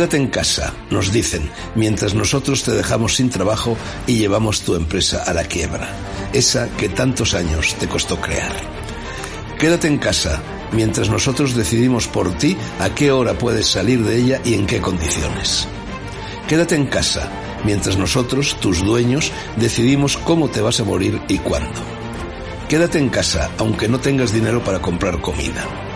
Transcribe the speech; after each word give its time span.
Quédate 0.00 0.16
en 0.16 0.28
casa, 0.28 0.72
nos 0.88 1.12
dicen, 1.12 1.50
mientras 1.74 2.14
nosotros 2.14 2.62
te 2.62 2.72
dejamos 2.72 3.16
sin 3.16 3.28
trabajo 3.28 3.76
y 4.06 4.16
llevamos 4.16 4.62
tu 4.62 4.74
empresa 4.74 5.24
a 5.26 5.34
la 5.34 5.44
quiebra, 5.44 5.94
esa 6.32 6.70
que 6.78 6.88
tantos 6.88 7.34
años 7.34 7.74
te 7.74 7.86
costó 7.86 8.18
crear. 8.18 8.56
Quédate 9.58 9.88
en 9.88 9.98
casa, 9.98 10.40
mientras 10.72 11.10
nosotros 11.10 11.54
decidimos 11.54 12.06
por 12.06 12.32
ti 12.38 12.56
a 12.78 12.94
qué 12.94 13.12
hora 13.12 13.34
puedes 13.34 13.66
salir 13.66 14.02
de 14.02 14.16
ella 14.16 14.40
y 14.42 14.54
en 14.54 14.66
qué 14.66 14.80
condiciones. 14.80 15.68
Quédate 16.48 16.76
en 16.76 16.86
casa, 16.86 17.30
mientras 17.66 17.98
nosotros, 17.98 18.56
tus 18.58 18.82
dueños, 18.82 19.32
decidimos 19.56 20.16
cómo 20.16 20.48
te 20.48 20.62
vas 20.62 20.80
a 20.80 20.84
morir 20.84 21.20
y 21.28 21.36
cuándo. 21.40 21.78
Quédate 22.70 22.98
en 22.98 23.10
casa, 23.10 23.50
aunque 23.58 23.86
no 23.86 24.00
tengas 24.00 24.32
dinero 24.32 24.64
para 24.64 24.80
comprar 24.80 25.20
comida. 25.20 25.89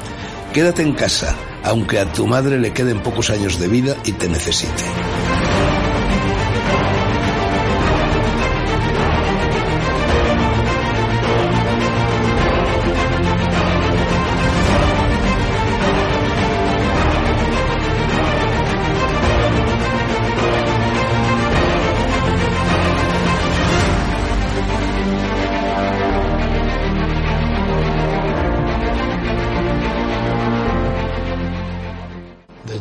Quédate 0.54 0.82
en 0.82 0.92
casa, 0.92 1.36
aunque 1.64 1.98
a 1.98 2.12
tu 2.12 2.28
madre 2.28 2.60
le 2.60 2.72
queden 2.72 3.02
pocos 3.02 3.28
años 3.30 3.58
de 3.58 3.66
vida 3.66 3.96
y 4.04 4.12
te 4.12 4.28
necesite. 4.28 4.84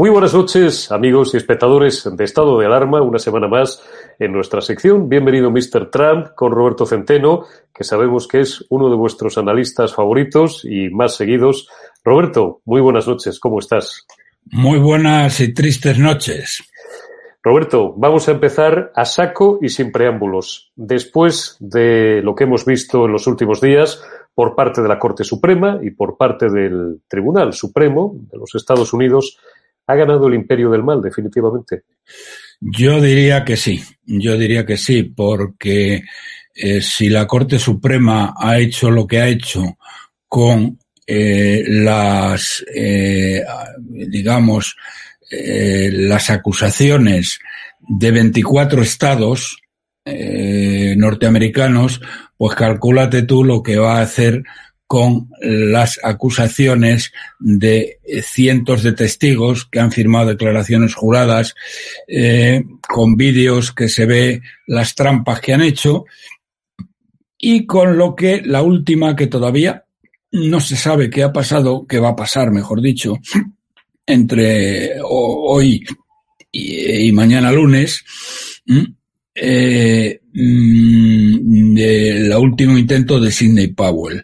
Muy 0.00 0.08
buenas 0.08 0.32
noches, 0.32 0.90
amigos 0.90 1.34
y 1.34 1.36
espectadores 1.36 2.08
de 2.10 2.24
Estado 2.24 2.58
de 2.58 2.64
Alarma, 2.64 3.02
una 3.02 3.18
semana 3.18 3.48
más 3.48 3.82
en 4.18 4.32
nuestra 4.32 4.62
sección. 4.62 5.10
Bienvenido, 5.10 5.50
Mr. 5.50 5.90
Trump, 5.90 6.28
con 6.34 6.52
Roberto 6.52 6.86
Centeno, 6.86 7.44
que 7.74 7.84
sabemos 7.84 8.26
que 8.26 8.40
es 8.40 8.64
uno 8.70 8.88
de 8.88 8.96
vuestros 8.96 9.36
analistas 9.36 9.94
favoritos 9.94 10.64
y 10.64 10.88
más 10.88 11.16
seguidos. 11.16 11.68
Roberto, 12.02 12.62
muy 12.64 12.80
buenas 12.80 13.06
noches, 13.06 13.38
¿cómo 13.38 13.58
estás? 13.58 14.06
Muy 14.46 14.78
buenas 14.78 15.38
y 15.40 15.52
tristes 15.52 15.98
noches. 15.98 16.64
Roberto, 17.42 17.92
vamos 17.94 18.26
a 18.26 18.32
empezar 18.32 18.92
a 18.94 19.04
saco 19.04 19.58
y 19.60 19.68
sin 19.68 19.92
preámbulos. 19.92 20.72
Después 20.76 21.58
de 21.60 22.22
lo 22.22 22.34
que 22.34 22.44
hemos 22.44 22.64
visto 22.64 23.04
en 23.04 23.12
los 23.12 23.26
últimos 23.26 23.60
días 23.60 24.02
por 24.34 24.54
parte 24.54 24.80
de 24.80 24.88
la 24.88 24.98
Corte 24.98 25.24
Suprema 25.24 25.78
y 25.82 25.90
por 25.90 26.16
parte 26.16 26.48
del 26.48 27.02
Tribunal 27.06 27.52
Supremo 27.52 28.14
de 28.14 28.38
los 28.38 28.54
Estados 28.54 28.94
Unidos, 28.94 29.36
ha 29.90 29.96
ganado 29.96 30.28
el 30.28 30.34
imperio 30.34 30.70
del 30.70 30.84
mal, 30.84 31.02
definitivamente. 31.02 31.82
Yo 32.60 33.00
diría 33.00 33.44
que 33.44 33.56
sí, 33.56 33.82
yo 34.04 34.36
diría 34.36 34.64
que 34.64 34.76
sí, 34.76 35.02
porque 35.02 36.02
eh, 36.54 36.80
si 36.80 37.08
la 37.08 37.26
Corte 37.26 37.58
Suprema 37.58 38.34
ha 38.38 38.58
hecho 38.58 38.90
lo 38.90 39.06
que 39.06 39.20
ha 39.20 39.28
hecho 39.28 39.78
con 40.28 40.78
eh, 41.06 41.64
las, 41.66 42.64
eh, 42.72 43.42
digamos, 43.82 44.76
las 45.32 46.28
acusaciones 46.30 47.38
de 47.78 48.10
24 48.10 48.82
estados 48.82 49.62
norteamericanos, 50.04 52.00
pues 52.36 52.56
calcúlate 52.56 53.22
tú 53.22 53.44
lo 53.44 53.62
que 53.62 53.78
va 53.78 53.98
a 53.98 54.02
hacer 54.02 54.42
con 54.92 55.28
las 55.40 56.00
acusaciones 56.02 57.12
de 57.38 58.00
eh, 58.04 58.22
cientos 58.22 58.82
de 58.82 58.90
testigos 58.92 59.64
que 59.70 59.78
han 59.78 59.92
firmado 59.92 60.30
declaraciones 60.30 60.96
juradas, 60.96 61.54
eh, 62.08 62.64
con 62.88 63.14
vídeos 63.16 63.70
que 63.70 63.88
se 63.88 64.04
ve 64.04 64.40
las 64.66 64.96
trampas 64.96 65.40
que 65.40 65.52
han 65.54 65.62
hecho 65.62 66.06
y 67.38 67.66
con 67.66 67.96
lo 67.98 68.16
que 68.16 68.42
la 68.44 68.62
última 68.62 69.14
que 69.14 69.28
todavía 69.28 69.84
no 70.32 70.58
se 70.58 70.74
sabe 70.74 71.08
qué 71.08 71.22
ha 71.22 71.32
pasado, 71.32 71.86
qué 71.88 72.00
va 72.00 72.08
a 72.08 72.16
pasar, 72.16 72.50
mejor 72.50 72.82
dicho, 72.82 73.16
entre 74.04 75.00
ho- 75.04 75.52
hoy 75.54 75.84
y, 76.50 77.12
mañana 77.12 77.52
lunes, 77.52 78.04
eh, 79.36 80.20
mm, 80.32 81.74
del 81.74 82.32
último 82.34 82.76
intento 82.76 83.20
de 83.20 83.30
Sidney 83.30 83.68
Powell. 83.68 84.20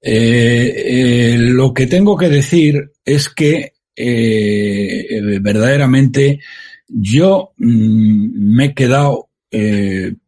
Eh, 0.00 1.32
eh, 1.32 1.36
lo 1.38 1.74
que 1.74 1.86
tengo 1.86 2.16
que 2.16 2.28
decir 2.28 2.92
es 3.04 3.28
que 3.28 3.72
eh, 3.96 5.20
verdaderamente 5.40 6.40
yo 6.86 7.52
mm, 7.56 8.54
me 8.54 8.66
he 8.66 8.74
quedado 8.74 9.28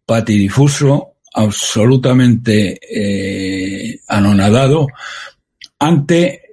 patidifuso, 0.06 1.16
absolutamente 1.34 2.80
anonadado 4.08 4.86
ante, 5.78 6.44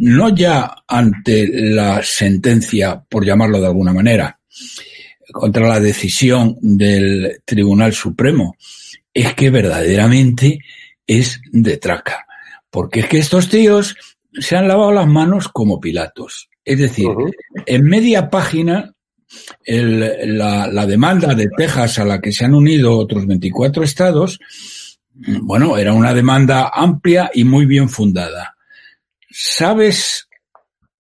no 0.00 0.34
ya 0.34 0.74
ante 0.86 1.48
la 1.48 2.02
sentencia, 2.02 3.00
por 3.08 3.24
llamarlo 3.24 3.60
de 3.60 3.68
alguna 3.68 3.92
manera, 3.92 4.36
contra 5.32 5.68
la 5.68 5.78
decisión 5.78 6.58
del 6.60 7.40
Tribunal 7.44 7.92
Supremo, 7.92 8.56
es 9.14 9.34
que 9.34 9.50
verdaderamente 9.50 10.58
es 11.06 11.40
de 11.52 11.76
traca. 11.76 12.27
Porque 12.70 13.00
es 13.00 13.06
que 13.06 13.18
estos 13.18 13.48
tíos 13.48 13.96
se 14.32 14.56
han 14.56 14.68
lavado 14.68 14.92
las 14.92 15.08
manos 15.08 15.48
como 15.48 15.80
Pilatos. 15.80 16.48
Es 16.64 16.78
decir, 16.78 17.08
en 17.66 17.84
media 17.84 18.28
página 18.28 18.94
el, 19.64 20.36
la, 20.38 20.66
la, 20.66 20.86
demanda 20.86 21.34
de 21.34 21.48
Texas 21.56 21.98
a 21.98 22.04
la 22.04 22.20
que 22.20 22.32
se 22.32 22.44
han 22.44 22.54
unido 22.54 22.96
otros 22.96 23.26
24 23.26 23.82
estados, 23.82 24.38
bueno, 25.14 25.76
era 25.76 25.92
una 25.92 26.14
demanda 26.14 26.70
amplia 26.72 27.30
y 27.34 27.44
muy 27.44 27.66
bien 27.66 27.88
fundada. 27.88 28.56
¿Sabes 29.30 30.28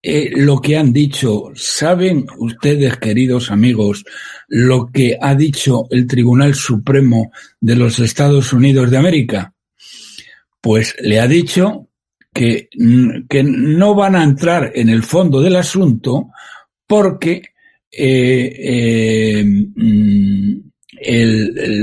eh, 0.02 0.30
lo 0.36 0.60
que 0.60 0.76
han 0.76 0.92
dicho? 0.92 1.50
¿Saben 1.54 2.26
ustedes, 2.36 2.98
queridos 2.98 3.50
amigos, 3.50 4.04
lo 4.48 4.90
que 4.92 5.16
ha 5.20 5.34
dicho 5.34 5.86
el 5.90 6.06
Tribunal 6.06 6.54
Supremo 6.54 7.32
de 7.58 7.76
los 7.76 7.98
Estados 7.98 8.52
Unidos 8.52 8.90
de 8.90 8.98
América? 8.98 9.53
Pues 10.64 10.96
le 10.98 11.20
ha 11.20 11.28
dicho 11.28 11.88
que, 12.32 12.70
que 13.28 13.42
no 13.44 13.94
van 13.94 14.16
a 14.16 14.24
entrar 14.24 14.72
en 14.74 14.88
el 14.88 15.02
fondo 15.02 15.42
del 15.42 15.56
asunto 15.56 16.30
porque 16.86 17.42
eh, 17.92 18.56
eh, 18.58 19.44
mm, 19.44 20.54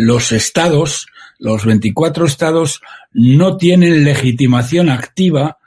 los 0.07 0.31
estados, 0.31 1.05
los 1.37 1.63
24 1.63 2.25
estados, 2.25 2.81
no 3.11 3.55
tienen 3.55 4.03
legitimación 4.03 4.89
activa 4.89 5.59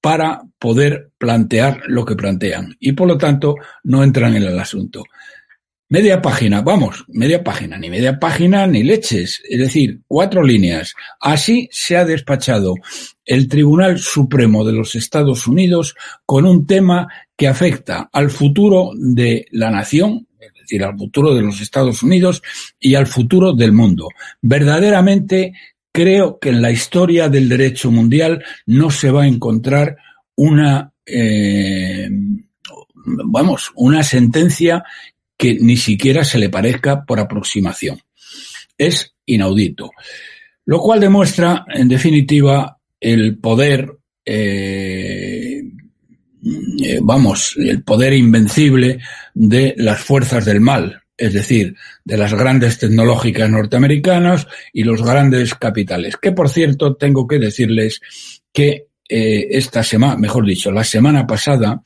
para 0.00 0.42
poder 0.58 1.12
plantear 1.16 1.82
lo 1.86 2.04
que 2.04 2.16
plantean 2.16 2.76
y 2.80 2.90
por 2.90 3.06
lo 3.06 3.16
tanto 3.16 3.54
no 3.84 4.02
entran 4.02 4.34
en 4.34 4.42
el 4.42 4.58
asunto. 4.58 5.04
Media 5.90 6.20
página, 6.20 6.60
vamos, 6.60 7.06
media 7.08 7.42
página, 7.42 7.78
ni 7.78 7.88
media 7.88 8.18
página 8.18 8.66
ni 8.66 8.82
leches, 8.82 9.40
es 9.48 9.58
decir, 9.58 10.00
cuatro 10.06 10.42
líneas. 10.42 10.94
Así 11.18 11.66
se 11.72 11.96
ha 11.96 12.04
despachado 12.04 12.74
el 13.24 13.48
Tribunal 13.48 13.98
Supremo 13.98 14.66
de 14.66 14.74
los 14.74 14.94
Estados 14.94 15.46
Unidos 15.46 15.94
con 16.26 16.44
un 16.44 16.66
tema 16.66 17.08
que 17.34 17.48
afecta 17.48 18.10
al 18.12 18.28
futuro 18.28 18.90
de 18.94 19.46
la 19.50 19.70
nación, 19.70 20.28
es 20.38 20.52
decir, 20.60 20.84
al 20.84 20.98
futuro 20.98 21.34
de 21.34 21.40
los 21.40 21.62
Estados 21.62 22.02
Unidos 22.02 22.42
y 22.78 22.94
al 22.94 23.06
futuro 23.06 23.54
del 23.54 23.72
mundo. 23.72 24.10
Verdaderamente 24.42 25.54
creo 25.90 26.38
que 26.38 26.50
en 26.50 26.60
la 26.60 26.70
historia 26.70 27.30
del 27.30 27.48
derecho 27.48 27.90
mundial 27.90 28.44
no 28.66 28.90
se 28.90 29.10
va 29.10 29.22
a 29.22 29.26
encontrar 29.26 29.96
una, 30.34 30.92
eh, 31.06 32.10
vamos, 33.24 33.72
una 33.74 34.02
sentencia 34.02 34.84
que 35.38 35.54
ni 35.54 35.76
siquiera 35.76 36.24
se 36.24 36.38
le 36.38 36.50
parezca 36.50 37.04
por 37.04 37.20
aproximación. 37.20 38.00
Es 38.76 39.14
inaudito. 39.24 39.92
Lo 40.66 40.80
cual 40.80 41.00
demuestra, 41.00 41.64
en 41.72 41.88
definitiva, 41.88 42.76
el 43.00 43.38
poder, 43.38 43.90
eh, 44.24 45.62
eh, 46.82 46.98
vamos, 47.00 47.54
el 47.56 47.82
poder 47.84 48.12
invencible 48.12 48.98
de 49.32 49.74
las 49.78 50.00
fuerzas 50.00 50.44
del 50.44 50.60
mal, 50.60 51.02
es 51.16 51.32
decir, 51.32 51.74
de 52.04 52.16
las 52.16 52.34
grandes 52.34 52.78
tecnológicas 52.78 53.48
norteamericanas 53.48 54.46
y 54.72 54.82
los 54.82 55.02
grandes 55.02 55.54
capitales. 55.54 56.16
Que, 56.16 56.32
por 56.32 56.48
cierto, 56.48 56.96
tengo 56.96 57.26
que 57.26 57.38
decirles 57.38 58.00
que 58.52 58.88
eh, 59.08 59.46
esta 59.50 59.82
semana, 59.82 60.16
mejor 60.16 60.44
dicho, 60.44 60.70
la 60.70 60.84
semana 60.84 61.26
pasada, 61.26 61.82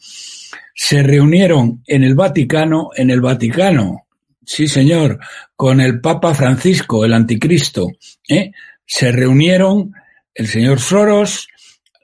se 0.74 1.02
reunieron 1.02 1.82
en 1.86 2.04
el 2.04 2.14
Vaticano, 2.14 2.90
en 2.96 3.10
el 3.10 3.20
Vaticano, 3.20 4.06
sí 4.44 4.66
señor, 4.66 5.18
con 5.56 5.80
el 5.80 6.00
Papa 6.00 6.34
Francisco, 6.34 7.04
el 7.04 7.12
anticristo, 7.12 7.88
¿eh? 8.28 8.52
se 8.84 9.12
reunieron 9.12 9.92
el 10.34 10.46
señor 10.46 10.80
Soros, 10.80 11.48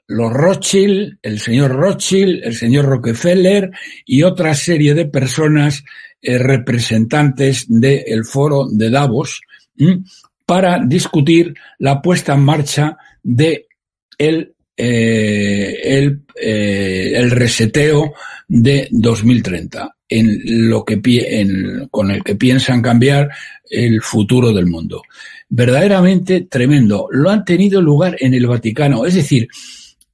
los 0.07 0.33
Rothschild, 0.33 1.19
el 1.21 1.39
señor 1.39 1.71
Rothschild, 1.71 2.43
el 2.43 2.55
señor 2.55 2.85
Rockefeller 2.85 3.69
y 4.05 4.23
otra 4.23 4.55
serie 4.55 4.95
de 4.95 5.05
personas 5.05 5.83
eh, 6.21 6.37
representantes 6.37 7.65
del 7.67 8.25
foro 8.25 8.67
de 8.69 8.89
Davos 8.89 9.41
para 10.45 10.79
discutir 10.83 11.53
la 11.77 12.01
puesta 12.01 12.33
en 12.33 12.41
marcha 12.41 12.97
de 13.21 13.67
el, 14.17 14.55
eh, 14.81 15.77
el, 15.83 16.21
eh, 16.41 17.11
el 17.13 17.31
reseteo 17.31 18.13
de 18.47 18.87
2030, 18.91 19.93
en 20.07 20.69
lo 20.69 20.85
que 20.85 21.01
en, 21.03 21.89
con 21.91 22.09
el 22.11 22.23
que 22.23 22.35
piensan 22.35 22.81
cambiar 22.81 23.29
el 23.69 24.01
futuro 24.01 24.53
del 24.53 24.67
mundo. 24.67 25.01
Verdaderamente 25.49 26.47
tremendo. 26.49 27.09
Lo 27.11 27.29
han 27.29 27.43
tenido 27.43 27.81
lugar 27.81 28.15
en 28.21 28.33
el 28.33 28.47
Vaticano. 28.47 29.05
Es 29.05 29.15
decir, 29.15 29.49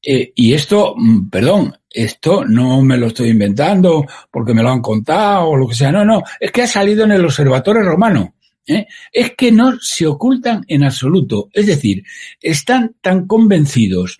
eh, 0.01 0.31
y 0.33 0.53
esto, 0.53 0.95
mm, 0.97 1.29
perdón, 1.29 1.77
esto 1.87 2.43
no 2.43 2.81
me 2.81 2.97
lo 2.97 3.07
estoy 3.07 3.29
inventando 3.29 4.03
porque 4.31 4.55
me 4.55 4.63
lo 4.63 4.71
han 4.71 4.81
contado 4.81 5.49
o 5.49 5.57
lo 5.57 5.67
que 5.67 5.75
sea. 5.75 5.91
No, 5.91 6.03
no, 6.03 6.23
es 6.39 6.51
que 6.51 6.63
ha 6.63 6.67
salido 6.67 7.03
en 7.03 7.11
el 7.11 7.23
Observatorio 7.23 7.83
Romano. 7.83 8.33
¿eh? 8.65 8.87
Es 9.11 9.35
que 9.35 9.51
no 9.51 9.77
se 9.79 10.07
ocultan 10.07 10.63
en 10.67 10.83
absoluto. 10.83 11.49
Es 11.53 11.67
decir, 11.67 12.03
están 12.41 12.95
tan 13.01 13.27
convencidos 13.27 14.17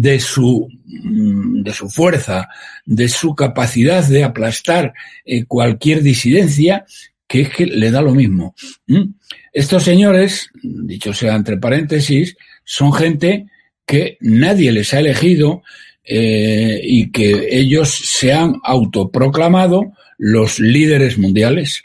de 0.00 0.20
su, 0.20 0.68
mm, 0.86 1.62
de 1.62 1.72
su 1.72 1.88
fuerza, 1.88 2.48
de 2.86 3.08
su 3.08 3.34
capacidad 3.34 4.06
de 4.06 4.24
aplastar 4.24 4.94
eh, 5.24 5.44
cualquier 5.44 6.02
disidencia, 6.02 6.86
que 7.26 7.42
es 7.42 7.50
que 7.50 7.66
le 7.66 7.90
da 7.90 8.02
lo 8.02 8.14
mismo. 8.14 8.54
Estos 9.52 9.84
señores, 9.84 10.50
dicho 10.62 11.12
sea 11.12 11.34
entre 11.34 11.56
paréntesis, 11.56 12.36
son 12.64 12.92
gente 12.92 13.46
que 13.86 14.18
nadie 14.20 14.70
les 14.72 14.92
ha 14.94 15.00
elegido 15.00 15.62
eh, 16.04 16.80
y 16.82 17.10
que 17.10 17.48
ellos 17.50 17.90
se 17.90 18.32
han 18.32 18.56
autoproclamado 18.64 19.92
los 20.18 20.58
líderes 20.58 21.18
mundiales. 21.18 21.82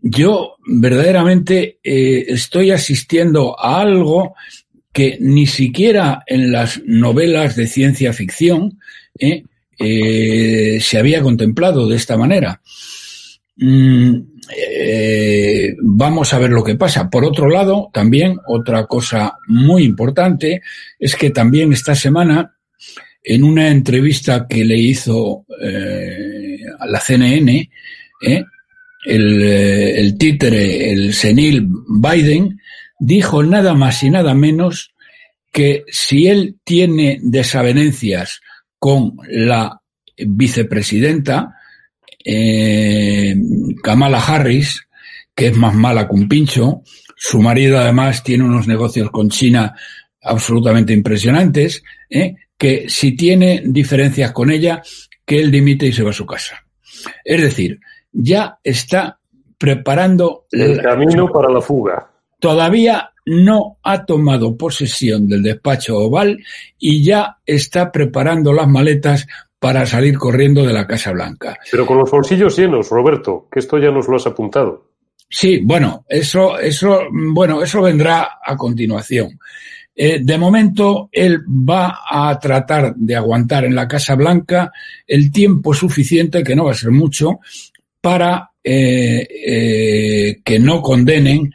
Yo 0.00 0.56
verdaderamente 0.66 1.78
eh, 1.82 2.26
estoy 2.28 2.70
asistiendo 2.70 3.58
a 3.58 3.80
algo 3.80 4.34
que 4.94 5.18
ni 5.20 5.46
siquiera 5.46 6.22
en 6.24 6.52
las 6.52 6.80
novelas 6.86 7.56
de 7.56 7.66
ciencia 7.66 8.12
ficción 8.12 8.78
eh, 9.18 9.42
eh, 9.76 10.78
se 10.80 10.98
había 10.98 11.20
contemplado 11.20 11.88
de 11.88 11.96
esta 11.96 12.16
manera. 12.16 12.62
Mm, 13.56 14.14
eh, 14.56 15.74
vamos 15.82 16.32
a 16.32 16.38
ver 16.38 16.50
lo 16.50 16.62
que 16.62 16.76
pasa. 16.76 17.10
Por 17.10 17.24
otro 17.24 17.50
lado, 17.50 17.90
también 17.92 18.38
otra 18.46 18.86
cosa 18.86 19.36
muy 19.48 19.82
importante 19.82 20.62
es 20.96 21.16
que 21.16 21.30
también 21.30 21.72
esta 21.72 21.96
semana, 21.96 22.54
en 23.24 23.42
una 23.42 23.70
entrevista 23.70 24.46
que 24.48 24.64
le 24.64 24.78
hizo 24.78 25.44
a 26.78 26.86
la 26.86 27.00
CNN, 27.00 27.68
el, 29.06 29.42
el 29.42 30.18
títere, 30.18 30.92
el 30.92 31.14
senil 31.14 31.66
Biden, 31.88 32.60
dijo 32.98 33.42
nada 33.42 33.74
más 33.74 34.02
y 34.02 34.10
nada 34.10 34.34
menos 34.34 34.94
que 35.52 35.84
si 35.88 36.26
él 36.26 36.56
tiene 36.64 37.18
desavenencias 37.22 38.40
con 38.78 39.16
la 39.28 39.80
vicepresidenta 40.16 41.54
eh, 42.24 43.36
Kamala 43.82 44.18
Harris, 44.18 44.88
que 45.34 45.48
es 45.48 45.56
más 45.56 45.74
mala 45.74 46.08
que 46.08 46.14
un 46.14 46.28
pincho, 46.28 46.82
su 47.16 47.40
marido 47.40 47.78
además 47.78 48.22
tiene 48.22 48.44
unos 48.44 48.66
negocios 48.66 49.10
con 49.10 49.30
China 49.30 49.74
absolutamente 50.22 50.92
impresionantes, 50.92 51.82
¿eh? 52.10 52.34
que 52.58 52.86
si 52.88 53.16
tiene 53.16 53.62
diferencias 53.64 54.32
con 54.32 54.50
ella, 54.50 54.82
que 55.24 55.40
él 55.40 55.50
dimite 55.50 55.86
y 55.86 55.92
se 55.92 56.02
va 56.02 56.10
a 56.10 56.14
su 56.14 56.26
casa. 56.26 56.64
Es 57.24 57.40
decir, 57.40 57.78
ya 58.12 58.58
está 58.64 59.18
preparando 59.58 60.46
el 60.50 60.80
camino 60.82 61.30
para 61.30 61.48
la 61.50 61.60
fuga 61.60 62.13
todavía 62.38 63.10
no 63.26 63.78
ha 63.82 64.04
tomado 64.04 64.56
posesión 64.56 65.28
del 65.28 65.42
despacho 65.42 65.98
oval 65.98 66.42
y 66.78 67.02
ya 67.02 67.38
está 67.46 67.90
preparando 67.90 68.52
las 68.52 68.68
maletas 68.68 69.26
para 69.58 69.86
salir 69.86 70.18
corriendo 70.18 70.62
de 70.62 70.74
la 70.74 70.86
Casa 70.86 71.12
Blanca. 71.12 71.58
Pero 71.70 71.86
con 71.86 71.96
los 71.98 72.10
bolsillos 72.10 72.56
llenos, 72.56 72.90
Roberto, 72.90 73.48
que 73.50 73.60
esto 73.60 73.78
ya 73.78 73.90
nos 73.90 74.08
lo 74.08 74.16
has 74.16 74.26
apuntado. 74.26 74.90
Sí, 75.28 75.60
bueno, 75.64 76.04
eso, 76.08 76.58
eso, 76.58 77.00
bueno, 77.10 77.62
eso 77.62 77.80
vendrá 77.80 78.38
a 78.44 78.56
continuación. 78.56 79.38
Eh, 79.96 80.18
de 80.22 80.38
momento, 80.38 81.08
él 81.10 81.40
va 81.48 82.00
a 82.10 82.38
tratar 82.38 82.94
de 82.94 83.16
aguantar 83.16 83.64
en 83.64 83.74
la 83.74 83.88
Casa 83.88 84.16
Blanca 84.16 84.70
el 85.06 85.32
tiempo 85.32 85.72
suficiente, 85.72 86.42
que 86.42 86.54
no 86.54 86.64
va 86.64 86.72
a 86.72 86.74
ser 86.74 86.90
mucho, 86.90 87.40
para 88.00 88.50
eh, 88.62 89.26
eh, 89.46 90.36
que 90.44 90.58
no 90.58 90.82
condenen 90.82 91.52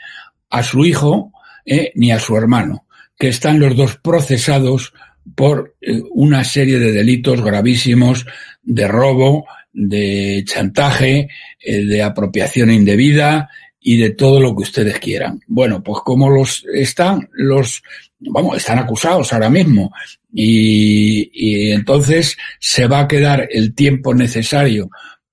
a 0.50 0.64
su 0.64 0.86
hijo 0.86 1.32
eh, 1.66 1.92
ni 1.96 2.12
a 2.12 2.20
su 2.20 2.36
hermano, 2.36 2.86
que 3.18 3.28
están 3.28 3.60
los 3.60 3.76
dos 3.76 3.98
procesados 3.98 4.94
por 5.36 5.76
eh, 5.82 6.02
una 6.12 6.44
serie 6.44 6.80
de 6.80 6.92
delitos 6.92 7.42
gravísimos 7.42 8.26
de 8.64 8.88
robo, 8.88 9.46
de 9.72 10.44
chantaje, 10.46 11.30
eh, 11.60 11.86
de 11.86 12.02
apropiación 12.02 12.72
indebida 12.72 13.50
y 13.80 13.98
de 13.98 14.12
todo 14.12 14.40
lo 14.40 14.56
que 14.56 14.64
ustedes 14.64 15.00
quieran. 15.00 15.42
Bueno, 15.48 15.84
pues 15.84 16.00
como 16.04 16.30
los 16.30 16.66
están, 16.74 17.30
los, 17.34 17.82
vamos, 18.20 18.58
están 18.58 18.80
acusados 18.80 19.32
ahora 19.32 19.50
mismo 19.50 19.94
y, 20.34 21.30
y 21.34 21.72
entonces 21.72 22.38
se 22.60 22.88
va 22.88 23.02
a 23.02 23.08
quedar 23.08 23.48
el 23.52 23.74
tiempo 23.74 24.14
necesario 24.14 24.90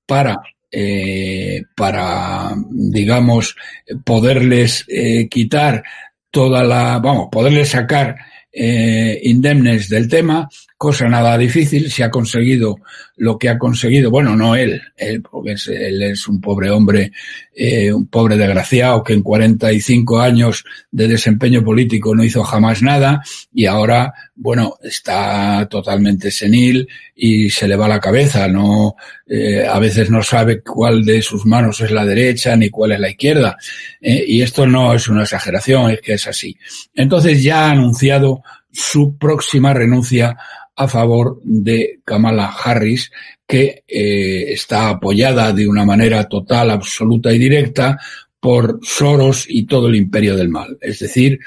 para 0.07 0.41
eh, 0.71 1.63
para, 1.75 2.55
digamos, 2.71 3.57
poderles 4.05 4.85
eh, 4.89 5.29
quitar 5.29 5.83
toda 6.31 6.65
la, 6.65 6.99
vamos, 6.99 7.29
poderles 7.31 7.71
sacar 7.71 8.17
eh, 8.53 9.21
indemnes 9.23 9.89
del 9.89 10.09
tema, 10.09 10.49
cosa 10.77 11.09
nada 11.09 11.39
difícil, 11.39 11.91
si 11.91 12.03
ha 12.03 12.11
conseguido 12.11 12.77
lo 13.17 13.39
que 13.39 13.49
ha 13.49 13.59
conseguido, 13.59 14.11
bueno, 14.11 14.37
no 14.37 14.55
él, 14.55 14.83
él 14.97 15.23
porque 15.23 15.53
es, 15.53 15.69
él 15.69 16.03
es 16.03 16.29
un 16.29 16.39
pobre 16.39 16.71
hombre, 16.71 17.13
eh, 17.55 17.91
un 17.91 18.09
pobre 18.09 18.37
desgraciado 18.37 19.03
que 19.03 19.15
en 19.15 19.23
45 19.23 20.21
años 20.21 20.65
de 20.91 21.09
desempeño 21.09 21.65
político 21.65 22.15
no 22.15 22.23
hizo 22.23 22.45
jamás 22.45 22.83
nada 22.83 23.23
y 23.55 23.65
ahora, 23.65 24.13
bueno, 24.35 24.75
está 24.83 25.67
totalmente 25.71 26.31
senil 26.31 26.87
y 27.15 27.49
se 27.49 27.67
le 27.67 27.77
va 27.77 27.89
la 27.89 28.01
cabeza, 28.01 28.47
no, 28.47 28.97
eh, 29.27 29.67
a 29.67 29.79
veces 29.79 30.11
no 30.11 30.23
sabe 30.23 30.61
cuál 30.61 31.03
de 31.07 31.23
sus 31.23 31.47
manos 31.47 31.81
es 31.81 31.91
la 31.91 32.05
derecha 32.05 32.55
ni 32.55 32.69
cuál 32.69 32.93
es 32.93 33.01
la 33.01 33.09
izquierda. 33.09 33.57
Eh, 33.99 34.25
y 34.29 34.43
esto 34.43 34.67
no 34.67 34.93
es 34.93 35.09
una 35.09 35.23
exageración, 35.23 35.91
es 35.91 36.03
que 36.03 36.13
es 36.15 36.27
así. 36.27 36.55
Entonces 36.95 37.43
ya 37.43 37.67
ha 37.67 37.71
anunciado 37.71 38.43
su 38.71 39.17
próxima 39.17 39.73
renuncia 39.73 40.37
a 40.77 40.87
favor 40.89 41.41
de 41.43 42.01
Kamala 42.05 42.49
Harris, 42.49 43.11
que 43.47 43.83
eh, 43.89 44.53
está 44.53 44.91
apoyada 44.91 45.53
de 45.53 45.67
una 45.67 45.85
manera 45.85 46.25
total, 46.25 46.71
absoluta 46.71 47.33
y 47.33 47.39
directa 47.39 47.99
por 48.39 48.81
Soros 48.83 49.47
y 49.49 49.65
todo 49.65 49.89
el 49.89 49.97
imperio 49.97 50.37
del 50.37 50.51
mal. 50.51 50.77
Es 50.81 50.99
decir, 50.99 51.39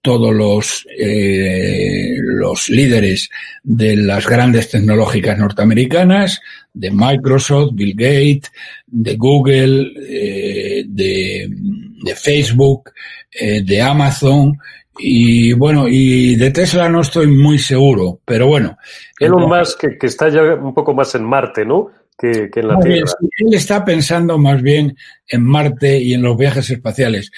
todos 0.00 0.34
los, 0.34 0.86
eh, 0.96 2.16
los 2.18 2.68
líderes 2.68 3.28
de 3.62 3.96
las 3.96 4.26
grandes 4.26 4.70
tecnológicas 4.70 5.38
norteamericanas, 5.38 6.40
de 6.72 6.90
Microsoft, 6.90 7.72
Bill 7.74 7.94
Gates, 7.94 8.50
de 8.86 9.16
Google, 9.16 9.92
eh, 10.08 10.84
de, 10.86 11.50
Facebook, 12.16 12.90
de 13.32 13.80
Amazon, 13.80 14.58
y 14.98 15.52
bueno, 15.54 15.86
y 15.88 16.36
de 16.36 16.50
Tesla 16.50 16.88
no 16.88 17.00
estoy 17.00 17.26
muy 17.26 17.58
seguro, 17.58 18.20
pero 18.24 18.46
bueno. 18.46 18.76
Elon 19.18 19.48
Musk, 19.48 19.80
que, 19.80 19.98
que 19.98 20.06
está 20.06 20.28
ya 20.28 20.42
un 20.54 20.74
poco 20.74 20.94
más 20.94 21.14
en 21.14 21.24
Marte, 21.24 21.64
¿no? 21.64 21.90
Que, 22.16 22.50
que 22.50 22.60
en 22.60 22.68
la 22.68 22.78
Tierra. 22.78 23.10
Él 23.38 23.54
está 23.54 23.84
pensando 23.84 24.38
más 24.38 24.60
bien 24.62 24.96
en 25.26 25.44
Marte 25.44 25.98
y 25.98 26.14
en 26.14 26.22
los 26.22 26.36
viajes 26.36 26.70
espaciales. 26.70 27.30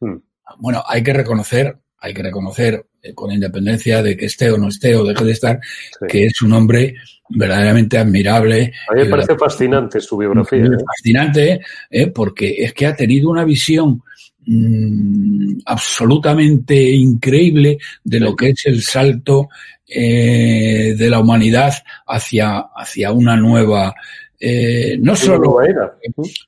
Hmm. 0.00 0.16
Bueno, 0.58 0.82
hay 0.86 1.02
que 1.02 1.12
reconocer, 1.12 1.76
hay 1.98 2.14
que 2.14 2.22
reconocer, 2.22 2.86
eh, 3.02 3.14
con 3.14 3.30
independencia 3.30 4.02
de 4.02 4.16
que 4.16 4.26
esté 4.26 4.50
o 4.50 4.56
no 4.56 4.68
esté 4.68 4.96
o 4.96 5.04
deje 5.04 5.24
de 5.24 5.32
estar, 5.32 5.60
sí. 5.62 6.06
que 6.08 6.26
es 6.26 6.40
un 6.42 6.52
hombre 6.52 6.94
verdaderamente 7.28 7.98
admirable. 7.98 8.72
A 8.88 8.94
mí 8.94 9.02
me 9.02 9.10
parece 9.10 9.36
fascinante 9.36 10.00
su 10.00 10.16
biografía. 10.16 10.64
¿eh? 10.64 10.70
Fascinante, 10.86 11.60
¿eh? 11.90 12.06
porque 12.08 12.54
es 12.58 12.72
que 12.72 12.86
ha 12.86 12.94
tenido 12.94 13.30
una 13.30 13.44
visión 13.44 14.02
mmm, 14.46 15.58
absolutamente 15.66 16.74
increíble 16.74 17.78
de 18.04 18.20
lo 18.20 18.34
que 18.34 18.50
es 18.50 18.66
el 18.66 18.82
salto 18.82 19.48
eh, 19.86 20.94
de 20.96 21.10
la 21.10 21.20
humanidad 21.20 21.74
hacia, 22.06 22.58
hacia 22.74 23.12
una 23.12 23.36
nueva 23.36 23.94
eh, 24.44 24.98
no 25.00 25.14
solo 25.14 25.54
una 25.54 25.68
nueva 25.68 25.68
era. 25.68 25.94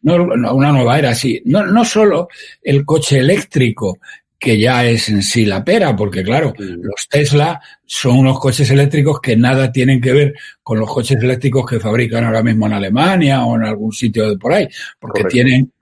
No, 0.03 0.53
una 0.55 0.73
nueva 0.73 0.99
era, 0.99 1.15
sí. 1.15 1.41
No, 1.45 1.65
no 1.65 1.85
solo 1.85 2.29
el 2.61 2.85
coche 2.85 3.19
eléctrico, 3.19 3.99
que 4.37 4.59
ya 4.59 4.85
es 4.85 5.09
en 5.09 5.23
sí 5.23 5.47
la 5.47 5.65
pera, 5.65 5.95
porque 5.95 6.25
claro, 6.25 6.53
los 6.59 7.09
Tesla 7.09 7.61
son 7.87 8.19
unos 8.19 8.41
coches 8.41 8.69
eléctricos 8.71 9.21
que 9.21 9.37
nada 9.37 9.71
tienen 9.71 10.01
que 10.01 10.13
ver 10.13 10.35
con 10.63 10.79
los 10.79 10.93
coches 10.93 11.23
eléctricos 11.23 11.65
que 11.65 11.81
fabrican 11.81 12.25
ahora 12.25 12.43
mismo 12.43 12.67
en 12.67 12.73
Alemania 12.75 13.45
o 13.45 13.57
en 13.57 13.63
algún 13.63 13.93
sitio 13.93 14.29
de 14.29 14.37
por 14.37 14.53
ahí, 14.53 14.69
porque 14.99 15.23
Correcto. 15.23 15.33
tienen 15.33 15.73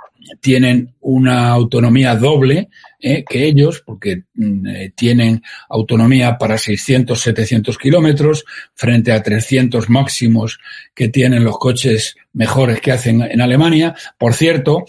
tienen 0.40 0.94
una 1.00 1.48
autonomía 1.48 2.14
doble 2.16 2.68
eh, 3.00 3.24
que 3.28 3.44
ellos, 3.44 3.82
porque 3.84 4.24
eh, 4.38 4.92
tienen 4.94 5.42
autonomía 5.68 6.38
para 6.38 6.58
600, 6.58 7.20
700 7.20 7.78
kilómetros 7.78 8.44
frente 8.74 9.12
a 9.12 9.22
300 9.22 9.88
máximos 9.90 10.58
que 10.94 11.08
tienen 11.08 11.44
los 11.44 11.58
coches 11.58 12.16
mejores 12.32 12.80
que 12.80 12.92
hacen 12.92 13.22
en 13.22 13.40
Alemania. 13.40 13.94
Por 14.18 14.34
cierto, 14.34 14.84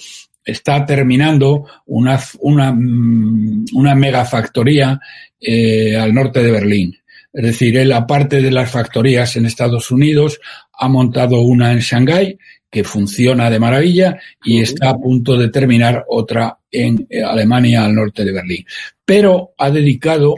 está 0.46 0.86
terminando 0.86 1.66
una, 1.86 2.20
una, 2.40 2.72
una 2.72 3.96
megafactoría 3.96 5.00
eh, 5.40 5.98
al 5.98 6.13
norte 6.13 6.44
de 6.44 6.52
Berlín. 6.52 6.98
Es 7.32 7.44
decir, 7.44 7.78
él, 7.78 7.92
aparte 7.92 8.42
de 8.42 8.52
las 8.52 8.70
factorías 8.70 9.36
en 9.36 9.48
Estados 9.48 9.90
Unidos, 9.90 10.40
ha 10.72 10.88
montado 10.88 11.42
una 11.42 11.72
en 11.72 11.80
Shanghái 11.80 12.38
que 12.74 12.84
funciona 12.84 13.51
de 13.51 13.60
maravilla 13.60 14.20
y 14.44 14.60
está 14.60 14.89
a 14.89 14.98
punto 14.98 15.38
de 15.38 15.50
terminar 15.50 16.06
otra 16.08 16.58
en 16.72 17.06
eh, 17.08 17.22
Alemania 17.22 17.86
al 17.86 17.94
norte 17.94 18.25
de 18.25 18.32
Berlín. 18.32 18.65
Pero 19.06 19.53
ha 19.60 19.70
dedicado 19.70 20.34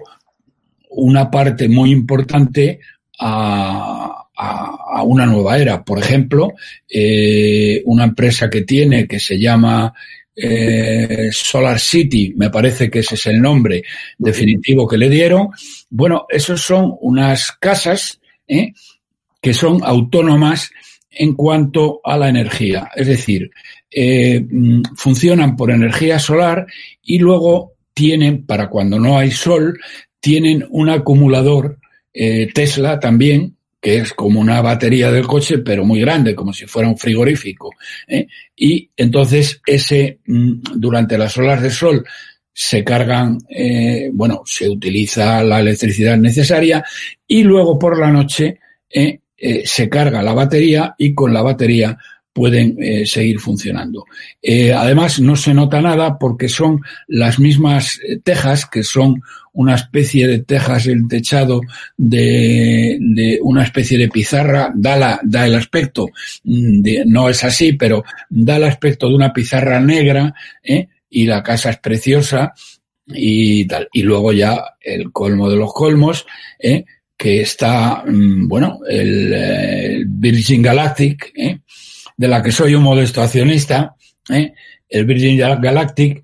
una 0.89 1.31
parte 1.31 1.69
muy 1.69 1.91
importante 1.91 2.81
a, 3.19 4.27
a, 4.35 4.77
a 4.97 5.03
una 5.03 5.25
nueva 5.25 5.57
era. 5.57 5.81
Por 5.81 5.97
ejemplo, 5.97 6.51
eh, 6.89 7.81
una 7.85 8.03
empresa 8.03 8.49
que 8.49 8.63
tiene 8.63 9.07
que 9.07 9.21
se 9.21 9.39
llama 9.39 9.93
eh, 10.35 11.29
Solar 11.31 11.79
City, 11.79 12.33
me 12.35 12.49
parece 12.49 12.89
que 12.89 12.99
ese 12.99 13.15
es 13.15 13.27
el 13.27 13.41
nombre 13.41 13.81
definitivo 14.17 14.85
que 14.85 14.97
le 14.97 15.09
dieron. 15.09 15.51
Bueno, 15.89 16.25
esos 16.27 16.59
son 16.59 16.97
unas 16.99 17.53
casas 17.53 18.19
¿eh? 18.45 18.73
que 19.41 19.53
son 19.53 19.79
autónomas 19.85 20.69
en 21.15 21.33
cuanto 21.33 22.01
a 22.03 22.17
la 22.17 22.29
energía. 22.29 22.91
Es 22.95 23.07
decir, 23.07 23.49
eh, 23.89 24.45
funcionan 24.95 25.55
por 25.55 25.71
energía 25.71 26.19
solar 26.19 26.67
y 27.01 27.17
luego 27.19 27.73
tienen, 27.93 28.45
para 28.45 28.69
cuando 28.69 28.99
no 28.99 29.17
hay 29.17 29.31
sol, 29.31 29.79
tienen 30.19 30.65
un 30.69 30.89
acumulador 30.89 31.79
eh, 32.13 32.49
Tesla 32.53 32.99
también, 32.99 33.55
que 33.79 33.97
es 33.97 34.13
como 34.13 34.39
una 34.39 34.61
batería 34.61 35.11
del 35.11 35.27
coche, 35.27 35.59
pero 35.59 35.85
muy 35.85 36.01
grande, 36.01 36.35
como 36.35 36.51
si 36.51 36.65
fuera 36.65 36.89
un 36.89 36.97
frigorífico. 36.97 37.71
¿eh? 38.07 38.27
Y 38.55 38.89
entonces 38.97 39.61
ese, 39.65 40.19
durante 40.25 41.17
las 41.17 41.37
olas 41.37 41.61
de 41.61 41.69
sol, 41.69 42.05
se 42.57 42.85
cargan, 42.85 43.37
bueno, 44.13 44.43
se 44.45 44.69
utiliza 44.69 45.43
la 45.43 45.59
electricidad 45.59 46.17
necesaria 46.17 46.85
y 47.27 47.43
luego 47.43 47.77
por 47.77 47.99
la 47.99 48.09
noche 48.09 48.59
eh, 49.47 49.61
se 49.65 49.87
carga 49.89 50.23
la 50.23 50.33
batería 50.33 50.95
y 50.97 51.13
con 51.13 51.31
la 51.31 51.43
batería 51.43 51.97
pueden 52.33 52.81
eh, 52.81 53.05
seguir 53.05 53.39
funcionando. 53.39 54.05
Eh, 54.41 54.73
además, 54.73 55.19
no 55.19 55.35
se 55.35 55.53
nota 55.53 55.81
nada 55.81 56.17
porque 56.17 56.49
son 56.49 56.81
las 57.07 57.39
mismas 57.39 57.99
tejas, 58.23 58.65
que 58.65 58.83
son 58.83 59.21
una 59.53 59.75
especie 59.75 60.27
de 60.27 60.39
tejas, 60.39 60.87
el 60.87 61.07
techado 61.07 61.61
de, 61.95 62.97
de 62.99 63.39
una 63.41 63.63
especie 63.63 63.99
de 63.99 64.09
pizarra, 64.09 64.71
da, 64.75 64.97
la, 64.97 65.19
da 65.23 65.45
el 65.45 65.53
aspecto, 65.53 66.07
mm, 66.43 66.81
de, 66.81 67.03
no 67.05 67.29
es 67.29 67.43
así, 67.43 67.73
pero 67.73 68.03
da 68.29 68.57
el 68.57 68.63
aspecto 68.63 69.07
de 69.07 69.15
una 69.15 69.31
pizarra 69.31 69.79
negra, 69.79 70.33
¿eh? 70.63 70.87
y 71.07 71.27
la 71.27 71.43
casa 71.43 71.69
es 71.69 71.77
preciosa 71.77 72.53
y 73.05 73.65
tal. 73.65 73.87
Y 73.93 74.01
luego 74.01 74.33
ya 74.33 74.75
el 74.81 75.11
colmo 75.11 75.49
de 75.49 75.55
los 75.55 75.71
colmos, 75.71 76.25
¿eh? 76.59 76.83
Que 77.17 77.41
está, 77.41 78.03
mm, 78.05 78.47
bueno, 78.47 78.79
el, 78.87 79.33
el 79.33 80.05
Virgin 80.07 80.61
Galactic, 80.61 81.31
¿eh? 81.35 81.59
de 82.17 82.27
la 82.27 82.41
que 82.41 82.51
soy 82.51 82.75
un 82.75 82.83
modesto 82.83 83.21
accionista, 83.21 83.95
¿eh? 84.29 84.53
el 84.89 85.05
Virgin 85.05 85.37
Galactic, 85.37 86.23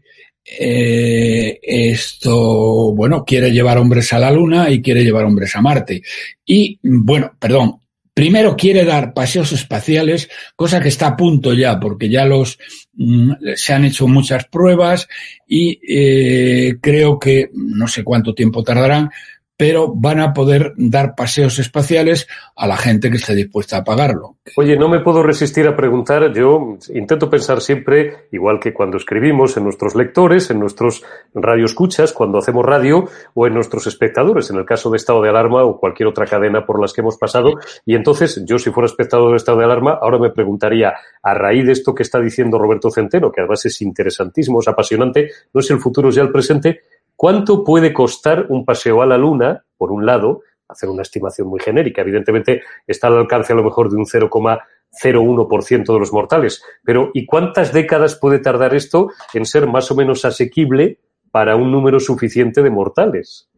eh, 0.60 1.60
esto, 1.62 2.94
bueno, 2.94 3.24
quiere 3.24 3.52
llevar 3.52 3.78
hombres 3.78 4.12
a 4.14 4.20
la 4.20 4.32
Luna 4.32 4.70
y 4.70 4.82
quiere 4.82 5.04
llevar 5.04 5.26
hombres 5.26 5.56
a 5.56 5.62
Marte. 5.62 6.02
Y, 6.46 6.80
bueno, 6.84 7.32
perdón, 7.40 7.80
primero 8.14 8.56
quiere 8.58 8.84
dar 8.84 9.14
paseos 9.14 9.52
espaciales, 9.54 10.30
cosa 10.56 10.82
que 10.82 10.90
está 10.90 11.08
a 11.08 11.16
punto 11.16 11.54
ya, 11.54 11.80
porque 11.80 12.10
ya 12.10 12.26
los 12.26 12.58
mm, 12.94 13.32
se 13.56 13.74
han 13.74 13.86
hecho 13.86 14.08
muchas 14.08 14.46
pruebas 14.46 15.08
y 15.48 15.80
eh, 15.88 16.78
creo 16.82 17.18
que 17.18 17.50
no 17.54 17.88
sé 17.88 18.04
cuánto 18.04 18.34
tiempo 18.34 18.64
tardarán, 18.64 19.10
pero 19.62 19.94
van 19.96 20.20
a 20.20 20.34
poder 20.34 20.74
dar 20.75 21.13
paseos 21.13 21.60
espaciales 21.60 22.27
a 22.56 22.65
la 22.65 22.77
gente 22.77 23.12
que 23.12 23.18
esté 23.18 23.36
dispuesta 23.36 23.77
a 23.77 23.84
pagarlo. 23.84 24.38
Oye, 24.58 24.75
no 24.75 24.89
me 24.89 25.01
puedo 25.01 25.22
resistir 25.22 25.68
a 25.68 25.75
preguntar, 25.75 26.34
yo 26.34 26.80
intento 26.91 27.30
pensar 27.30 27.62
siempre, 27.62 28.25
igual 28.32 28.60
que 28.60 28.74
cuando 28.74 28.98
escribimos 28.98 29.56
en 29.58 29.65
nuestros 29.65 29.94
lectores, 29.94 30.50
en 30.50 30.60
nuestros 30.60 31.03
radioescuchas, 31.36 32.12
cuando 32.12 32.39
hacemos 32.39 32.65
radio, 32.65 33.08
o 33.36 33.46
en 33.46 33.53
nuestros 33.53 33.86
espectadores, 33.86 34.50
en 34.50 34.56
el 34.56 34.65
caso 34.65 34.89
de 34.89 34.98
estado 34.98 35.22
de 35.22 35.30
alarma 35.30 35.63
o 35.63 35.80
cualquier 35.80 36.10
otra 36.10 36.25
cadena 36.25 36.65
por 36.65 36.82
las 36.82 36.91
que 36.91 37.01
hemos 37.01 37.18
pasado. 37.18 37.53
Y 37.86 37.94
entonces, 37.94 38.44
yo 38.48 38.58
si 38.58 38.72
fuera 38.72 38.88
espectador 38.88 39.30
de 39.30 39.38
estado 39.38 39.60
de 39.60 39.65
alarma, 39.65 40.00
ahora 40.01 40.18
me 40.18 40.32
preguntaría, 40.32 40.96
a 41.22 41.34
raíz 41.36 41.68
de 41.68 41.74
esto 41.74 41.94
que 41.94 42.01
está 42.01 42.20
diciendo 42.20 42.58
Roberto 42.58 42.89
Centeno, 42.89 43.32
que 43.32 43.41
además 43.41 43.63
es 43.68 43.80
interesantísimo, 43.84 44.60
es 44.60 44.68
apasionante, 44.68 45.30
no 45.53 45.62
es 45.62 45.70
el 45.70 45.77
futuro, 45.77 46.10
ya 46.10 46.24
el 46.24 46.32
presente, 46.32 46.82
¿cuánto 47.22 47.63
puede 47.63 47.94
costar 47.94 48.48
un 48.50 48.66
paseo 48.66 49.04
a 49.04 49.06
la 49.06 49.16
Luna, 49.16 49.63
por 49.78 49.92
un 49.92 50.08
lado, 50.08 50.42
hacer 50.68 50.90
una 50.90 51.04
estimación 51.04 51.50
muy 51.50 51.60
genérica. 51.60 52.01
Evidentemente 52.01 52.63
está 52.88 53.06
al 53.10 53.20
alcance 53.20 53.54
a 53.54 53.56
lo 53.56 53.63
mejor 53.63 53.92
de 53.92 53.98
un 53.98 54.08
0,01% 54.08 55.94
de 55.94 56.00
los 56.00 56.12
mortales. 56.12 56.63
Pero 56.84 57.12
¿y 57.13 57.28
cuántas 57.28 57.72
décadas 57.74 58.16
puede 58.16 58.40
tardar 58.40 58.74
esto 58.74 59.12
en 59.36 59.46
ser 59.46 59.68
más 59.68 59.92
o 59.92 59.96
menos 59.96 60.25
asequible 60.25 60.98
para 61.30 61.56
un 61.56 61.72
número 61.72 62.00
suficiente 62.00 62.63
de 62.63 62.72
mortales? 62.72 63.51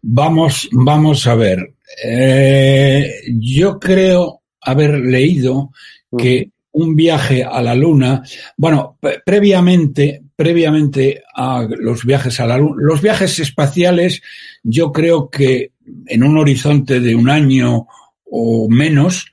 Vamos, 0.00 0.68
vamos 0.72 1.24
a 1.28 1.36
ver. 1.36 1.74
Eh, 2.04 3.12
yo 3.38 3.78
creo 3.78 4.40
haber 4.60 4.98
leído 4.98 5.70
que 6.18 6.50
un 6.72 6.96
viaje 6.96 7.44
a 7.44 7.62
la 7.62 7.76
Luna, 7.76 8.24
bueno, 8.56 8.98
previamente, 9.24 10.21
previamente 10.36 11.22
a 11.34 11.66
los 11.68 12.04
viajes 12.04 12.40
a 12.40 12.46
la 12.46 12.58
Luna, 12.58 12.76
los 12.78 13.00
viajes 13.00 13.38
espaciales, 13.38 14.22
yo 14.62 14.92
creo 14.92 15.30
que 15.30 15.72
en 16.06 16.22
un 16.22 16.38
horizonte 16.38 17.00
de 17.00 17.14
un 17.14 17.28
año 17.28 17.86
o 18.30 18.68
menos, 18.68 19.26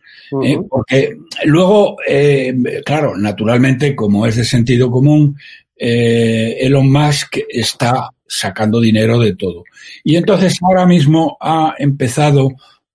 eh, 0.44 0.60
porque 0.70 1.18
luego, 1.46 1.98
eh, 2.08 2.54
claro, 2.86 3.18
naturalmente, 3.18 3.96
como 3.96 4.28
es 4.28 4.36
de 4.36 4.44
sentido 4.44 4.92
común, 4.92 5.38
eh, 5.76 6.58
Elon 6.60 6.92
Musk 6.92 7.38
está 7.50 8.10
sacando 8.28 8.80
dinero 8.80 9.18
de 9.18 9.36
todo. 9.36 9.64
Y 10.04 10.18
entonces 10.18 10.58
ahora 10.62 10.86
mismo 10.86 11.38
ha 11.40 11.74
empezado 11.80 12.50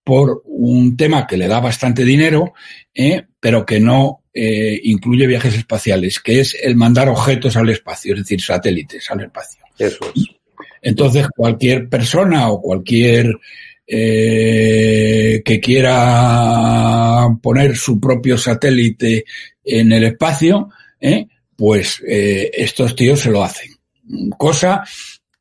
por 0.04 0.42
un 0.44 0.96
tema 0.96 1.26
que 1.26 1.37
le 1.37 1.49
da 1.49 1.61
bastante 1.61 2.04
dinero, 2.04 2.52
pero 3.40 3.64
que 3.64 3.80
no 3.80 4.23
eh, 4.32 4.78
incluye 4.84 5.26
viajes 5.26 5.56
espaciales, 5.56 6.20
que 6.20 6.40
es 6.40 6.56
el 6.62 6.76
mandar 6.76 7.08
objetos 7.08 7.56
al 7.56 7.70
espacio, 7.70 8.14
es 8.14 8.20
decir, 8.20 8.40
satélites 8.40 9.11
al 9.11 9.23
espacio. 9.23 9.64
Eso 9.78 10.12
es. 10.14 10.26
Entonces, 10.82 11.26
cualquier 11.34 11.88
persona 11.88 12.50
o 12.50 12.61
cualquier 12.61 13.34
eh, 13.87 15.42
que 15.44 15.61
quiera 15.61 17.28
poner 17.42 17.76
su 17.76 17.99
propio 17.99 18.37
satélite 18.38 19.25
en 19.64 19.92
el 19.92 20.04
espacio, 20.04 20.68
eh, 21.00 21.26
pues 21.56 22.02
eh, 22.06 22.50
estos 22.54 22.94
tíos 22.94 23.20
se 23.20 23.30
lo 23.30 23.42
hacen. 23.42 23.70
Cosa 24.37 24.84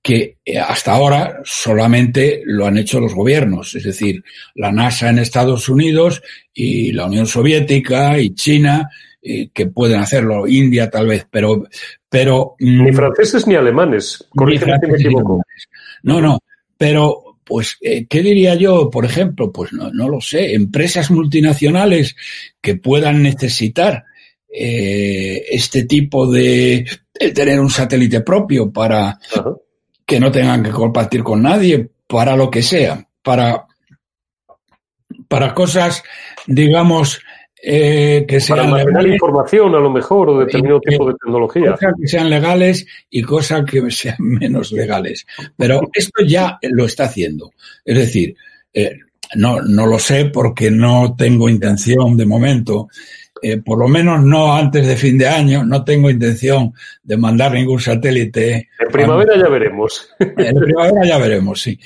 que 0.03 0.38
eh, 0.45 0.60
hasta 0.60 0.93
ahora 0.93 1.39
solamente 1.43 2.43
lo 2.45 2.67
han 2.67 2.77
hecho 2.77 3.00
los 3.00 3.15
gobiernos, 3.15 3.74
es 3.74 3.83
decir, 3.83 4.24
la 4.55 4.72
NASA 4.72 5.10
en 5.10 5.19
Estados 5.19 5.69
Unidos 5.69 6.22
y 6.53 6.91
la 6.91 7.07
Unión 7.07 7.25
Soviética 7.25 8.19
y 8.19 8.36
China, 8.36 8.89
que 9.53 9.67
pueden 9.67 10.01
hacerlo, 10.01 10.45
India 10.45 10.89
tal 10.89 11.07
vez, 11.07 11.25
pero... 11.31 11.63
pero 12.10 12.55
mm, 12.60 12.83
ni 12.83 12.91
franceses 12.91 13.48
ni 13.48 13.55
alemanes, 13.55 14.22
corrígeme 14.36 14.77
si 14.81 14.91
me 14.91 14.98
equivoco. 14.98 15.41
No, 16.03 16.19
no, 16.19 16.39
pero 16.77 17.33
pues, 17.43 17.77
eh, 17.81 18.05
¿qué 18.07 18.22
diría 18.22 18.55
yo? 18.55 18.89
Por 18.89 19.05
ejemplo, 19.05 19.51
pues 19.51 19.74
no, 19.74 19.91
no 19.91 20.10
lo 20.10 20.22
sé, 20.22 20.53
empresas 20.53 21.12
multinacionales 21.12 22.15
que 22.62 22.75
puedan 22.75 23.22
necesitar 23.22 24.05
eh, 24.48 25.43
este 25.50 25.83
tipo 25.83 26.31
de, 26.31 26.86
de, 27.19 27.31
tener 27.31 27.60
un 27.60 27.69
satélite 27.69 28.22
propio 28.22 28.72
para, 28.72 29.19
que 30.13 30.20
no 30.20 30.32
tengan 30.32 30.62
que 30.62 30.70
compartir 30.70 31.24
con 31.24 31.41
nadie 31.41 31.89
para 32.05 32.36
lo 32.36 32.51
que 32.51 32.62
sea, 32.62 33.03
para, 33.24 33.65
para 35.27 35.55
cosas, 35.55 36.03
digamos, 36.46 37.20
eh, 37.63 38.23
que 38.28 38.39
sean 38.39 38.69
para 38.69 38.84
legales, 38.84 39.13
información 39.13 39.73
a 39.73 39.80
lo 39.80 39.89
mejor 39.89 40.30
o 40.30 40.38
determinado 40.38 40.82
tipo 40.82 41.08
de 41.08 41.15
tecnología. 41.15 41.71
Cosas 41.71 41.93
que 41.99 42.08
sean 42.08 42.30
legales 42.30 42.86
y 43.10 43.23
cosas 43.23 43.65
que 43.65 43.82
sean 43.89 44.17
menos 44.19 44.71
legales. 44.71 45.26
Pero 45.58 45.82
esto 45.91 46.23
ya 46.23 46.60
lo 46.62 46.86
está 46.86 47.06
haciendo. 47.06 47.49
Es 47.84 47.97
decir, 47.97 48.36
eh, 48.71 48.99
no, 49.34 49.63
no 49.63 49.88
lo 49.88 49.97
sé 49.97 50.26
porque 50.26 50.69
no 50.69 51.15
tengo 51.17 51.49
intención 51.49 52.15
de 52.17 52.28
momento 52.28 52.88
eh, 53.43 53.58
por 53.58 53.77
lo 53.77 53.88
menos 53.88 54.23
no 54.23 54.56
antes 54.56 54.88
de 54.88 54.95
fin 54.95 55.17
de 55.17 55.27
año, 55.27 55.65
no 55.65 55.84
tengo 55.84 56.10
intención 56.10 56.73
de 57.03 57.17
mandar 57.17 57.51
ningún 57.51 57.79
satélite. 57.79 58.69
En 58.79 58.88
primavera 58.91 59.38
ya 59.38 59.49
veremos. 59.49 60.10
En 60.19 60.56
primavera 60.60 61.06
ya 61.06 61.17
veremos, 61.17 61.62
sí. 61.62 61.77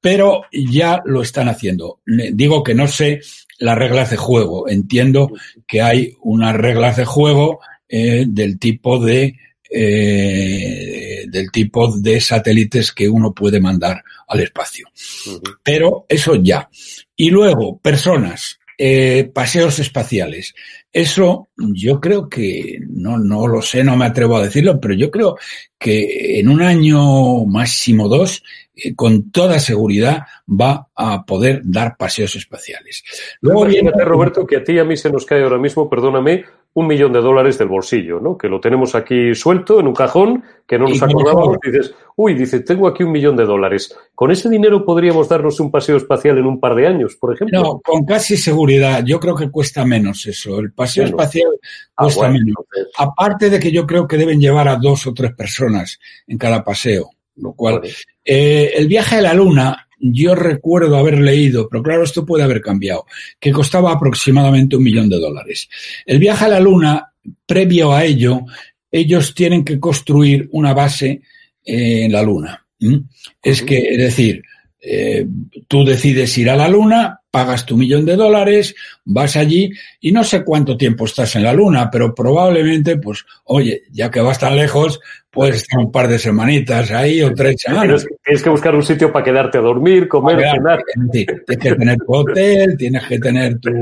Pero 0.00 0.42
ya 0.52 1.00
lo 1.04 1.22
están 1.22 1.48
haciendo. 1.48 2.00
Digo 2.04 2.62
que 2.62 2.74
no 2.74 2.88
sé 2.88 3.20
las 3.58 3.78
reglas 3.78 4.10
de 4.10 4.16
juego. 4.16 4.68
Entiendo 4.68 5.30
que 5.66 5.80
hay 5.80 6.14
unas 6.22 6.54
reglas 6.56 6.96
de 6.96 7.04
juego 7.04 7.60
eh, 7.88 8.24
del 8.26 8.58
tipo 8.58 8.98
de 8.98 9.38
eh, 9.70 11.24
del 11.28 11.50
tipo 11.50 11.96
de 11.96 12.20
satélites 12.20 12.92
que 12.92 13.08
uno 13.08 13.32
puede 13.32 13.60
mandar 13.60 14.02
al 14.28 14.40
espacio. 14.40 14.88
Uh 15.26 15.30
-huh. 15.30 15.58
Pero 15.62 16.06
eso 16.08 16.34
ya. 16.36 16.68
Y 17.16 17.30
luego, 17.30 17.78
personas, 17.78 18.58
eh, 18.78 19.30
paseos 19.32 19.78
espaciales. 19.78 20.54
Eso 20.94 21.48
yo 21.56 22.00
creo 22.00 22.28
que, 22.28 22.78
no, 22.88 23.18
no 23.18 23.48
lo 23.48 23.60
sé, 23.60 23.82
no 23.82 23.96
me 23.96 24.04
atrevo 24.04 24.36
a 24.36 24.44
decirlo, 24.44 24.80
pero 24.80 24.94
yo 24.94 25.10
creo 25.10 25.36
que 25.76 26.38
en 26.38 26.48
un 26.48 26.62
año 26.62 27.44
máximo 27.46 28.06
dos, 28.06 28.44
eh, 28.76 28.94
con 28.94 29.32
toda 29.32 29.58
seguridad 29.58 30.22
va 30.48 30.86
a 30.94 31.24
poder 31.26 31.62
dar 31.64 31.96
paseos 31.96 32.36
espaciales. 32.36 33.02
Luego 33.40 33.64
Imagínate, 33.64 33.96
viene... 33.96 34.08
Roberto, 34.08 34.46
que 34.46 34.56
a 34.56 34.62
ti 34.62 34.74
y 34.74 34.78
a 34.78 34.84
mí 34.84 34.96
se 34.96 35.10
nos 35.10 35.26
cae 35.26 35.42
ahora 35.42 35.58
mismo, 35.58 35.90
perdóname, 35.90 36.44
un 36.74 36.88
millón 36.88 37.12
de 37.12 37.20
dólares 37.20 37.56
del 37.56 37.68
bolsillo, 37.68 38.18
¿no? 38.18 38.36
Que 38.36 38.48
lo 38.48 38.60
tenemos 38.60 38.96
aquí 38.96 39.34
suelto 39.34 39.78
en 39.78 39.86
un 39.86 39.94
cajón, 39.94 40.42
que 40.66 40.76
no 40.76 40.88
nos 40.88 41.00
acordábamos, 41.00 41.58
dices, 41.62 41.94
uy, 42.16 42.34
dice, 42.34 42.60
tengo 42.60 42.88
aquí 42.88 43.04
un 43.04 43.12
millón 43.12 43.36
de 43.36 43.44
dólares. 43.44 43.96
¿Con 44.12 44.32
ese 44.32 44.48
dinero 44.48 44.84
podríamos 44.84 45.28
darnos 45.28 45.60
un 45.60 45.70
paseo 45.70 45.96
espacial 45.96 46.38
en 46.38 46.46
un 46.46 46.58
par 46.58 46.74
de 46.74 46.88
años, 46.88 47.14
por 47.14 47.32
ejemplo? 47.32 47.62
No, 47.62 47.80
con 47.80 48.04
casi 48.04 48.36
seguridad. 48.36 49.04
Yo 49.04 49.20
creo 49.20 49.36
que 49.36 49.50
cuesta 49.50 49.84
menos 49.84 50.26
eso. 50.26 50.58
El 50.58 50.72
paseo 50.72 50.83
bueno. 50.86 51.10
espacial 51.10 51.48
cuesta 51.94 52.26
ah, 52.26 52.28
bueno, 52.28 52.44
menos. 52.44 52.56
Aparte 52.96 53.50
de 53.50 53.60
que 53.60 53.70
yo 53.70 53.86
creo 53.86 54.06
que 54.06 54.16
deben 54.16 54.40
llevar 54.40 54.68
a 54.68 54.76
dos 54.76 55.06
o 55.06 55.14
tres 55.14 55.34
personas 55.34 55.98
en 56.26 56.38
cada 56.38 56.64
paseo, 56.64 57.10
lo 57.36 57.52
cual, 57.52 57.80
vale. 57.80 57.92
eh, 58.24 58.72
el 58.76 58.88
viaje 58.88 59.16
a 59.16 59.22
la 59.22 59.34
luna 59.34 59.84
yo 60.06 60.34
recuerdo 60.34 60.96
haber 60.96 61.18
leído, 61.18 61.68
pero 61.68 61.82
claro, 61.82 62.04
esto 62.04 62.26
puede 62.26 62.44
haber 62.44 62.60
cambiado, 62.60 63.06
que 63.40 63.52
costaba 63.52 63.92
aproximadamente 63.92 64.76
un 64.76 64.82
millón 64.82 65.08
de 65.08 65.18
dólares. 65.18 65.68
El 66.04 66.18
viaje 66.18 66.44
a 66.44 66.48
la 66.48 66.60
Luna, 66.60 67.12
previo 67.46 67.92
a 67.92 68.04
ello, 68.04 68.42
ellos 68.90 69.34
tienen 69.34 69.64
que 69.64 69.80
construir 69.80 70.48
una 70.52 70.74
base 70.74 71.22
eh, 71.64 72.04
en 72.04 72.12
la 72.12 72.22
Luna. 72.22 72.66
¿Mm? 72.80 72.96
Es 73.42 73.62
que, 73.62 73.78
es 73.78 73.98
decir, 73.98 74.42
eh, 74.80 75.26
tú 75.66 75.84
decides 75.84 76.36
ir 76.36 76.50
a 76.50 76.56
la 76.56 76.68
Luna, 76.68 77.20
pagas 77.34 77.66
tu 77.66 77.76
millón 77.76 78.06
de 78.06 78.14
dólares, 78.14 78.76
vas 79.04 79.34
allí 79.34 79.68
y 79.98 80.12
no 80.12 80.22
sé 80.22 80.44
cuánto 80.44 80.76
tiempo 80.76 81.04
estás 81.04 81.34
en 81.34 81.42
la 81.42 81.52
Luna, 81.52 81.90
pero 81.90 82.14
probablemente, 82.14 82.96
pues, 82.96 83.26
oye, 83.46 83.82
ya 83.90 84.08
que 84.08 84.20
vas 84.20 84.38
tan 84.38 84.54
lejos, 84.54 85.00
puedes 85.32 85.56
estar 85.56 85.80
un 85.80 85.90
par 85.90 86.06
de 86.06 86.20
semanitas 86.20 86.92
ahí 86.92 87.20
o 87.22 87.34
tres 87.34 87.56
semanas. 87.58 88.06
Tienes 88.24 88.40
que 88.40 88.50
buscar 88.50 88.76
un 88.76 88.84
sitio 88.84 89.10
para 89.10 89.24
quedarte 89.24 89.58
a 89.58 89.62
dormir, 89.62 90.06
comer, 90.06 90.44
cenar. 90.48 90.80
Tienes 91.10 91.26
que 91.44 91.56
tener 91.56 91.96
tu 91.98 92.14
hotel, 92.14 92.76
tienes 92.78 93.04
que 93.04 93.18
tener 93.18 93.58
tu 93.58 93.72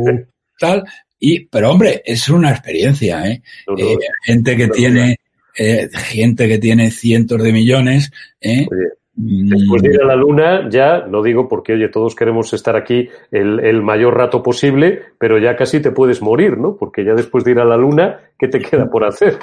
tal. 0.59 0.83
Y, 1.21 1.41
pero 1.41 1.73
hombre, 1.73 2.03
es 2.07 2.31
una 2.31 2.53
experiencia, 2.53 3.27
¿eh? 3.27 3.43
No, 3.69 3.75
no, 3.75 3.85
eh 3.85 3.99
gente 4.25 4.57
que 4.57 4.67
no, 4.69 4.73
tiene, 4.73 5.21
eh, 5.59 5.91
gente 5.93 6.49
que 6.49 6.57
tiene 6.57 6.91
cientos 6.91 7.43
de 7.43 7.53
millones, 7.53 8.11
¿eh? 8.41 8.67
Oye. 8.71 9.02
Después 9.25 9.83
de 9.83 9.95
ir 9.95 10.03
a 10.03 10.07
la 10.07 10.17
luna, 10.17 10.69
ya, 10.71 11.07
no 11.07 11.23
digo 11.23 11.49
porque, 11.49 11.75
oye, 11.75 11.89
todos 11.89 12.15
queremos 12.15 12.53
estar 12.53 12.77
aquí 12.77 13.09
el, 13.31 13.61
el, 13.61 13.83
mayor 13.83 14.17
rato 14.17 14.43
posible, 14.43 15.03
pero 15.19 15.39
ya 15.39 15.55
casi 15.57 15.81
te 15.81 15.93
puedes 15.93 16.21
morir, 16.23 16.59
¿no? 16.59 16.77
Porque 16.77 17.05
ya 17.05 17.15
después 17.15 17.45
de 17.45 17.53
ir 17.53 17.61
a 17.61 17.65
la 17.65 17.77
luna, 17.77 18.21
¿qué 18.39 18.49
te 18.49 18.61
queda 18.61 18.91
por 18.91 19.05
hacer? 19.05 19.39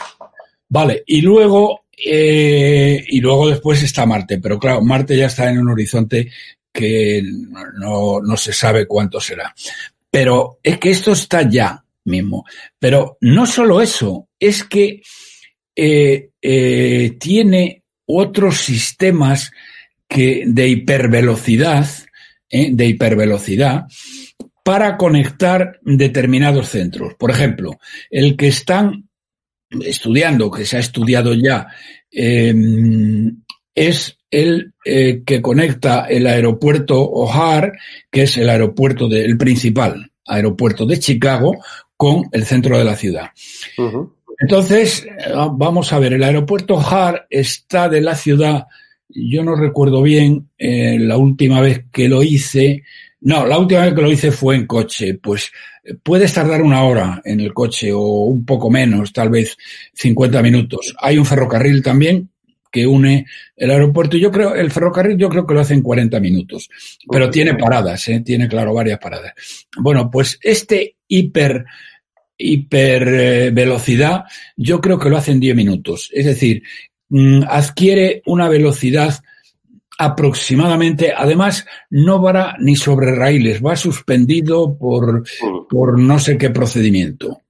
Vale, 0.67 1.03
y 1.05 1.21
luego, 1.21 1.85
eh, 2.05 3.03
y 3.07 3.21
luego 3.21 3.49
después 3.49 3.81
está 3.83 4.05
Marte, 4.05 4.39
pero 4.39 4.59
claro, 4.59 4.81
Marte 4.81 5.15
ya 5.15 5.27
está 5.27 5.49
en 5.49 5.59
un 5.59 5.69
horizonte 5.69 6.29
que 6.71 7.23
no, 7.75 8.19
no 8.21 8.37
se 8.37 8.53
sabe 8.53 8.85
cuánto 8.85 9.19
será. 9.19 9.53
Pero 10.11 10.59
es 10.63 10.77
que 10.77 10.91
esto 10.91 11.11
está 11.11 11.47
ya 11.47 11.83
mismo. 12.05 12.45
Pero 12.77 13.17
no 13.21 13.45
solo 13.45 13.81
eso, 13.81 14.27
es 14.39 14.63
que 14.63 15.01
eh, 15.75 16.31
eh, 16.41 17.11
tiene 17.19 17.83
otros 18.05 18.57
sistemas 18.57 19.51
que 20.09 20.43
de 20.47 20.67
hipervelocidad, 20.67 21.87
¿eh? 22.49 22.71
de 22.73 22.87
hipervelocidad, 22.87 23.85
para 24.63 24.97
conectar 24.97 25.79
determinados 25.83 26.69
centros. 26.69 27.13
Por 27.13 27.31
ejemplo, 27.31 27.79
el 28.09 28.35
que 28.35 28.47
están 28.47 29.07
estudiando, 29.85 30.51
que 30.51 30.65
se 30.65 30.77
ha 30.77 30.79
estudiado 30.79 31.33
ya, 31.33 31.67
eh, 32.11 32.53
es 33.75 34.17
el 34.31 34.73
eh, 34.83 35.21
que 35.25 35.41
conecta 35.41 36.05
el 36.05 36.27
aeropuerto 36.27 37.01
O'Hare, 37.01 37.73
que 38.11 38.23
es 38.23 38.37
el 38.37 38.49
aeropuerto 38.49 39.07
del 39.07 39.37
principal 39.37 40.11
aeropuerto 40.25 40.85
de 40.85 40.99
Chicago, 40.99 41.57
con 41.97 42.25
el 42.31 42.45
centro 42.45 42.77
de 42.77 42.83
la 42.83 42.95
ciudad. 42.95 43.31
Entonces, 44.39 45.05
vamos 45.53 45.91
a 45.91 45.99
ver, 45.99 46.13
el 46.13 46.23
aeropuerto 46.23 46.75
O'Hare 46.75 47.23
está 47.29 47.89
de 47.89 48.01
la 48.01 48.15
ciudad, 48.15 48.67
yo 49.09 49.43
no 49.43 49.55
recuerdo 49.55 50.01
bien, 50.01 50.49
eh, 50.57 50.97
la 50.99 51.17
última 51.17 51.59
vez 51.61 51.85
que 51.91 52.07
lo 52.07 52.23
hice, 52.23 52.83
no, 53.21 53.45
la 53.45 53.57
última 53.57 53.81
vez 53.81 53.93
que 53.93 54.01
lo 54.01 54.11
hice 54.11 54.31
fue 54.31 54.55
en 54.55 54.67
coche, 54.67 55.15
pues 55.15 55.51
puedes 56.03 56.33
tardar 56.33 56.61
una 56.61 56.83
hora 56.83 57.21
en 57.25 57.39
el 57.39 57.53
coche 57.53 57.91
o 57.91 58.01
un 58.01 58.45
poco 58.45 58.69
menos, 58.69 59.11
tal 59.11 59.29
vez 59.29 59.57
50 59.93 60.41
minutos. 60.41 60.95
Hay 60.99 61.17
un 61.17 61.25
ferrocarril 61.25 61.81
también 61.81 62.29
que 62.71 62.85
une 62.85 63.25
el 63.55 63.71
aeropuerto. 63.71 64.17
Yo 64.17 64.31
creo, 64.31 64.55
el 64.55 64.71
ferrocarril 64.71 65.17
yo 65.17 65.29
creo 65.29 65.45
que 65.45 65.53
lo 65.53 65.61
hace 65.61 65.73
en 65.73 65.81
40 65.81 66.19
minutos, 66.19 66.69
pero 67.09 67.29
tiene 67.29 67.55
paradas, 67.55 68.07
¿eh? 68.09 68.21
tiene 68.21 68.47
claro 68.47 68.73
varias 68.73 68.99
paradas. 68.99 69.33
Bueno, 69.77 70.09
pues 70.11 70.39
este 70.41 70.97
hiper, 71.07 71.65
hiper 72.37 73.07
eh, 73.07 73.51
velocidad, 73.51 74.23
yo 74.55 74.79
creo 74.79 74.99
que 74.99 75.09
lo 75.09 75.17
hace 75.17 75.31
en 75.31 75.39
10 75.39 75.55
minutos. 75.55 76.09
Es 76.13 76.25
decir, 76.25 76.63
adquiere 77.47 78.21
una 78.25 78.47
velocidad 78.47 79.21
aproximadamente, 79.97 81.11
además, 81.15 81.65
no 81.89 82.21
va 82.21 82.55
ni 82.57 82.77
sobre 82.77 83.13
raíles, 83.13 83.61
va 83.61 83.75
suspendido 83.75 84.77
por, 84.77 85.25
por 85.69 85.99
no 85.99 86.19
sé 86.19 86.37
qué 86.37 86.51
procedimiento. 86.51 87.41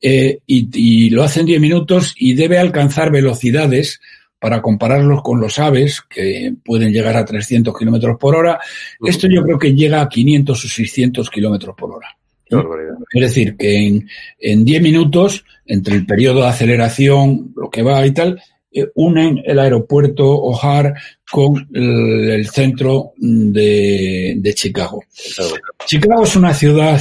Eh, 0.00 0.40
y, 0.46 0.68
y, 0.74 1.10
lo 1.10 1.22
hace 1.22 1.40
en 1.40 1.46
10 1.46 1.60
minutos 1.60 2.14
y 2.18 2.34
debe 2.34 2.58
alcanzar 2.58 3.12
velocidades 3.12 4.00
para 4.40 4.60
compararlos 4.60 5.22
con 5.22 5.40
los 5.40 5.60
aves, 5.60 6.00
que 6.00 6.52
pueden 6.64 6.92
llegar 6.92 7.16
a 7.16 7.24
300 7.24 7.78
kilómetros 7.78 8.18
por 8.18 8.34
hora. 8.34 8.58
Esto 9.06 9.28
yo 9.28 9.42
creo 9.42 9.58
que 9.58 9.72
llega 9.72 10.00
a 10.00 10.08
500 10.08 10.64
o 10.64 10.68
600 10.68 11.30
kilómetros 11.30 11.76
por 11.76 11.92
hora. 11.92 12.16
Es 13.12 13.20
decir, 13.20 13.56
que 13.56 13.86
en, 13.86 14.08
en 14.40 14.64
10 14.64 14.82
minutos, 14.82 15.44
entre 15.66 15.94
el 15.94 16.04
periodo 16.04 16.40
de 16.40 16.48
aceleración, 16.48 17.52
lo 17.54 17.70
que 17.70 17.82
va 17.82 18.04
y 18.04 18.10
tal, 18.10 18.42
unen 18.94 19.42
el 19.44 19.58
aeropuerto 19.58 20.26
O'Hare 20.26 20.94
con 21.30 21.68
el, 21.72 22.46
centro 22.48 23.12
de, 23.16 24.34
de 24.36 24.54
Chicago. 24.54 25.04
Chicago 25.86 26.24
es 26.24 26.36
una 26.36 26.54
ciudad, 26.54 27.00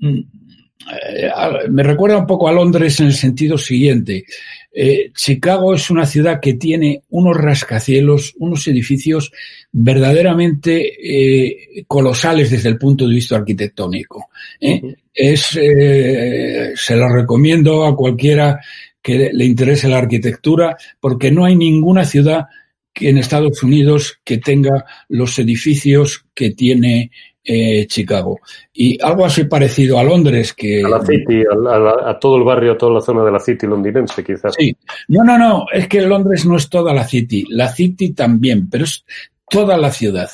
mm, 0.00 0.18
eh, 0.18 1.30
me 1.70 1.82
recuerda 1.82 2.18
un 2.18 2.26
poco 2.26 2.48
a 2.48 2.52
Londres 2.52 2.98
en 3.00 3.06
el 3.06 3.14
sentido 3.14 3.58
siguiente. 3.58 4.24
Eh, 4.72 5.10
Chicago 5.14 5.74
es 5.74 5.90
una 5.90 6.06
ciudad 6.06 6.40
que 6.40 6.54
tiene 6.54 7.02
unos 7.10 7.36
rascacielos, 7.36 8.34
unos 8.38 8.66
edificios 8.68 9.32
verdaderamente 9.72 10.92
eh, 11.02 11.84
colosales 11.86 12.50
desde 12.50 12.68
el 12.68 12.78
punto 12.78 13.06
de 13.06 13.14
vista 13.14 13.36
arquitectónico. 13.36 14.28
¿eh? 14.60 14.94
Es, 15.12 15.46
se 15.46 16.96
lo 16.96 17.08
recomiendo 17.08 17.84
a 17.84 17.96
cualquiera 17.96 18.60
que 19.08 19.30
le 19.32 19.46
interese 19.46 19.88
la 19.88 19.96
arquitectura, 19.96 20.76
porque 21.00 21.30
no 21.30 21.46
hay 21.46 21.56
ninguna 21.56 22.04
ciudad 22.04 22.48
que 22.92 23.08
en 23.08 23.16
Estados 23.16 23.62
Unidos 23.62 24.20
que 24.22 24.36
tenga 24.36 24.84
los 25.08 25.38
edificios 25.38 26.26
que 26.34 26.50
tiene 26.50 27.10
eh, 27.42 27.86
Chicago. 27.86 28.38
Y 28.70 29.02
algo 29.02 29.24
así 29.24 29.44
parecido 29.44 29.98
a 29.98 30.04
Londres 30.04 30.52
que... 30.52 30.84
A 30.84 30.90
la 30.90 31.00
City, 31.06 31.42
a, 31.42 32.18
todo 32.18 32.36
el 32.36 32.44
barrio, 32.44 32.72
a 32.72 32.76
toda 32.76 32.92
la 32.92 33.00
zona 33.00 33.24
de 33.24 33.32
la 33.32 33.40
City 33.40 33.66
londinense, 33.66 34.22
quizás. 34.22 34.52
Sí. 34.58 34.76
No, 35.08 35.24
no, 35.24 35.38
no, 35.38 35.64
es 35.72 35.88
que 35.88 36.02
Londres 36.02 36.44
no 36.44 36.58
es 36.58 36.68
toda 36.68 36.92
la 36.92 37.04
City. 37.04 37.46
La 37.48 37.68
City 37.68 38.12
también, 38.12 38.68
pero 38.68 38.84
es 38.84 39.06
toda 39.48 39.78
la 39.78 39.90
ciudad. 39.90 40.28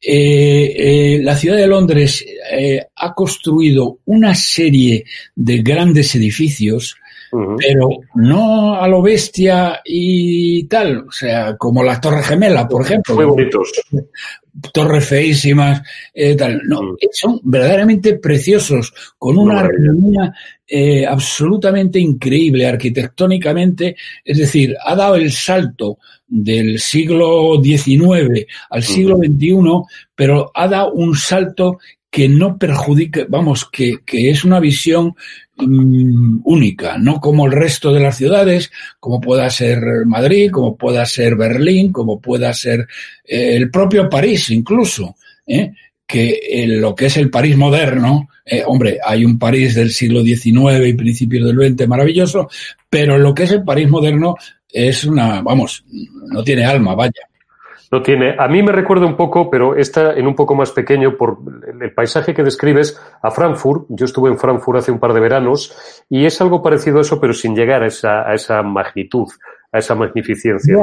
Eh, 0.00 0.72
eh, 0.78 1.20
la 1.22 1.36
ciudad 1.36 1.58
de 1.58 1.66
Londres 1.66 2.24
ha 2.94 3.12
construido 3.12 3.98
una 4.06 4.34
serie 4.34 5.04
de 5.34 5.58
grandes 5.58 6.14
edificios 6.14 6.96
pero 7.30 7.88
no 8.14 8.74
a 8.74 8.88
lo 8.88 9.02
bestia 9.02 9.80
y 9.84 10.64
tal, 10.64 11.06
o 11.08 11.12
sea, 11.12 11.56
como 11.56 11.82
las 11.82 12.00
Torres 12.00 12.26
Gemelas, 12.26 12.66
por 12.66 12.82
ejemplo. 12.82 13.14
Muy 13.14 13.24
bonitos. 13.24 13.72
Torres 14.72 15.06
feísimas, 15.06 15.82
eh, 16.14 16.34
tal. 16.34 16.62
No, 16.64 16.82
mm. 16.82 16.96
son 17.12 17.40
verdaderamente 17.42 18.18
preciosos, 18.18 18.92
con 19.18 19.38
una 19.38 19.60
armonía 19.60 20.32
eh, 20.66 21.04
absolutamente 21.06 21.98
increíble 21.98 22.66
arquitectónicamente. 22.66 23.96
Es 24.24 24.38
decir, 24.38 24.74
ha 24.84 24.94
dado 24.94 25.16
el 25.16 25.30
salto 25.30 25.98
del 26.26 26.78
siglo 26.80 27.60
XIX 27.62 28.46
al 28.70 28.82
siglo 28.82 29.16
XXI, 29.16 29.56
pero 30.14 30.50
ha 30.54 30.66
dado 30.68 30.92
un 30.92 31.14
salto 31.14 31.78
que 32.10 32.28
no 32.28 32.56
perjudique, 32.56 33.26
vamos, 33.28 33.68
que, 33.70 33.98
que 34.04 34.30
es 34.30 34.42
una 34.42 34.58
visión 34.58 35.14
mm, 35.56 36.40
única, 36.44 36.98
no 36.98 37.20
como 37.20 37.46
el 37.46 37.52
resto 37.52 37.92
de 37.92 38.00
las 38.00 38.16
ciudades, 38.16 38.70
como 39.00 39.20
pueda 39.20 39.48
ser 39.50 39.80
Madrid, 40.06 40.50
como 40.50 40.76
pueda 40.76 41.04
ser 41.06 41.36
Berlín, 41.36 41.92
como 41.92 42.20
pueda 42.20 42.52
ser 42.52 42.86
eh, 43.24 43.56
el 43.56 43.70
propio 43.70 44.08
París 44.08 44.50
incluso, 44.50 45.16
¿eh? 45.46 45.72
que 46.06 46.66
lo 46.68 46.94
que 46.94 47.06
es 47.06 47.16
el 47.16 47.30
París 47.30 47.56
moderno, 47.56 48.28
eh, 48.44 48.62
hombre, 48.64 48.98
hay 49.04 49.24
un 49.24 49.38
París 49.38 49.74
del 49.74 49.90
siglo 49.90 50.22
XIX 50.22 50.86
y 50.86 50.92
principios 50.92 51.46
del 51.46 51.76
XX 51.76 51.88
maravilloso, 51.88 52.48
pero 52.88 53.18
lo 53.18 53.34
que 53.34 53.42
es 53.42 53.50
el 53.50 53.64
París 53.64 53.88
moderno 53.88 54.36
es 54.68 55.04
una, 55.04 55.42
vamos, 55.42 55.84
no 56.28 56.44
tiene 56.44 56.64
alma, 56.64 56.94
vaya. 56.94 57.22
No 57.92 58.02
tiene. 58.02 58.34
A 58.38 58.48
mí 58.48 58.62
me 58.62 58.72
recuerda 58.72 59.06
un 59.06 59.16
poco, 59.16 59.48
pero 59.48 59.76
está 59.76 60.14
en 60.14 60.26
un 60.26 60.34
poco 60.34 60.54
más 60.54 60.72
pequeño 60.72 61.16
por 61.16 61.38
el 61.80 61.92
paisaje 61.92 62.34
que 62.34 62.42
describes 62.42 63.00
a 63.22 63.30
Frankfurt. 63.30 63.86
Yo 63.90 64.06
estuve 64.06 64.28
en 64.28 64.38
Frankfurt 64.38 64.78
hace 64.78 64.90
un 64.90 64.98
par 64.98 65.12
de 65.12 65.20
veranos 65.20 66.04
y 66.08 66.24
es 66.24 66.40
algo 66.40 66.62
parecido 66.62 66.98
a 66.98 67.02
eso, 67.02 67.20
pero 67.20 67.32
sin 67.32 67.54
llegar 67.54 67.82
a 67.82 67.86
esa, 67.86 68.28
a 68.28 68.34
esa 68.34 68.62
magnitud, 68.62 69.28
a 69.70 69.78
esa 69.78 69.94
magnificencia. 69.94 70.76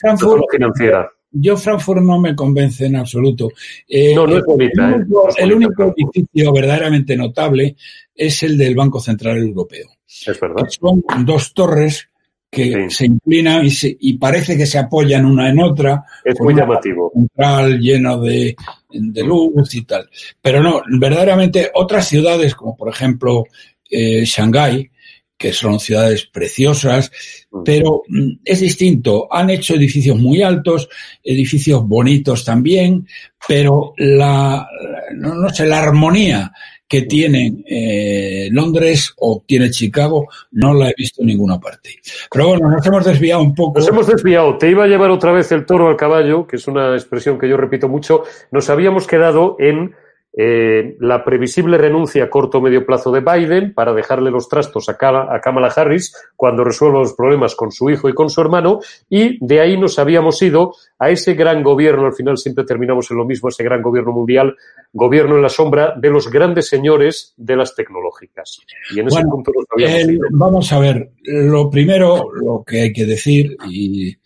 Frankfurt, 0.00 0.44
financiera. 0.50 1.10
Yo 1.30 1.56
Frankfurt 1.56 2.00
no 2.00 2.18
me 2.20 2.34
convence 2.34 2.86
en 2.86 2.96
absoluto. 2.96 3.50
Eh, 3.88 4.14
no, 4.14 4.26
no 4.26 4.38
es 4.38 4.44
bonita. 4.44 4.88
El 4.88 4.94
único, 4.94 5.28
el 5.36 5.52
único 5.52 5.94
edificio 5.96 6.52
verdaderamente 6.52 7.16
notable 7.16 7.76
es 8.14 8.42
el 8.44 8.56
del 8.56 8.74
Banco 8.74 9.00
Central 9.00 9.38
Europeo. 9.38 9.88
Es 10.06 10.38
verdad. 10.40 10.66
Son 10.68 11.02
dos 11.24 11.52
torres 11.52 12.08
que 12.54 12.90
se 12.90 13.06
inclinan 13.06 13.66
y, 13.66 13.70
y, 14.00 14.18
parece 14.18 14.56
que 14.56 14.66
se 14.66 14.78
apoyan 14.78 15.26
una 15.26 15.48
en 15.48 15.60
otra. 15.60 16.04
Es 16.24 16.40
muy 16.40 16.54
llamativo. 16.54 17.10
Central 17.12 17.80
lleno 17.80 18.20
de, 18.20 18.54
de, 18.90 19.22
luz 19.24 19.74
y 19.74 19.82
tal. 19.82 20.08
Pero 20.40 20.62
no, 20.62 20.82
verdaderamente 20.98 21.70
otras 21.74 22.08
ciudades, 22.08 22.54
como 22.54 22.76
por 22.76 22.88
ejemplo 22.88 23.44
eh, 23.90 24.24
Shanghái, 24.24 24.90
que 25.36 25.52
son 25.52 25.80
ciudades 25.80 26.26
preciosas, 26.26 27.10
mm. 27.50 27.62
pero 27.64 28.02
mm, 28.08 28.30
es 28.44 28.60
distinto. 28.60 29.28
Han 29.30 29.50
hecho 29.50 29.74
edificios 29.74 30.18
muy 30.18 30.42
altos, 30.42 30.88
edificios 31.22 31.86
bonitos 31.86 32.44
también, 32.44 33.06
pero 33.46 33.92
la, 33.98 34.66
no, 35.14 35.34
no 35.34 35.48
sé, 35.50 35.66
la 35.66 35.80
armonía 35.80 36.52
que 36.94 37.02
tiene 37.02 37.64
eh, 37.66 38.48
Londres 38.52 39.14
o 39.18 39.42
tiene 39.44 39.68
Chicago, 39.70 40.28
no 40.52 40.72
la 40.72 40.90
he 40.90 40.94
visto 40.96 41.22
en 41.22 41.26
ninguna 41.26 41.58
parte. 41.58 41.90
Pero 42.30 42.50
bueno, 42.50 42.70
nos 42.70 42.86
hemos 42.86 43.04
desviado 43.04 43.42
un 43.42 43.52
poco. 43.52 43.80
Nos 43.80 43.88
hemos 43.88 44.06
desviado. 44.06 44.56
Te 44.58 44.70
iba 44.70 44.84
a 44.84 44.86
llevar 44.86 45.10
otra 45.10 45.32
vez 45.32 45.50
el 45.50 45.66
toro 45.66 45.88
al 45.88 45.96
caballo, 45.96 46.46
que 46.46 46.54
es 46.54 46.68
una 46.68 46.94
expresión 46.94 47.36
que 47.36 47.48
yo 47.48 47.56
repito 47.56 47.88
mucho. 47.88 48.22
Nos 48.52 48.70
habíamos 48.70 49.08
quedado 49.08 49.56
en 49.58 49.92
eh, 50.36 50.96
la 50.98 51.24
previsible 51.24 51.78
renuncia 51.78 52.24
a 52.24 52.30
corto 52.30 52.58
o 52.58 52.60
medio 52.60 52.84
plazo 52.84 53.12
de 53.12 53.20
Biden 53.20 53.72
para 53.72 53.94
dejarle 53.94 54.32
los 54.32 54.48
trastos 54.48 54.88
a, 54.88 54.96
Kamala 54.96 55.68
Harris 55.68 56.12
cuando 56.34 56.64
resuelva 56.64 56.98
los 56.98 57.14
problemas 57.14 57.54
con 57.54 57.70
su 57.70 57.88
hijo 57.88 58.08
y 58.08 58.14
con 58.14 58.28
su 58.30 58.40
hermano, 58.40 58.80
y 59.08 59.38
de 59.44 59.60
ahí 59.60 59.78
nos 59.78 59.98
habíamos 60.00 60.42
ido 60.42 60.74
a 60.98 61.10
ese 61.10 61.34
gran 61.34 61.62
gobierno, 61.62 62.06
al 62.06 62.14
final 62.14 62.36
siempre 62.36 62.64
terminamos 62.64 63.08
en 63.12 63.18
lo 63.18 63.24
mismo, 63.24 63.48
ese 63.48 63.62
gran 63.62 63.80
gobierno 63.80 64.10
mundial, 64.10 64.56
gobierno 64.92 65.36
en 65.36 65.42
la 65.42 65.48
sombra 65.48 65.94
de 65.96 66.10
los 66.10 66.28
grandes 66.28 66.68
señores 66.68 67.34
de 67.36 67.56
las 67.56 67.76
tecnológicas. 67.76 68.58
Y 68.94 69.00
en 69.00 69.06
ese 69.06 69.22
punto 69.22 69.52
nos 69.54 69.66
habíamos 69.70 70.30
Vamos 70.32 70.72
a 70.72 70.78
ver, 70.80 71.10
lo 71.22 71.70
primero, 71.70 72.32
lo 72.32 72.64
que 72.66 72.82
hay 72.82 72.92
que 72.92 73.04
decir, 73.04 73.56
y 73.68 74.16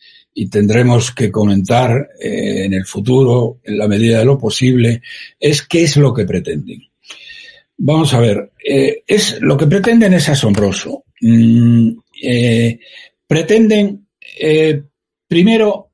y 0.41 0.49
tendremos 0.49 1.11
que 1.11 1.33
comentar 1.33 2.11
eh, 2.21 2.65
en 2.65 2.73
el 2.73 2.87
futuro, 2.87 3.59
en 3.65 3.77
la 3.77 3.89
medida 3.89 4.21
de 4.21 4.25
lo 4.25 4.39
posible, 4.39 5.03
es 5.41 5.67
qué 5.67 5.83
es 5.83 5.97
lo 5.97 6.15
que 6.15 6.27
pretenden. 6.27 6.81
Vamos 7.79 8.15
a 8.15 8.21
ver, 8.21 8.53
eh, 8.65 9.03
es, 9.05 9.41
lo 9.41 9.57
que 9.57 9.67
pretenden 9.67 10.15
es 10.15 10.29
asombroso. 10.29 11.03
Mm, 11.21 11.91
eh, 12.23 12.79
pretenden, 13.27 14.07
primero, 15.27 15.91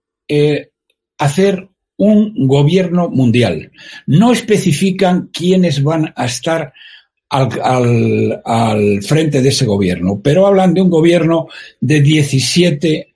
hacer 1.17 1.67
un 1.97 2.47
gobierno 2.47 3.09
mundial. 3.09 3.73
No 4.07 4.31
especifican 4.31 5.31
quiénes 5.33 5.83
van 5.83 6.13
a 6.15 6.27
estar 6.27 6.75
al, 7.31 8.43
al, 8.45 9.03
frente 9.03 9.41
de 9.41 9.49
ese 9.49 9.65
gobierno, 9.65 10.21
pero 10.23 10.47
hablan 10.47 10.75
de 10.75 10.83
un 10.83 10.91
gobierno 10.91 11.49
de 11.81 12.03
17 12.03 13.14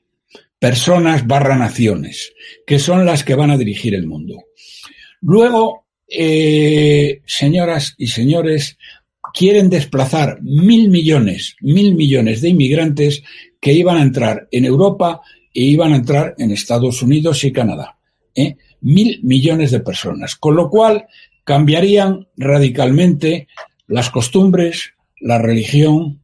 personas 0.58 1.26
barra 1.26 1.56
naciones, 1.56 2.32
que 2.66 2.78
son 2.78 3.04
las 3.06 3.24
que 3.24 3.34
van 3.34 3.50
a 3.50 3.56
dirigir 3.56 3.94
el 3.94 4.06
mundo. 4.06 4.44
Luego, 5.20 5.86
eh, 6.08 7.22
señoras 7.26 7.94
y 7.98 8.08
señores, 8.08 8.76
quieren 9.32 9.70
desplazar 9.70 10.40
mil 10.42 10.90
millones, 10.90 11.56
mil 11.60 11.94
millones 11.94 12.40
de 12.40 12.48
inmigrantes 12.50 13.22
que 13.60 13.72
iban 13.72 13.98
a 13.98 14.02
entrar 14.02 14.48
en 14.50 14.64
Europa 14.64 15.20
e 15.54 15.62
iban 15.62 15.92
a 15.92 15.96
entrar 15.96 16.34
en 16.38 16.50
Estados 16.50 17.02
Unidos 17.02 17.44
y 17.44 17.52
Canadá. 17.52 17.98
¿eh? 18.34 18.56
Mil 18.80 19.20
millones 19.22 19.70
de 19.70 19.80
personas, 19.80 20.36
con 20.36 20.56
lo 20.56 20.70
cual 20.70 21.06
cambiarían 21.44 22.28
radicalmente 22.36 23.48
las 23.86 24.10
costumbres, 24.10 24.92
la 25.20 25.38
religión, 25.38 26.20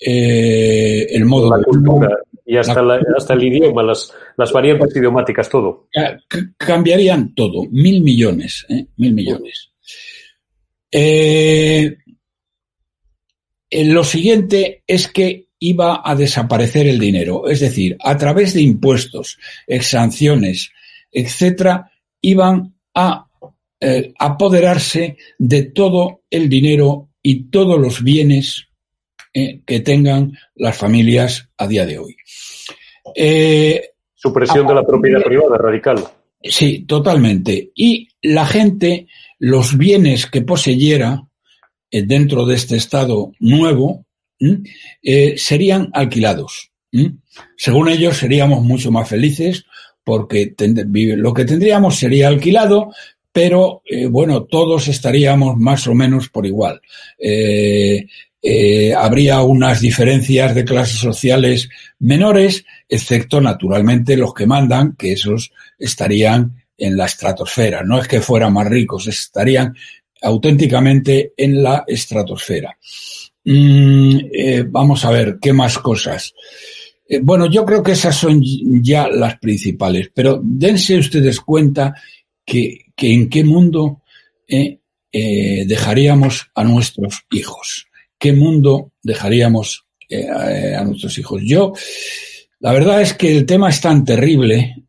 eh, 0.00 1.06
el 1.10 1.24
modo 1.26 1.56
de 1.56 1.64
cultura 1.64 2.08
y 2.44 2.56
hasta, 2.56 2.82
hasta 3.16 3.34
el 3.34 3.44
idioma, 3.44 3.82
las, 3.82 4.12
las 4.36 4.52
variantes 4.52 4.96
idiomáticas, 4.96 5.48
todo. 5.48 5.88
Cambiarían 6.56 7.34
todo, 7.34 7.64
mil 7.70 8.02
millones, 8.02 8.66
¿eh? 8.68 8.86
mil 8.96 9.14
millones. 9.14 9.70
Eh, 10.90 11.96
lo 13.70 14.04
siguiente 14.04 14.82
es 14.86 15.08
que 15.08 15.48
iba 15.58 16.02
a 16.04 16.14
desaparecer 16.14 16.86
el 16.86 16.98
dinero, 16.98 17.48
es 17.48 17.60
decir, 17.60 17.96
a 18.02 18.16
través 18.16 18.54
de 18.54 18.62
impuestos, 18.62 19.38
sanciones, 19.80 20.70
etcétera, 21.10 21.92
iban 22.20 22.74
a 22.94 23.26
eh, 23.80 24.12
apoderarse 24.18 25.16
de 25.38 25.64
todo 25.64 26.22
el 26.30 26.48
dinero 26.48 27.10
y 27.22 27.44
todos 27.44 27.80
los 27.80 28.02
bienes 28.02 28.68
eh, 29.32 29.60
que 29.64 29.80
tengan 29.80 30.32
las 30.54 30.76
familias 30.76 31.48
a 31.56 31.66
día 31.66 31.86
de 31.86 31.98
hoy. 31.98 32.16
Eh, 33.14 33.90
Supresión 34.14 34.66
de 34.66 34.74
la 34.74 34.84
propiedad 34.84 35.22
privada 35.22 35.58
radical. 35.58 36.04
Sí, 36.42 36.84
totalmente. 36.86 37.72
Y 37.74 38.08
la 38.22 38.46
gente, 38.46 39.06
los 39.38 39.76
bienes 39.76 40.26
que 40.26 40.42
poseyera 40.42 41.22
dentro 41.90 42.46
de 42.46 42.54
este 42.54 42.76
Estado 42.76 43.32
nuevo, 43.40 44.06
serían 45.36 45.90
alquilados. 45.92 46.70
Según 47.56 47.88
ellos, 47.88 48.16
seríamos 48.16 48.62
mucho 48.62 48.90
más 48.90 49.08
felices 49.08 49.66
porque 50.04 50.54
lo 51.16 51.32
que 51.32 51.44
tendríamos 51.44 51.98
sería 51.98 52.28
alquilado, 52.28 52.92
pero 53.32 53.82
eh, 53.86 54.06
bueno, 54.06 54.44
todos 54.44 54.88
estaríamos 54.88 55.56
más 55.56 55.86
o 55.86 55.94
menos 55.94 56.28
por 56.28 56.46
igual. 56.46 56.80
Eh, 57.18 58.06
eh, 58.42 58.92
habría 58.92 59.42
unas 59.42 59.80
diferencias 59.80 60.54
de 60.54 60.64
clases 60.64 60.98
sociales 60.98 61.68
menores, 62.00 62.64
excepto 62.88 63.40
naturalmente 63.40 64.16
los 64.16 64.34
que 64.34 64.46
mandan, 64.46 64.96
que 64.96 65.12
esos 65.12 65.52
estarían 65.78 66.64
en 66.76 66.96
la 66.96 67.06
estratosfera. 67.06 67.82
No 67.84 68.00
es 68.00 68.08
que 68.08 68.20
fueran 68.20 68.52
más 68.52 68.68
ricos, 68.68 69.06
estarían 69.06 69.74
auténticamente 70.20 71.32
en 71.36 71.62
la 71.62 71.84
estratosfera. 71.86 72.76
Mm, 73.44 74.18
vamos 74.70 75.04
a 75.04 75.10
ver, 75.10 75.38
¿qué 75.40 75.52
más 75.52 75.78
cosas? 75.78 76.34
bueno, 77.20 77.44
yo 77.44 77.66
creo 77.66 77.82
que 77.82 77.92
esas 77.92 78.16
son 78.16 78.42
ya 78.82 79.06
las 79.06 79.38
principales, 79.38 80.10
pero 80.14 80.40
dense 80.42 80.96
ustedes 80.96 81.40
cuenta 81.40 81.94
que, 82.44 82.86
en 82.96 83.28
qué 83.28 83.44
mundo 83.44 84.02
eh, 84.48 84.78
eh, 85.10 85.64
dejaríamos 85.66 86.50
a 86.54 86.64
nuestros 86.64 87.24
hijos. 87.30 87.86
¿Qué 88.22 88.32
mundo 88.32 88.92
dejaríamos 89.02 89.84
eh, 90.08 90.28
a, 90.76 90.84
nuestros 90.84 91.18
hijos? 91.18 91.42
Yo, 91.44 91.72
la 92.60 92.72
verdad 92.72 93.00
es 93.00 93.14
que 93.14 93.36
el 93.36 93.44
tema 93.44 93.68
es 93.68 93.80
tan 93.80 94.04
terrible 94.04 94.84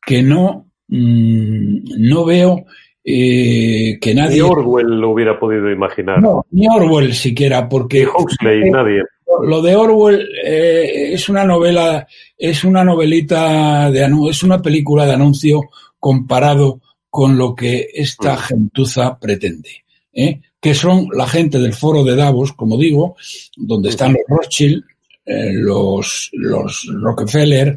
que 0.00 0.22
no, 0.22 0.70
mm, 0.88 2.08
no 2.08 2.24
veo 2.24 2.64
que 3.04 4.12
nadie. 4.14 4.36
Ni 4.36 4.40
Orwell 4.40 4.98
lo 4.98 5.10
hubiera 5.10 5.38
podido 5.38 5.70
imaginar. 5.70 6.22
No, 6.22 6.46
ni 6.52 6.66
Orwell 6.66 7.12
siquiera, 7.12 7.68
porque. 7.68 8.00
Ni 8.00 8.06
Huxley, 8.06 8.70
nadie. 8.70 9.02
Lo 9.42 9.60
de 9.60 9.76
Orwell 9.76 10.26
es 10.42 11.28
una 11.28 11.44
novela, 11.44 12.06
es 12.38 12.64
una 12.64 12.82
novelita 12.82 13.90
de 13.90 14.10
es 14.30 14.42
una 14.42 14.62
película 14.62 15.04
de 15.04 15.12
anuncio 15.12 15.60
comparado 15.98 16.80
con 17.10 17.36
lo 17.36 17.54
que 17.54 17.88
esta 17.92 18.38
gentuza 18.38 19.18
pretende, 19.18 19.84
¿eh? 20.14 20.40
Que 20.62 20.74
son 20.74 21.08
la 21.12 21.26
gente 21.26 21.58
del 21.58 21.74
foro 21.74 22.04
de 22.04 22.14
Davos, 22.14 22.52
como 22.52 22.78
digo, 22.78 23.16
donde 23.56 23.88
están 23.88 24.12
los 24.12 24.22
Rothschild, 24.28 24.84
eh, 25.26 25.52
los, 25.54 26.30
los 26.32 26.86
Rockefeller, 27.02 27.74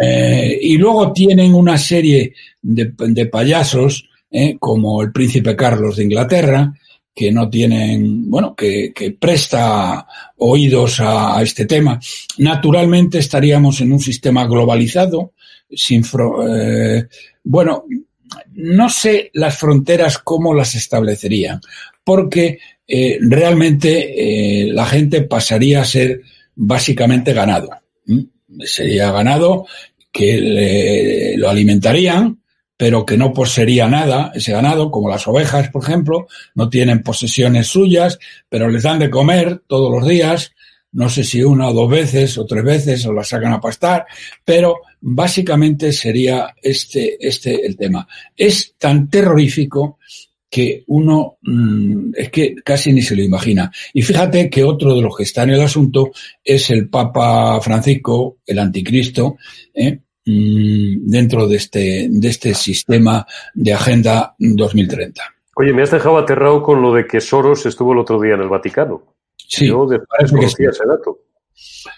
eh, 0.00 0.58
y 0.62 0.78
luego 0.78 1.12
tienen 1.12 1.52
una 1.52 1.76
serie 1.76 2.32
de, 2.62 2.94
de 2.96 3.26
payasos, 3.26 4.08
como 4.58 5.00
el 5.00 5.12
príncipe 5.12 5.54
Carlos 5.54 5.96
de 5.96 6.04
Inglaterra, 6.04 6.72
que 7.14 7.30
no 7.30 7.48
tienen, 7.48 8.28
bueno, 8.28 8.54
que, 8.56 8.92
que 8.92 9.12
presta 9.12 10.06
oídos 10.38 10.98
a, 10.98 11.38
a, 11.38 11.42
este 11.42 11.64
tema. 11.64 12.00
Naturalmente 12.38 13.18
estaríamos 13.18 13.80
en 13.80 13.92
un 13.92 14.00
sistema 14.00 14.46
globalizado, 14.46 15.32
sin, 15.70 16.02
eh, 16.02 17.04
bueno, 17.44 17.84
no 18.52 18.88
sé 18.88 19.30
las 19.34 19.56
fronteras 19.56 20.18
cómo 20.18 20.54
las 20.54 20.74
establecerían, 20.74 21.60
porque 22.02 22.58
eh, 22.86 23.18
realmente 23.20 24.62
eh, 24.62 24.72
la 24.72 24.86
gente 24.86 25.22
pasaría 25.22 25.80
a 25.80 25.86
ser 25.86 26.20
básicamente 26.54 27.32
ganado. 27.32 27.70
Sería 28.60 29.10
ganado 29.10 29.66
que 30.12 31.34
lo 31.36 31.48
alimentarían, 31.48 32.38
pero 32.76 33.06
que 33.06 33.16
no 33.16 33.32
poseería 33.32 33.88
nada, 33.88 34.32
ese 34.34 34.52
ganado, 34.52 34.90
como 34.90 35.08
las 35.08 35.26
ovejas, 35.26 35.70
por 35.70 35.82
ejemplo, 35.82 36.26
no 36.54 36.68
tienen 36.68 37.02
posesiones 37.02 37.68
suyas, 37.68 38.18
pero 38.48 38.68
les 38.68 38.82
dan 38.82 38.98
de 38.98 39.10
comer 39.10 39.62
todos 39.66 39.90
los 39.90 40.08
días, 40.08 40.52
no 40.92 41.08
sé 41.08 41.24
si 41.24 41.42
una 41.42 41.68
o 41.68 41.72
dos 41.72 41.90
veces 41.90 42.38
o 42.38 42.46
tres 42.46 42.64
veces 42.64 43.06
o 43.06 43.12
la 43.12 43.24
sacan 43.24 43.52
a 43.52 43.60
pastar, 43.60 44.06
pero 44.44 44.82
básicamente 45.06 45.92
sería 45.92 46.54
este, 46.62 47.16
este 47.20 47.66
el 47.66 47.76
tema. 47.76 48.08
Es 48.34 48.74
tan 48.78 49.10
terrorífico 49.10 49.98
que 50.48 50.84
uno 50.86 51.36
mm, 51.42 52.12
es 52.16 52.30
que 52.30 52.54
casi 52.64 52.92
ni 52.92 53.02
se 53.02 53.14
lo 53.14 53.22
imagina. 53.22 53.70
Y 53.92 54.00
fíjate 54.00 54.48
que 54.48 54.64
otro 54.64 54.94
de 54.94 55.02
los 55.02 55.14
que 55.14 55.24
está 55.24 55.42
en 55.42 55.50
el 55.50 55.60
asunto 55.60 56.10
es 56.42 56.70
el 56.70 56.88
Papa 56.88 57.60
Francisco, 57.60 58.38
el 58.46 58.58
anticristo, 58.58 59.36
¿eh? 59.74 59.98
mm, 60.24 61.06
dentro 61.06 61.46
de 61.48 61.56
este, 61.56 62.06
de 62.10 62.28
este 62.28 62.54
sistema 62.54 63.26
de 63.52 63.74
Agenda 63.74 64.34
2030. 64.38 65.22
Oye, 65.56 65.72
me 65.74 65.82
has 65.82 65.90
dejado 65.90 66.16
aterrado 66.16 66.62
con 66.62 66.80
lo 66.80 66.94
de 66.94 67.06
que 67.06 67.20
Soros 67.20 67.66
estuvo 67.66 67.92
el 67.92 67.98
otro 67.98 68.20
día 68.20 68.34
en 68.34 68.40
el 68.40 68.48
Vaticano. 68.48 69.02
Sí, 69.36 69.68
Yo 69.68 69.86
desconocía 69.86 70.70
ese 70.70 70.86
dato. 70.86 71.18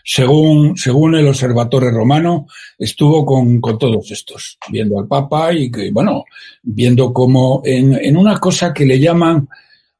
Según, 0.05 0.77
según 0.77 1.14
el 1.14 1.29
Observatorio 1.29 1.90
Romano, 1.90 2.47
estuvo 2.79 3.25
con, 3.25 3.61
con, 3.61 3.79
todos 3.79 4.11
estos, 4.11 4.59
viendo 4.69 4.99
al 4.99 5.07
Papa 5.07 5.53
y 5.53 5.71
que, 5.71 5.90
bueno, 5.90 6.25
viendo 6.62 7.12
como 7.12 7.62
en, 7.64 7.95
en 7.95 8.16
una 8.16 8.38
cosa 8.38 8.73
que 8.75 8.85
le 8.85 8.99
llaman 8.99 9.49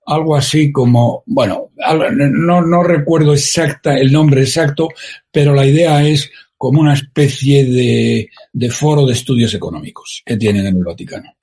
algo 0.07 0.37
así 0.37 0.71
como, 0.71 1.23
bueno, 1.27 1.71
no, 2.13 2.63
no 2.63 2.83
recuerdo 2.83 3.33
exacta 3.33 3.99
el 3.99 4.13
nombre 4.13 4.43
exacto, 4.43 4.89
pero 5.31 5.53
la 5.53 5.67
idea 5.67 6.07
es 6.07 6.31
como 6.57 6.81
una 6.81 6.95
especie 6.95 7.65
de, 7.65 8.31
de 8.53 8.71
foro 8.71 9.05
de 9.05 9.13
estudios 9.13 9.53
económicos 9.55 10.23
que 10.25 10.37
tienen 10.37 10.67
en 10.67 10.77
el 10.77 10.85
Vaticano 10.85 11.37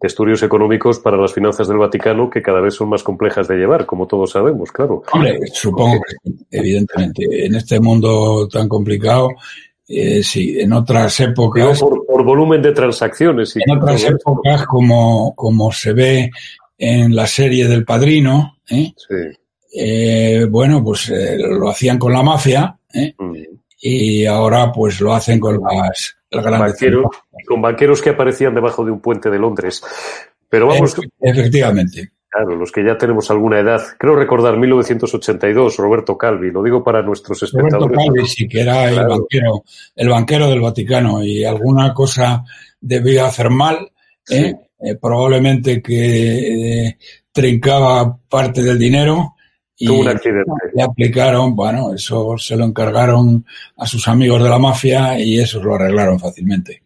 estudios 0.00 0.42
económicos 0.42 0.98
para 0.98 1.16
las 1.16 1.32
finanzas 1.32 1.68
del 1.68 1.78
Vaticano 1.78 2.28
que 2.28 2.42
cada 2.42 2.60
vez 2.60 2.74
son 2.74 2.90
más 2.90 3.02
complejas 3.02 3.48
de 3.48 3.56
llevar, 3.56 3.86
como 3.86 4.06
todos 4.06 4.30
sabemos, 4.30 4.70
claro. 4.70 5.02
Hombre, 5.12 5.40
supongo 5.52 6.00
que 6.02 6.32
evidentemente. 6.50 7.46
En 7.46 7.54
este 7.54 7.80
mundo 7.80 8.46
tan 8.48 8.68
complicado, 8.68 9.30
eh, 9.88 10.22
sí, 10.22 10.60
en 10.60 10.72
otras 10.72 11.18
épocas. 11.20 11.80
Por, 11.80 12.24
volumen 12.24 12.60
de 12.60 12.72
transacciones. 12.72 13.56
Y 13.56 13.60
en 13.64 13.78
otras 13.78 14.04
épocas, 14.04 14.66
como, 14.66 15.34
como 15.34 15.72
se 15.72 15.92
ve 15.92 16.30
en 16.76 17.14
la 17.14 17.26
serie 17.26 17.66
del 17.68 17.84
Padrino, 17.84 18.58
¿eh? 18.68 18.92
eh 19.72 20.46
bueno, 20.50 20.82
pues 20.82 21.08
eh, 21.10 21.38
lo 21.38 21.70
hacían 21.70 21.98
con 21.98 22.12
la 22.12 22.22
mafia, 22.22 22.78
mm. 23.18 23.55
Y 23.80 24.26
ahora 24.26 24.72
pues 24.72 25.00
lo 25.00 25.14
hacen 25.14 25.38
con 25.38 25.60
las 25.62 26.16
con 27.46 27.62
banqueros 27.62 28.02
que 28.02 28.10
aparecían 28.10 28.54
debajo 28.54 28.84
de 28.84 28.90
un 28.90 29.00
puente 29.00 29.30
de 29.30 29.38
Londres. 29.38 29.82
Pero 30.48 30.68
vamos. 30.68 30.96
Efectivamente. 31.20 32.12
Claro, 32.28 32.56
los 32.56 32.70
que 32.70 32.84
ya 32.84 32.98
tenemos 32.98 33.30
alguna 33.30 33.60
edad. 33.60 33.80
Creo 33.98 34.14
recordar 34.14 34.58
1982, 34.58 35.76
Roberto 35.76 36.18
Calvi, 36.18 36.50
lo 36.50 36.62
digo 36.62 36.82
para 36.84 37.02
nuestros 37.02 37.42
espectadores. 37.42 37.96
Roberto 37.96 38.12
Calvi 38.12 38.28
sí 38.28 38.48
que 38.48 38.60
era 38.60 38.90
el 38.90 39.06
banquero, 39.06 39.64
el 39.94 40.08
banquero 40.08 40.50
del 40.50 40.60
Vaticano 40.60 41.22
y 41.22 41.44
alguna 41.44 41.94
cosa 41.94 42.44
debía 42.80 43.26
hacer 43.26 43.48
mal, 43.48 43.90
¿eh? 44.28 44.54
Eh, 44.78 44.96
probablemente 45.00 45.80
que 45.80 46.88
eh, 46.88 46.98
trincaba 47.32 48.18
parte 48.28 48.62
del 48.62 48.78
dinero 48.78 49.35
y 49.78 49.86
Tuvo 49.86 50.00
un 50.00 50.08
accidente. 50.08 50.52
le 50.72 50.82
aplicaron, 50.82 51.54
bueno, 51.54 51.92
eso 51.94 52.36
se 52.38 52.56
lo 52.56 52.64
encargaron 52.64 53.44
a 53.76 53.86
sus 53.86 54.08
amigos 54.08 54.42
de 54.42 54.48
la 54.48 54.58
mafia 54.58 55.18
y 55.18 55.38
eso 55.38 55.62
lo 55.62 55.74
arreglaron 55.74 56.18
fácilmente. 56.18 56.82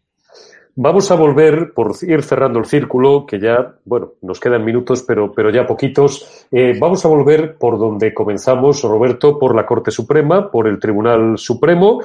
Vamos 0.82 1.10
a 1.10 1.14
volver, 1.14 1.72
por 1.74 1.94
ir 2.02 2.22
cerrando 2.22 2.58
el 2.58 2.64
círculo, 2.64 3.26
que 3.26 3.38
ya, 3.38 3.74
bueno, 3.84 4.14
nos 4.22 4.40
quedan 4.40 4.64
minutos, 4.64 5.04
pero, 5.06 5.32
pero 5.32 5.50
ya 5.50 5.66
poquitos. 5.66 6.46
Eh, 6.50 6.74
vamos 6.80 7.04
a 7.04 7.08
volver 7.08 7.56
por 7.58 7.78
donde 7.78 8.14
comenzamos, 8.14 8.82
Roberto, 8.82 9.38
por 9.38 9.54
la 9.54 9.66
Corte 9.66 9.90
Suprema, 9.90 10.50
por 10.50 10.66
el 10.68 10.78
Tribunal 10.78 11.36
Supremo. 11.36 12.00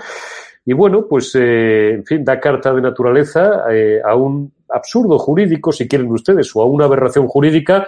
Y 0.65 0.74
bueno, 0.74 1.06
pues, 1.08 1.34
eh, 1.36 1.93
en 1.93 2.06
fin, 2.06 2.24
da 2.24 2.39
carta 2.39 2.74
de 2.74 2.82
naturaleza 2.82 3.63
eh, 3.71 4.02
a 4.04 4.15
un 4.15 4.52
absurdo 4.76 5.18
jurídico, 5.18 5.72
si 5.72 5.88
quieren 5.88 6.12
ustedes, 6.12 6.56
o 6.56 6.62
a 6.62 6.66
una 6.66 6.86
aberración 6.86 7.28
jurídica, 7.28 7.88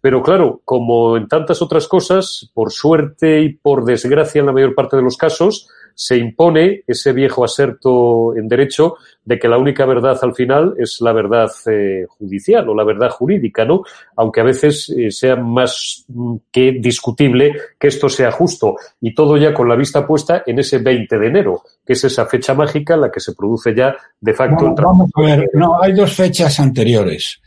pero 0.00 0.22
claro, 0.22 0.60
como 0.64 1.16
en 1.16 1.28
tantas 1.28 1.62
otras 1.62 1.88
cosas, 1.88 2.50
por 2.54 2.70
suerte 2.70 3.40
y 3.40 3.54
por 3.54 3.84
desgracia 3.84 4.40
en 4.40 4.46
la 4.46 4.52
mayor 4.52 4.74
parte 4.74 4.96
de 4.96 5.02
los 5.02 5.16
casos, 5.16 5.68
se 5.96 6.18
impone 6.18 6.82
ese 6.86 7.14
viejo 7.14 7.42
aserto 7.42 8.36
en 8.36 8.48
derecho 8.48 8.96
de 9.24 9.38
que 9.38 9.48
la 9.48 9.56
única 9.56 9.86
verdad 9.86 10.16
al 10.22 10.34
final 10.34 10.74
es 10.78 11.00
la 11.00 11.12
verdad 11.12 11.50
eh, 11.66 12.04
judicial 12.06 12.68
o 12.68 12.74
la 12.74 12.84
verdad 12.84 13.08
jurídica, 13.08 13.64
¿no? 13.64 13.82
Aunque 14.14 14.42
a 14.42 14.44
veces 14.44 14.90
eh, 14.90 15.10
sea 15.10 15.36
más 15.36 16.04
mm, 16.08 16.36
que 16.52 16.72
discutible 16.80 17.52
que 17.78 17.88
esto 17.88 18.10
sea 18.10 18.30
justo 18.30 18.76
y 19.00 19.14
todo 19.14 19.38
ya 19.38 19.54
con 19.54 19.68
la 19.68 19.74
vista 19.74 20.06
puesta 20.06 20.42
en 20.46 20.58
ese 20.58 20.78
20 20.78 21.18
de 21.18 21.26
enero, 21.26 21.62
que 21.84 21.94
es 21.94 22.04
esa 22.04 22.26
fecha 22.26 22.52
mágica 22.52 22.94
en 22.94 23.00
la 23.00 23.10
que 23.10 23.20
se 23.20 23.34
produce 23.34 23.74
ya 23.74 23.96
de 24.20 24.34
facto 24.34 24.74
vamos 24.76 25.10
a 25.14 25.22
ver, 25.22 25.48
no, 25.54 25.82
hay 25.82 25.92
dos 25.94 26.14
fechas 26.26 26.58
anteriores. 26.58 27.40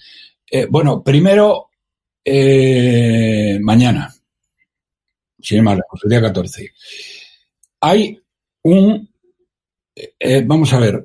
Eh, 0.49 0.65
bueno, 0.69 1.03
primero, 1.03 1.69
eh, 2.23 3.59
mañana, 3.61 4.13
sin 5.37 5.63
más 5.63 5.79
el 6.03 6.09
día 6.09 6.21
14. 6.21 6.71
Hay 7.81 8.17
un, 8.63 9.09
eh, 9.95 10.43
vamos 10.45 10.71
a 10.73 10.79
ver, 10.79 11.03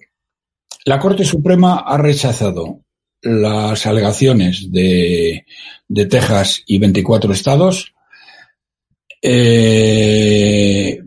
la 0.84 1.00
Corte 1.00 1.24
Suprema 1.24 1.80
ha 1.80 1.98
rechazado 1.98 2.80
las 3.22 3.87
alegaciones 3.87 4.70
de, 4.70 5.44
de 5.88 6.06
Texas 6.06 6.62
y 6.66 6.78
24 6.78 7.32
estados 7.32 7.92
eh, 9.20 11.00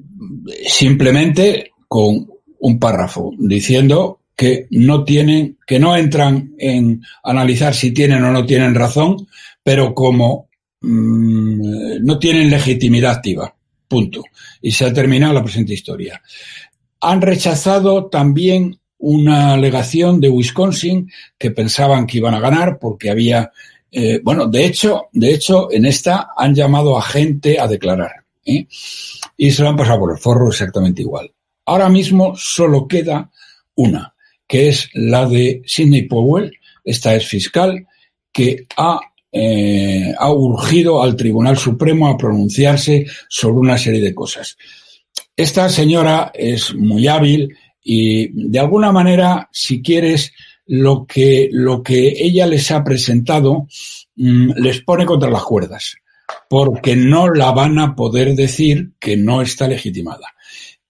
simplemente 0.67 1.71
con 1.87 2.27
un 2.59 2.79
párrafo 2.79 3.31
diciendo 3.37 4.21
que 4.37 4.67
no 4.69 5.03
tienen, 5.03 5.57
que 5.65 5.79
no 5.79 5.97
entran 5.97 6.53
en 6.59 7.01
analizar 7.23 7.73
si 7.73 7.91
tienen 7.91 8.23
o 8.23 8.31
no 8.31 8.45
tienen 8.45 8.75
razón, 8.75 9.27
pero 9.63 9.95
como 9.95 10.47
mm, 10.79 12.05
no 12.05 12.19
tienen 12.19 12.51
legitimidad 12.51 13.13
activa. 13.13 13.53
Punto. 13.87 14.23
Y 14.61 14.71
se 14.71 14.85
ha 14.85 14.93
terminado 14.93 15.33
la 15.33 15.43
presente 15.43 15.73
historia. 15.73 16.21
Han 17.01 17.21
rechazado 17.21 18.05
también 18.05 18.79
una 18.99 19.53
alegación 19.53 20.21
de 20.21 20.29
Wisconsin 20.29 21.09
que 21.37 21.49
pensaban 21.49 22.05
que 22.05 22.17
iban 22.17 22.35
a 22.35 22.39
ganar 22.39 22.77
porque 22.79 23.09
había, 23.09 23.51
eh, 23.91 24.19
bueno, 24.23 24.45
de 24.45 24.65
hecho, 24.65 25.07
de 25.13 25.33
hecho, 25.33 25.71
en 25.71 25.85
esta 25.85 26.29
han 26.37 26.53
llamado 26.53 26.95
a 26.95 27.01
gente 27.01 27.59
a 27.59 27.67
declarar. 27.67 28.23
¿eh? 28.45 28.67
Y 29.35 29.49
se 29.51 29.63
lo 29.63 29.69
han 29.69 29.75
pasado 29.75 29.99
por 29.99 30.11
el 30.11 30.19
forro 30.19 30.49
exactamente 30.49 31.01
igual. 31.01 31.31
Ahora 31.65 31.89
mismo 31.89 32.35
solo 32.35 32.87
queda 32.87 33.31
una, 33.75 34.13
que 34.47 34.69
es 34.69 34.89
la 34.93 35.27
de 35.27 35.61
Sidney 35.65 36.03
Powell, 36.03 36.57
esta 36.83 37.15
es 37.15 37.27
fiscal, 37.27 37.85
que 38.31 38.65
ha, 38.77 38.99
eh, 39.31 40.13
ha 40.17 40.31
urgido 40.31 41.01
al 41.01 41.15
Tribunal 41.15 41.57
Supremo 41.57 42.07
a 42.07 42.17
pronunciarse 42.17 43.05
sobre 43.27 43.59
una 43.59 43.77
serie 43.77 44.01
de 44.01 44.15
cosas. 44.15 44.57
Esta 45.35 45.69
señora 45.69 46.31
es 46.33 46.73
muy 46.73 47.07
hábil 47.07 47.55
y 47.83 48.49
de 48.49 48.59
alguna 48.59 48.91
manera, 48.91 49.49
si 49.51 49.81
quieres, 49.81 50.33
lo 50.67 51.05
que, 51.05 51.49
lo 51.51 51.81
que 51.81 52.09
ella 52.09 52.45
les 52.45 52.71
ha 52.71 52.83
presentado 52.83 53.67
mm, 54.15 54.51
les 54.57 54.81
pone 54.81 55.05
contra 55.05 55.29
las 55.29 55.43
cuerdas, 55.43 55.95
porque 56.49 56.95
no 56.95 57.29
la 57.29 57.51
van 57.51 57.79
a 57.79 57.95
poder 57.95 58.35
decir 58.35 58.91
que 58.99 59.17
no 59.17 59.41
está 59.41 59.67
legitimada. 59.67 60.27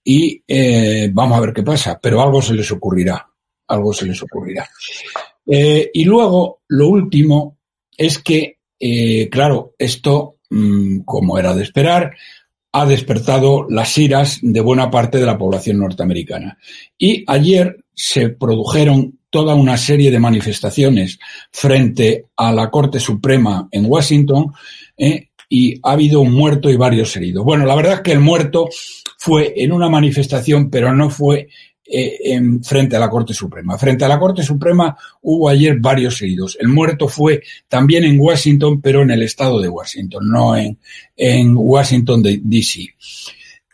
Y 0.03 0.41
eh, 0.47 1.09
vamos 1.13 1.37
a 1.37 1.41
ver 1.41 1.53
qué 1.53 1.63
pasa, 1.63 1.99
pero 2.01 2.21
algo 2.21 2.41
se 2.41 2.53
les 2.53 2.71
ocurrirá, 2.71 3.27
algo 3.67 3.93
se 3.93 4.05
les 4.05 4.21
ocurrirá. 4.21 4.69
Eh, 5.45 5.89
y 5.93 6.03
luego, 6.03 6.61
lo 6.67 6.87
último 6.89 7.57
es 7.95 8.19
que, 8.19 8.57
eh, 8.79 9.29
claro, 9.29 9.73
esto, 9.77 10.37
mm, 10.49 10.99
como 10.99 11.37
era 11.39 11.55
de 11.55 11.63
esperar, 11.63 12.15
ha 12.71 12.85
despertado 12.85 13.65
las 13.69 13.97
iras 13.97 14.39
de 14.41 14.61
buena 14.61 14.91
parte 14.91 15.17
de 15.17 15.25
la 15.25 15.37
población 15.37 15.79
norteamericana. 15.79 16.57
Y 16.97 17.23
ayer 17.27 17.83
se 17.93 18.29
produjeron 18.29 19.17
toda 19.29 19.55
una 19.55 19.77
serie 19.77 20.11
de 20.11 20.19
manifestaciones 20.19 21.19
frente 21.51 22.25
a 22.35 22.51
la 22.51 22.69
Corte 22.69 22.99
Suprema 22.99 23.67
en 23.71 23.85
Washington 23.87 24.53
eh, 24.97 25.29
y 25.49 25.79
ha 25.83 25.93
habido 25.93 26.21
un 26.21 26.33
muerto 26.33 26.69
y 26.69 26.75
varios 26.75 27.15
heridos. 27.15 27.43
Bueno, 27.43 27.65
la 27.65 27.75
verdad 27.75 27.95
es 27.95 28.01
que 28.01 28.11
el 28.11 28.19
muerto 28.19 28.69
fue 29.17 29.53
en 29.57 29.71
una 29.71 29.89
manifestación, 29.89 30.69
pero 30.69 30.93
no 30.93 31.09
fue 31.09 31.49
eh, 31.89 32.17
en, 32.33 32.63
frente 32.63 32.95
a 32.95 32.99
la 32.99 33.09
Corte 33.09 33.33
Suprema. 33.33 33.77
Frente 33.77 34.03
a 34.03 34.07
la 34.07 34.19
Corte 34.19 34.43
Suprema 34.43 34.97
hubo 35.21 35.47
ayer 35.47 35.79
varios 35.79 36.21
heridos. 36.21 36.57
El 36.59 36.67
muerto 36.67 37.07
fue 37.07 37.41
también 37.67 38.03
en 38.03 38.19
Washington, 38.19 38.81
pero 38.81 39.03
en 39.03 39.11
el 39.11 39.23
estado 39.23 39.61
de 39.61 39.69
Washington, 39.69 40.29
no 40.29 40.55
en, 40.55 40.77
en 41.15 41.53
Washington 41.55 42.21
D.C. 42.23 42.93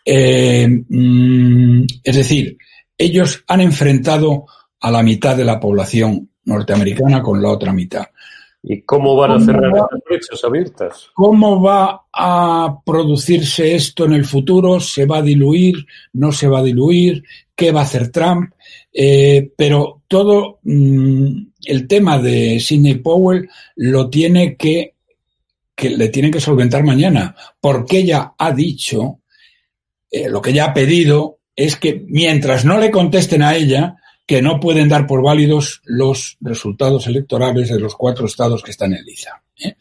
Eh, 0.05 0.67
mm, 0.67 1.85
es 2.03 2.15
decir, 2.15 2.57
ellos 2.97 3.43
han 3.47 3.61
enfrentado 3.61 4.45
a 4.79 4.91
la 4.91 5.01
mitad 5.01 5.35
de 5.35 5.45
la 5.45 5.59
población 5.59 6.29
norteamericana 6.45 7.21
con 7.21 7.41
la 7.41 7.49
otra 7.49 7.73
mitad. 7.73 8.05
¿Y 8.65 8.81
cómo 8.83 9.15
van 9.17 9.31
a 9.31 9.33
¿Cómo 9.35 9.45
cerrar 9.45 9.73
va? 9.73 9.87
esas 9.91 9.99
brechas 10.07 10.43
abiertas? 10.45 11.09
¿Cómo 11.13 11.61
va 11.61 12.05
a 12.13 12.77
producirse 12.85 13.75
esto 13.75 14.05
en 14.05 14.13
el 14.13 14.23
futuro? 14.23 14.79
¿Se 14.79 15.05
va 15.05 15.17
a 15.17 15.21
diluir? 15.21 15.85
¿No 16.13 16.31
se 16.31 16.47
va 16.47 16.59
a 16.59 16.63
diluir? 16.63 17.23
¿Qué 17.55 17.71
va 17.71 17.81
a 17.81 17.83
hacer 17.83 18.09
Trump? 18.09 18.53
Eh, 18.91 19.51
pero 19.55 20.03
todo 20.07 20.59
mm, 20.63 21.47
el 21.65 21.87
tema 21.87 22.19
de 22.19 22.59
Sidney 22.59 22.95
Powell 22.95 23.49
lo 23.75 24.09
tiene 24.09 24.55
que, 24.55 24.95
que 25.75 25.89
le 25.91 26.09
tienen 26.09 26.31
que 26.31 26.39
solventar 26.39 26.83
mañana, 26.83 27.35
porque 27.59 27.99
ella 27.99 28.33
ha 28.37 28.51
dicho, 28.51 29.19
eh, 30.09 30.29
lo 30.29 30.41
que 30.41 30.51
ella 30.51 30.65
ha 30.65 30.73
pedido 30.73 31.39
es 31.55 31.75
que 31.75 32.03
mientras 32.07 32.65
no 32.65 32.79
le 32.79 32.91
contesten 32.91 33.43
a 33.43 33.55
ella, 33.55 33.97
que 34.25 34.41
no 34.41 34.59
pueden 34.59 34.89
dar 34.89 35.05
por 35.05 35.21
válidos 35.21 35.81
los 35.85 36.37
resultados 36.39 37.07
electorales 37.07 37.69
de 37.69 37.79
los 37.79 37.95
cuatro 37.95 38.25
estados 38.25 38.63
que 38.63 38.71
están 38.71 38.93
en 38.93 39.05
liza. 39.05 39.43
¿eh? 39.63 39.75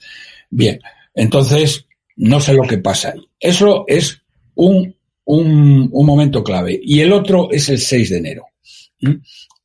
Bien, 0.50 0.80
entonces 1.14 1.87
no 2.16 2.40
sé 2.40 2.54
lo 2.54 2.64
que 2.64 2.78
pasa 2.78 3.11
ahí. 3.11 3.28
Eso 3.38 3.85
es 3.87 4.22
un, 4.54 4.96
un, 5.24 5.88
un 5.92 6.06
momento 6.06 6.42
clave. 6.42 6.78
Y 6.82 7.00
el 7.00 7.12
otro 7.12 7.50
es 7.50 7.68
el 7.68 7.78
6 7.78 8.11
de 8.11 8.16
enero, 8.18 8.46
¿eh? 9.00 9.16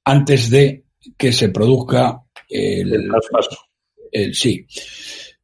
antes 0.06 0.50
de 0.50 0.84
que 1.18 1.32
se 1.34 1.50
produzca 1.50 2.22
el, 2.50 2.94
El 2.94 3.08
traspaso. 3.10 3.58
el- 4.12 4.34
sí. 4.36 4.66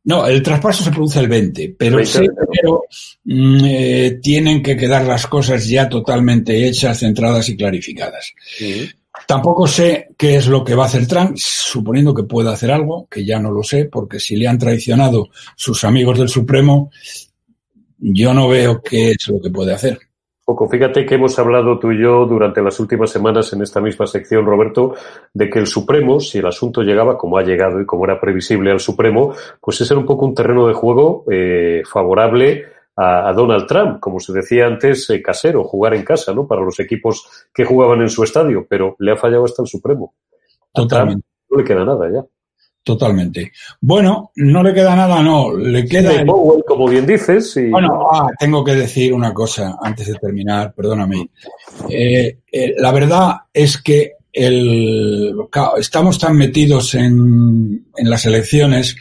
No, 0.05 0.27
el 0.27 0.43
traspaso 0.43 0.83
se 0.83 0.91
produce 0.91 1.19
el 1.21 1.29
20, 1.29 1.75
pero 1.79 1.97
el 1.97 2.03
20 2.03 2.19
de 2.19 2.25
6 2.25 2.29
de 2.35 2.45
enero 2.51 2.83
mm, 3.23 3.65
eh, 3.65 4.19
tienen 4.21 4.61
que 4.61 4.75
quedar 4.75 5.05
las 5.05 5.27
cosas 5.27 5.65
ya 5.67 5.87
totalmente 5.87 6.67
hechas, 6.67 6.99
centradas 6.99 7.47
y 7.47 7.55
clarificadas. 7.55 8.33
Sí. 8.57 8.89
Tampoco 9.27 9.65
sé 9.67 10.09
qué 10.17 10.35
es 10.35 10.47
lo 10.47 10.63
que 10.63 10.75
va 10.75 10.83
a 10.83 10.87
hacer 10.87 11.07
Trump, 11.07 11.37
suponiendo 11.37 12.13
que 12.13 12.23
pueda 12.23 12.51
hacer 12.51 12.71
algo, 12.71 13.07
que 13.09 13.23
ya 13.23 13.39
no 13.39 13.51
lo 13.51 13.63
sé, 13.63 13.85
porque 13.85 14.19
si 14.19 14.35
le 14.35 14.47
han 14.47 14.57
traicionado 14.57 15.29
sus 15.55 15.83
amigos 15.85 16.19
del 16.19 16.27
Supremo, 16.27 16.91
yo 18.05 18.33
no 18.33 18.49
veo 18.49 18.81
qué 18.81 19.11
es 19.11 19.27
lo 19.29 19.39
que 19.39 19.49
puede 19.49 19.73
hacer. 19.73 19.97
Poco. 20.45 20.67
Fíjate 20.67 21.05
que 21.05 21.15
hemos 21.15 21.39
hablado 21.39 21.79
tú 21.79 21.93
y 21.93 22.01
yo 22.01 22.25
durante 22.25 22.61
las 22.61 22.77
últimas 22.81 23.09
semanas 23.09 23.53
en 23.53 23.61
esta 23.61 23.79
misma 23.79 24.05
sección, 24.07 24.45
Roberto, 24.45 24.93
de 25.33 25.49
que 25.49 25.59
el 25.59 25.67
Supremo, 25.67 26.19
si 26.19 26.39
el 26.39 26.45
asunto 26.45 26.81
llegaba 26.81 27.17
como 27.17 27.37
ha 27.37 27.43
llegado 27.43 27.79
y 27.79 27.85
como 27.85 28.03
era 28.03 28.19
previsible 28.19 28.69
al 28.69 28.81
Supremo, 28.81 29.33
pues 29.61 29.79
ese 29.79 29.93
era 29.93 30.01
un 30.01 30.05
poco 30.05 30.25
un 30.25 30.35
terreno 30.35 30.67
de 30.67 30.73
juego 30.73 31.23
eh, 31.31 31.81
favorable 31.89 32.65
a, 32.97 33.29
a 33.29 33.33
Donald 33.33 33.67
Trump, 33.67 34.01
como 34.01 34.19
se 34.19 34.33
decía 34.33 34.65
antes, 34.65 35.09
eh, 35.11 35.21
casero, 35.21 35.63
jugar 35.63 35.93
en 35.93 36.03
casa, 36.03 36.33
¿no? 36.33 36.45
Para 36.45 36.61
los 36.61 36.77
equipos 36.81 37.47
que 37.53 37.63
jugaban 37.63 38.01
en 38.01 38.09
su 38.09 38.21
estadio, 38.21 38.65
pero 38.67 38.97
le 38.99 39.13
ha 39.13 39.15
fallado 39.15 39.45
hasta 39.45 39.61
el 39.61 39.69
Supremo. 39.69 40.13
A 40.73 40.79
Trump 40.79 40.89
Totalmente. 40.89 41.27
no 41.49 41.57
le 41.57 41.63
queda 41.63 41.85
nada 41.85 42.11
ya. 42.11 42.25
Totalmente. 42.83 43.51
Bueno, 43.81 44.31
no 44.35 44.61
le 44.61 44.73
queda 44.73 44.95
nada, 44.95 45.21
no, 45.23 45.55
le 45.55 45.85
queda... 45.85 46.13
El... 46.13 46.25
Powell, 46.25 46.63
como 46.67 46.87
bien 46.87 47.05
dices. 47.05 47.55
Y... 47.57 47.69
Bueno, 47.69 48.07
ah, 48.11 48.27
tengo 48.37 48.63
que 48.63 48.75
decir 48.75 49.13
una 49.13 49.33
cosa 49.33 49.77
antes 49.81 50.07
de 50.07 50.15
terminar, 50.15 50.73
perdóname. 50.73 51.29
Eh, 51.89 52.39
eh, 52.51 52.73
la 52.77 52.91
verdad 52.91 53.35
es 53.53 53.81
que 53.81 54.13
el, 54.31 55.33
estamos 55.77 56.19
tan 56.19 56.35
metidos 56.35 56.95
en, 56.95 57.85
en 57.95 58.09
las 58.09 58.25
elecciones 58.25 58.95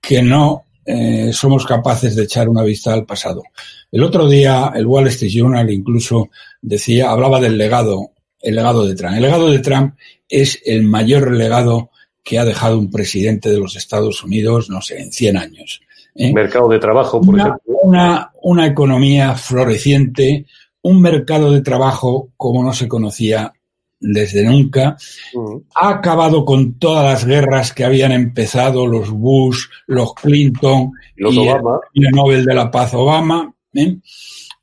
que 0.00 0.22
no 0.22 0.64
eh, 0.86 1.30
somos 1.32 1.64
capaces 1.64 2.14
de 2.14 2.24
echar 2.24 2.48
una 2.48 2.62
vista 2.62 2.92
al 2.92 3.06
pasado. 3.06 3.42
El 3.90 4.02
otro 4.02 4.28
día 4.28 4.72
el 4.74 4.86
Wall 4.86 5.08
Street 5.08 5.32
Journal 5.32 5.70
incluso 5.70 6.28
decía, 6.60 7.10
hablaba 7.10 7.40
del 7.40 7.56
legado, 7.56 8.10
el 8.40 8.54
legado 8.54 8.86
de 8.86 8.94
Trump. 8.94 9.14
El 9.14 9.22
legado 9.22 9.50
de 9.50 9.60
Trump 9.60 9.94
es 10.28 10.60
el 10.64 10.82
mayor 10.82 11.32
legado 11.32 11.90
que 12.24 12.38
ha 12.38 12.44
dejado 12.44 12.78
un 12.78 12.90
presidente 12.90 13.50
de 13.50 13.58
los 13.58 13.76
Estados 13.76 14.24
Unidos, 14.24 14.70
no 14.70 14.80
sé, 14.80 15.00
en 15.00 15.12
100 15.12 15.36
años. 15.36 15.82
¿eh? 16.16 16.32
Mercado 16.32 16.68
de 16.68 16.78
trabajo, 16.78 17.20
por 17.20 17.34
una, 17.34 17.42
ejemplo. 17.42 17.76
Una, 17.82 18.32
una 18.42 18.66
economía 18.66 19.34
floreciente, 19.34 20.46
un 20.82 21.02
mercado 21.02 21.52
de 21.52 21.60
trabajo 21.60 22.30
como 22.36 22.64
no 22.64 22.72
se 22.72 22.88
conocía 22.88 23.52
desde 24.00 24.44
nunca, 24.44 24.96
uh-huh. 25.34 25.64
ha 25.74 25.88
acabado 25.88 26.44
con 26.44 26.78
todas 26.78 27.04
las 27.04 27.24
guerras 27.24 27.72
que 27.72 27.84
habían 27.84 28.12
empezado 28.12 28.86
los 28.86 29.10
Bush, 29.10 29.66
los 29.86 30.14
Clinton 30.14 30.92
los 31.16 31.34
y, 31.34 31.38
Obama. 31.38 31.80
El, 31.94 32.02
y, 32.02 32.06
el, 32.06 32.12
Nobel 32.12 32.44
de 32.44 32.54
la 32.54 32.70
Paz 32.70 32.94
Obama. 32.94 33.52
¿eh? 33.74 33.96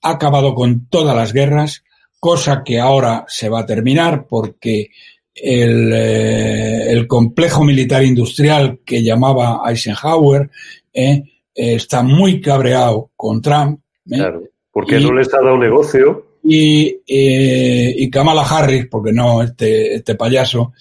Ha 0.03 0.09
acabado 0.09 0.53
con 0.53 0.88
todas 0.88 1.16
las 1.16 1.34
guerras, 1.34 1.84
cosa 2.20 2.64
que 2.64 2.80
ahora 2.80 3.26
se 3.28 3.49
va 3.49 3.62
a 3.62 3.66
terminar 3.66 4.26
porque 4.28 4.89
el, 5.36 5.93
eh, 5.93 6.91
el 6.91 7.07
complejo 7.07 7.63
militar 7.63 8.03
industrial 8.03 8.79
que 8.86 9.03
llamaba 9.03 9.61
Eisenhower 9.67 10.49
eh, 10.93 11.23
está 11.53 12.03
muy 12.03 12.41
cabreado 12.41 13.11
con 13.15 13.41
Trump. 13.41 13.79
¿eh? 14.09 14.17
Claro, 14.17 14.43
porque 14.71 14.99
y, 14.99 15.03
no 15.03 15.13
les 15.13 15.34
ha 15.34 15.41
dado 15.41 15.57
negocio 15.57 16.32
y, 16.43 17.01
eh, 17.07 17.93
y 17.97 18.09
Kamala 18.09 18.43
Harris, 18.43 18.88
porque 18.89 19.11
no 19.11 19.43
este, 19.43 19.95
este 19.95 20.15
payaso, 20.15 20.73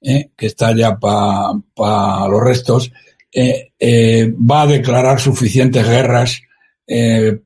eh, 0.00 0.30
que 0.36 0.46
está 0.46 0.74
ya 0.74 0.98
para 0.98 1.52
pa 1.74 2.28
los 2.28 2.42
restos, 2.42 2.92
eh, 3.32 3.70
va 3.80 4.62
a 4.62 4.66
declarar 4.66 5.20
suficientes 5.20 5.86
guerras 5.86 6.40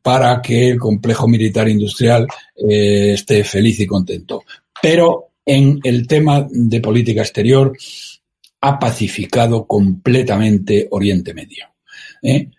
para 0.03 0.43
que 0.43 0.71
el 0.71 0.79
complejo 0.81 1.29
militar 1.29 1.69
industrial 1.69 2.27
esté 2.57 3.45
feliz 3.45 3.79
y 3.79 3.87
contento. 3.87 4.43
Pero 4.83 5.28
en 5.49 5.81
el 5.83 6.07
tema 6.07 6.47
de 6.51 6.81
política 6.81 7.23
exterior 7.23 7.73
ha 8.61 8.79
pacificado 8.79 9.67
completamente 9.67 10.87
Oriente 10.91 11.33
Medio. 11.33 11.65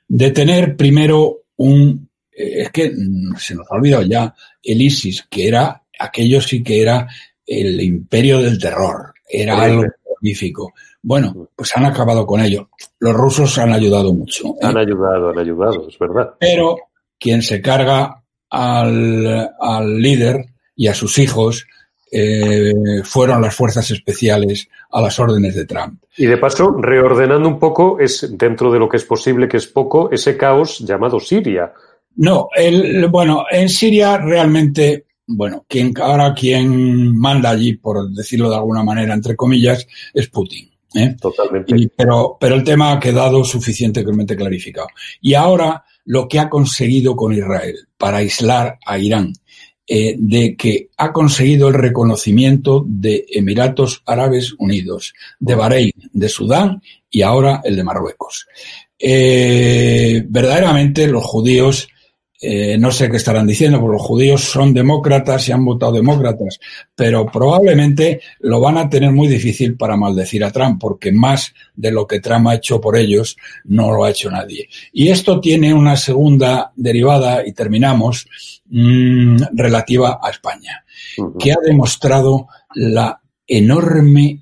De 0.07 0.31
tener 0.31 0.75
primero 0.75 1.43
un 1.57 2.09
es 2.31 2.71
que 2.71 2.93
se 3.37 3.53
nos 3.53 3.69
ha 3.69 3.75
olvidado 3.75 4.03
ya 4.03 4.33
el 4.63 4.81
ISIS, 4.81 5.27
que 5.29 5.47
era, 5.47 5.83
aquello 5.99 6.39
sí 6.41 6.63
que 6.63 6.81
era 6.81 7.07
el 7.45 7.81
imperio 7.81 8.41
del 8.41 8.57
terror, 8.57 9.13
era 9.27 9.61
algo 9.61 9.83
magnífico. 10.09 10.73
Bueno, 11.01 11.49
pues 11.55 11.75
han 11.75 11.85
acabado 11.85 12.25
con 12.25 12.41
ello. 12.41 12.69
Los 12.99 13.13
rusos 13.13 13.57
han 13.57 13.73
ayudado 13.73 14.13
mucho. 14.13 14.55
¿eh? 14.61 14.65
Han 14.65 14.77
ayudado, 14.77 15.29
han 15.29 15.39
ayudado, 15.39 15.89
es 15.89 15.99
verdad. 15.99 16.33
Pero 16.39 16.77
quien 17.19 17.41
se 17.41 17.61
carga 17.61 18.23
al, 18.49 19.51
al 19.59 20.01
líder 20.01 20.45
y 20.75 20.87
a 20.87 20.93
sus 20.93 21.19
hijos 21.19 21.67
eh, 22.11 22.73
fueron 23.03 23.41
las 23.41 23.55
fuerzas 23.55 23.89
especiales 23.91 24.67
a 24.91 25.01
las 25.01 25.19
órdenes 25.19 25.55
de 25.55 25.65
Trump. 25.65 26.01
Y 26.17 26.25
de 26.25 26.37
paso, 26.37 26.71
reordenando 26.71 27.47
un 27.47 27.59
poco, 27.59 27.99
es 27.99 28.27
dentro 28.37 28.71
de 28.71 28.79
lo 28.79 28.89
que 28.89 28.97
es 28.97 29.05
posible, 29.05 29.47
que 29.47 29.57
es 29.57 29.67
poco, 29.67 30.11
ese 30.11 30.35
caos 30.37 30.79
llamado 30.79 31.19
Siria, 31.19 31.73
no, 32.15 32.49
el, 32.53 33.07
bueno, 33.07 33.45
en 33.49 33.69
Siria 33.69 34.17
realmente, 34.17 35.05
bueno, 35.27 35.65
quien, 35.67 35.93
ahora 36.01 36.33
quien 36.33 37.17
manda 37.17 37.51
allí, 37.51 37.77
por 37.77 38.09
decirlo 38.11 38.49
de 38.49 38.57
alguna 38.57 38.83
manera, 38.83 39.13
entre 39.13 39.37
comillas, 39.37 39.87
es 40.13 40.27
Putin. 40.27 40.69
¿eh? 40.95 41.15
Totalmente. 41.19 41.73
Y, 41.77 41.87
pero, 41.87 42.35
pero 42.37 42.55
el 42.55 42.63
tema 42.63 42.91
ha 42.91 42.99
quedado 42.99 43.43
suficientemente 43.45 44.35
clarificado. 44.35 44.87
Y 45.21 45.33
ahora 45.33 45.85
lo 46.03 46.27
que 46.27 46.39
ha 46.39 46.49
conseguido 46.49 47.15
con 47.15 47.31
Israel 47.31 47.87
para 47.97 48.17
aislar 48.17 48.79
a 48.85 48.97
Irán, 48.97 49.31
eh, 49.91 50.15
de 50.19 50.55
que 50.55 50.89
ha 50.97 51.11
conseguido 51.11 51.67
el 51.67 51.73
reconocimiento 51.73 52.85
de 52.87 53.25
Emiratos 53.27 54.03
Árabes 54.05 54.53
Unidos, 54.59 55.15
de 55.39 55.55
Bahrein, 55.55 55.93
de 56.13 56.29
Sudán 56.29 56.83
y 57.09 57.23
ahora 57.23 57.61
el 57.63 57.75
de 57.75 57.83
Marruecos. 57.83 58.47
Eh, 58.99 60.23
verdaderamente 60.27 61.07
los 61.07 61.23
judíos 61.23 61.87
eh, 62.41 62.77
no 62.77 62.89
sé 62.89 63.09
qué 63.09 63.17
estarán 63.17 63.45
diciendo, 63.45 63.81
porque 63.81 63.97
los 63.97 64.07
judíos 64.07 64.41
son 64.45 64.73
demócratas 64.73 65.49
y 65.49 65.51
han 65.51 65.65
votado 65.65 65.91
demócratas, 65.91 66.57
pero 66.95 67.25
probablemente 67.25 68.21
lo 68.39 68.61
van 68.61 68.77
a 68.77 68.89
tener 68.89 69.11
muy 69.11 69.27
difícil 69.27 69.75
para 69.75 69.97
maldecir 69.97 70.45
a 70.45 70.51
Trump, 70.51 70.79
porque 70.79 71.11
más 71.11 71.53
de 71.75 71.91
lo 71.91 72.07
que 72.07 72.21
Trump 72.21 72.47
ha 72.47 72.55
hecho 72.55 72.79
por 72.79 72.95
ellos 72.95 73.35
no 73.65 73.91
lo 73.91 74.05
ha 74.05 74.11
hecho 74.11 74.31
nadie. 74.31 74.69
Y 74.93 75.09
esto 75.09 75.41
tiene 75.41 75.73
una 75.73 75.97
segunda 75.97 76.71
derivada, 76.77 77.45
y 77.45 77.51
terminamos, 77.51 78.25
mmm, 78.69 79.37
relativa 79.53 80.19
a 80.21 80.29
España, 80.29 80.83
uh 81.17 81.23
-huh. 81.23 81.37
que 81.37 81.51
ha 81.51 81.57
demostrado 81.63 82.47
la 82.75 83.19
enorme, 83.47 84.41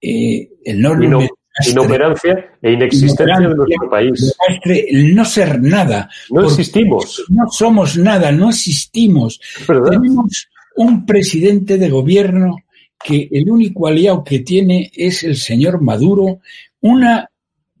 eh, 0.00 0.48
enorme 0.64 1.08
no 1.08 1.20
inoperancia 1.66 2.58
e 2.60 2.72
inexistencia 2.72 3.48
de 3.48 3.54
nuestro 3.54 3.88
país. 3.88 4.34
El 4.66 5.14
no 5.14 5.24
ser 5.24 5.60
nada. 5.62 6.08
No 6.30 6.46
existimos. 6.46 7.24
No 7.28 7.44
somos 7.50 7.96
nada, 7.96 8.32
no 8.32 8.50
existimos. 8.50 9.40
Tenemos 9.66 10.48
un 10.76 11.06
presidente 11.06 11.78
de 11.78 11.88
gobierno 11.88 12.56
que 13.02 13.28
el 13.30 13.48
único 13.50 13.86
aliado 13.86 14.24
que 14.24 14.40
tiene 14.40 14.90
es 14.94 15.22
el 15.22 15.36
señor 15.36 15.80
Maduro, 15.80 16.40
una 16.80 17.30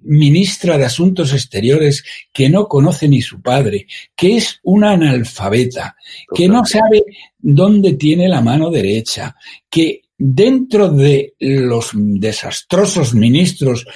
ministra 0.04 0.78
de 0.78 0.84
Asuntos 0.84 1.32
Exteriores 1.32 2.04
que 2.32 2.48
no 2.48 2.68
conoce 2.68 3.08
ni 3.08 3.22
su 3.22 3.40
padre, 3.40 3.86
que 4.14 4.36
es 4.36 4.60
una 4.62 4.92
analfabeta, 4.92 5.96
que 6.34 6.48
no 6.48 6.64
sabe 6.64 7.04
dónde 7.38 7.94
tiene 7.94 8.28
la 8.28 8.40
mano 8.40 8.70
derecha, 8.70 9.36
que 9.68 10.02
dentro 10.16 10.90
de 10.90 11.34
los 11.38 11.90
desastrosos 11.94 13.14
ministros 13.14 13.86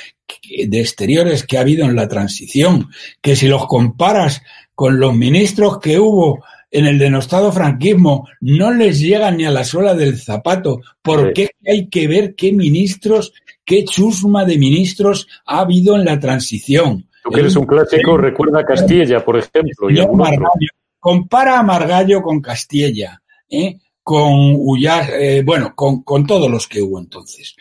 de 0.67 0.81
exteriores 0.81 1.45
que 1.45 1.59
ha 1.59 1.63
habido 1.63 1.85
en 1.85 1.97
la 1.97 2.09
transición, 2.09 2.89
que 3.21 3.37
si 3.37 3.49
los 3.49 3.67
comparas 3.67 4.43
con 4.75 4.99
los 4.99 5.15
ministros 5.15 5.79
que 5.79 5.99
hubo 5.99 6.45
en 6.71 6.87
el 6.87 6.99
denostado 6.99 7.51
franquismo, 7.51 8.29
no 8.41 8.73
les 8.73 9.01
llega 9.01 9.31
ni 9.31 9.45
a 9.45 9.51
la 9.51 9.65
suela 9.65 9.95
del 9.95 10.19
zapato, 10.19 10.83
porque 11.03 11.47
sí. 11.47 11.71
hay 11.71 11.89
que 11.89 12.07
ver 12.07 12.35
qué 12.35 12.53
ministros, 12.53 13.33
qué 13.69 13.85
chusma 13.85 14.47
de 14.47 14.57
ministros 14.57 15.29
ha 15.45 15.61
habido 15.61 15.95
en 15.95 16.07
la 16.07 16.19
transición. 16.19 17.07
Tú 17.23 17.31
que 17.31 17.41
eres 17.41 17.55
un 17.55 17.67
clásico, 17.67 18.17
el, 18.17 18.23
recuerda 18.23 18.65
Castilla, 18.65 19.23
por 19.23 19.37
ejemplo. 19.37 19.91
Y 19.91 20.05
Margallo, 20.17 20.73
compara 20.99 21.59
a 21.59 21.63
Margallo 21.63 22.23
con 22.23 22.41
Castilla. 22.41 23.23
¿eh? 23.51 23.79
Con 24.09 24.55
Ullar, 24.57 25.11
eh, 25.11 25.43
bueno, 25.45 25.75
con, 25.75 26.03
con, 26.03 26.27
todos 26.27 26.51
los 26.51 26.67
que 26.67 26.81
hubo 26.81 26.99
entonces. 26.99 27.55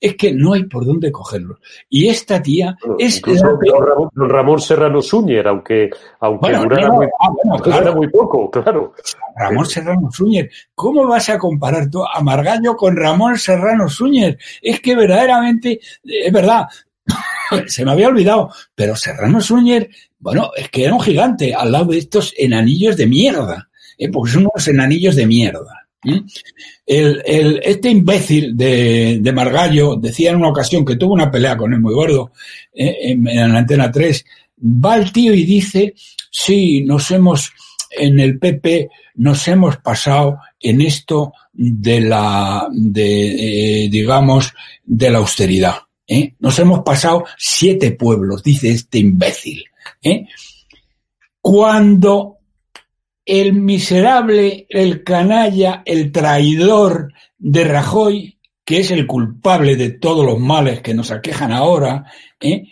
Es 0.00 0.14
que 0.14 0.32
no 0.32 0.52
hay 0.52 0.62
por 0.62 0.86
dónde 0.86 1.10
cogerlos. 1.10 1.58
Y 1.88 2.06
esta 2.06 2.40
tía 2.40 2.76
bueno, 2.80 2.94
es 3.00 3.20
la 3.26 3.48
Ramón, 3.80 4.10
Ramón, 4.14 4.60
Serrano 4.60 5.02
Súñer, 5.02 5.48
aunque, 5.48 5.90
aunque 6.20 6.40
bueno, 6.40 6.62
durara, 6.62 6.86
no, 6.86 6.94
muy, 6.94 7.06
ah, 7.06 7.28
bueno, 7.42 7.58
claro. 7.64 7.96
muy, 7.96 8.08
poco, 8.10 8.48
claro. 8.48 8.94
Ramón 9.34 9.66
Serrano 9.66 10.08
Súñer, 10.12 10.48
¿cómo 10.72 11.04
vas 11.04 11.30
a 11.30 11.38
comparar 11.38 11.90
tú 11.90 12.04
a 12.04 12.20
Margallo 12.22 12.76
con 12.76 12.94
Ramón 12.94 13.36
Serrano 13.36 13.88
Súñer? 13.88 14.38
Es 14.62 14.78
que 14.78 14.94
verdaderamente, 14.94 15.80
es 16.04 16.32
verdad, 16.32 16.68
se 17.66 17.84
me 17.84 17.90
había 17.90 18.06
olvidado, 18.06 18.52
pero 18.72 18.94
Serrano 18.94 19.40
Súñer, 19.40 19.90
bueno, 20.20 20.52
es 20.56 20.70
que 20.70 20.84
era 20.84 20.94
un 20.94 21.00
gigante 21.00 21.56
al 21.56 21.72
lado 21.72 21.86
de 21.86 21.98
estos 21.98 22.32
enanillos 22.38 22.96
de 22.96 23.08
mierda, 23.08 23.68
¿eh? 23.98 24.08
porque 24.08 24.30
son 24.30 24.42
unos 24.42 24.68
enanillos 24.68 25.16
de 25.16 25.26
mierda. 25.26 25.87
El, 26.02 27.22
el, 27.26 27.60
este 27.64 27.90
imbécil 27.90 28.56
de, 28.56 29.32
Margallo 29.34 29.96
decía 29.96 30.30
en 30.30 30.36
una 30.36 30.50
ocasión 30.50 30.84
que 30.84 30.96
tuvo 30.96 31.14
una 31.14 31.30
pelea 31.30 31.56
con 31.56 31.72
él 31.72 31.80
muy 31.80 31.92
gordo 31.94 32.32
eh, 32.72 32.96
en, 33.02 33.24
la 33.24 33.58
antena 33.58 33.90
3. 33.90 34.24
Va 34.62 34.96
el 34.96 35.12
tío 35.12 35.34
y 35.34 35.44
dice: 35.44 35.94
Sí, 36.30 36.82
nos 36.82 37.10
hemos, 37.10 37.52
en 37.90 38.20
el 38.20 38.38
PP, 38.38 38.90
nos 39.16 39.46
hemos 39.48 39.78
pasado 39.78 40.38
en 40.60 40.80
esto 40.80 41.32
de 41.52 42.00
la, 42.00 42.68
de, 42.70 43.84
eh, 43.84 43.88
digamos, 43.88 44.54
de 44.84 45.10
la 45.10 45.18
austeridad. 45.18 45.76
¿eh? 46.06 46.34
Nos 46.38 46.58
hemos 46.58 46.80
pasado 46.80 47.24
siete 47.36 47.92
pueblos, 47.92 48.42
dice 48.42 48.70
este 48.70 48.98
imbécil. 48.98 49.64
Cuando 51.40 52.37
el 53.28 53.52
miserable, 53.52 54.66
el 54.70 55.04
canalla, 55.04 55.82
el 55.84 56.10
traidor 56.10 57.12
de 57.36 57.64
Rajoy, 57.64 58.38
que 58.64 58.80
es 58.80 58.90
el 58.90 59.06
culpable 59.06 59.76
de 59.76 59.90
todos 59.90 60.24
los 60.24 60.38
males 60.40 60.80
que 60.80 60.94
nos 60.94 61.10
aquejan 61.10 61.52
ahora, 61.52 62.06
¿eh? 62.40 62.64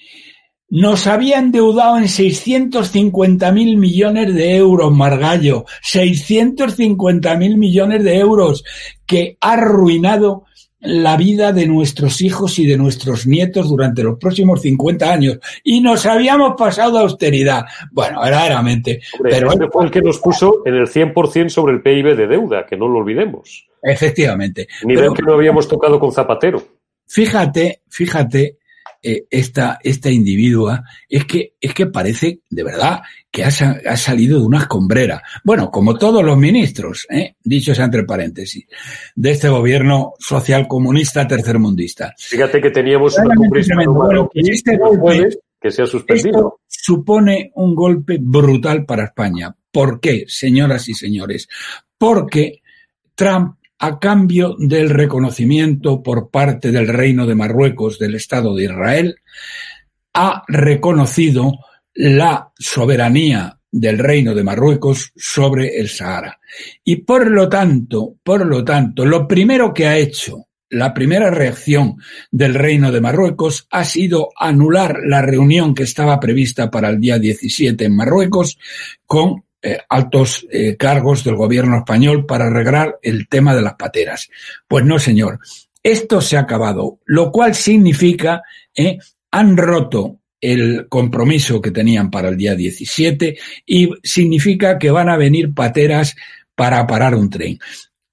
nos 0.71 1.07
había 1.07 1.39
endeudado 1.39 1.99
en 1.99 2.09
650 2.09 3.53
mil 3.53 3.77
millones 3.77 4.35
de 4.35 4.57
euros, 4.57 4.91
Margallo, 4.93 5.67
650 5.83 7.37
mil 7.37 7.59
millones 7.59 8.03
de 8.03 8.17
euros 8.17 8.65
que 9.05 9.37
ha 9.43 9.53
arruinado 9.53 10.46
la 10.81 11.17
vida 11.17 11.53
de 11.53 11.67
nuestros 11.67 12.21
hijos 12.21 12.59
y 12.59 12.67
de 12.67 12.77
nuestros 12.77 13.27
nietos 13.27 13.69
durante 13.69 14.03
los 14.03 14.19
próximos 14.19 14.61
50 14.61 15.13
años. 15.13 15.39
Y 15.65 15.81
nos 15.81 16.07
habíamos 16.07 16.55
pasado 16.57 16.99
austeridad. 16.99 17.65
Bueno, 17.91 18.21
verdaderamente. 18.21 19.01
pero 19.23 19.51
este 19.51 19.69
fue 19.69 19.85
el 19.85 19.91
que 19.91 20.03
nos 20.03 20.19
puso 20.19 20.63
en 20.65 20.75
el 20.75 20.87
100% 20.87 21.49
sobre 21.49 21.75
el 21.75 21.83
PIB 21.83 22.17
de 22.17 22.27
deuda, 22.27 22.67
que 22.67 22.77
no 22.77 22.89
lo 22.89 22.99
olvidemos. 22.99 23.67
Efectivamente. 23.83 24.69
Nivel 24.85 25.13
que 25.13 25.23
no 25.23 25.35
habíamos 25.35 25.69
tocado 25.69 25.99
con 25.99 26.13
Zapatero. 26.13 26.63
Fíjate, 27.07 27.83
fíjate 27.89 28.59
eh, 29.03 29.27
esta, 29.31 29.79
esta 29.83 30.11
individua 30.11 30.85
es 31.09 31.25
que, 31.25 31.55
es 31.61 31.75
que 31.75 31.87
parece 31.87 32.41
de 32.51 32.65
verdad 32.65 33.03
que 33.31 33.45
ha, 33.45 33.49
ha 33.49 33.97
salido 33.97 34.39
de 34.39 34.47
una 34.47 34.61
escombrera. 34.61 35.23
Bueno, 35.45 35.71
como 35.71 35.97
todos 35.97 36.25
los 36.25 36.39
ministros, 36.39 37.07
¿eh? 37.11 37.35
dichos 37.43 37.79
entre 37.79 38.05
paréntesis, 38.05 38.67
de 39.15 39.31
este 39.31 39.49
gobierno 39.49 40.15
social 40.19 40.67
comunista 40.67 41.27
tercermundista. 41.27 42.15
Fíjate 42.19 42.61
que 42.61 42.71
teníamos 42.71 43.19
una 43.19 43.35
bueno, 43.89 44.31
que, 44.33 44.41
este 44.41 44.77
golpe, 44.77 45.29
que 45.61 45.71
se 45.71 45.83
ha 45.83 45.87
suspendido. 45.87 46.61
supone 46.67 47.51
un 47.55 47.75
golpe 47.75 48.19
brutal 48.21 48.85
para 48.85 49.05
España. 49.05 49.55
¿Por 49.71 50.01
qué, 50.01 50.25
señoras 50.29 50.89
y 50.89 50.95
señores? 50.95 51.49
Porque 51.99 52.63
Trump 53.15 53.57
a 53.79 53.99
cambio 53.99 54.57
del 54.59 54.91
reconocimiento 54.91 56.03
por 56.03 56.31
parte 56.31 56.71
del 56.71 56.89
Reino 56.89 57.27
de 57.27 57.35
Marruecos 57.35 57.99
del 57.99 58.15
Estado 58.15 58.55
de 58.55 58.65
Israel, 58.65 59.17
ha 60.15 60.43
reconocido 60.49 61.53
la 61.95 62.53
soberanía 62.59 63.59
del 63.71 63.99
Reino 63.99 64.35
de 64.35 64.45
Marruecos 64.45 65.13
sobre 65.15 65.79
el 65.79 65.89
Sahara. 65.89 66.39
Y 66.85 66.97
por 66.97 67.31
lo 67.31 67.49
tanto, 67.49 68.17
por 68.23 68.47
lo 68.47 68.65
tanto, 68.65 69.05
lo 69.05 69.29
primero 69.29 69.75
que 69.75 69.87
ha 69.87 69.99
hecho 69.99 70.47
la 70.69 70.93
primera 70.95 71.31
reacción 71.31 71.97
del 72.31 72.55
Reino 72.55 72.91
de 72.91 73.01
Marruecos 73.01 73.69
ha 73.71 73.85
sido 73.85 74.31
anular 74.37 74.99
la 75.05 75.23
reunión 75.23 75.75
que 75.75 75.85
estaba 75.85 76.19
prevista 76.19 76.71
para 76.71 76.89
el 76.89 77.01
día 77.01 77.19
17 77.19 77.85
en 77.85 77.95
Marruecos 77.95 78.59
con 79.07 79.45
eh, 79.63 79.79
altos 79.89 80.47
eh, 80.51 80.77
cargos 80.77 81.25
del 81.25 81.37
gobierno 81.37 81.79
español 81.79 82.27
para 82.27 82.47
arreglar 82.47 82.99
el 83.03 83.29
tema 83.29 83.55
de 83.55 83.63
las 83.63 83.75
pateras. 83.75 84.29
Pues 84.69 84.85
no, 84.85 84.99
señor. 84.99 85.41
Esto 85.83 86.21
se 86.21 86.37
ha 86.37 86.41
acabado, 86.41 86.99
lo 87.05 87.31
cual 87.31 87.55
significa, 87.55 88.43
eh, 88.75 88.99
han 89.31 89.57
roto 89.57 90.21
el 90.41 90.89
compromiso 90.89 91.61
que 91.61 91.71
tenían 91.71 92.11
para 92.11 92.29
el 92.29 92.37
día 92.37 92.55
17 92.55 93.39
y 93.65 93.91
significa 94.03 94.79
que 94.79 94.91
van 94.91 95.09
a 95.09 95.17
venir 95.17 95.55
pateras 95.55 96.15
para 96.55 96.87
parar 96.87 97.15
un 97.15 97.31
tren 97.31 97.59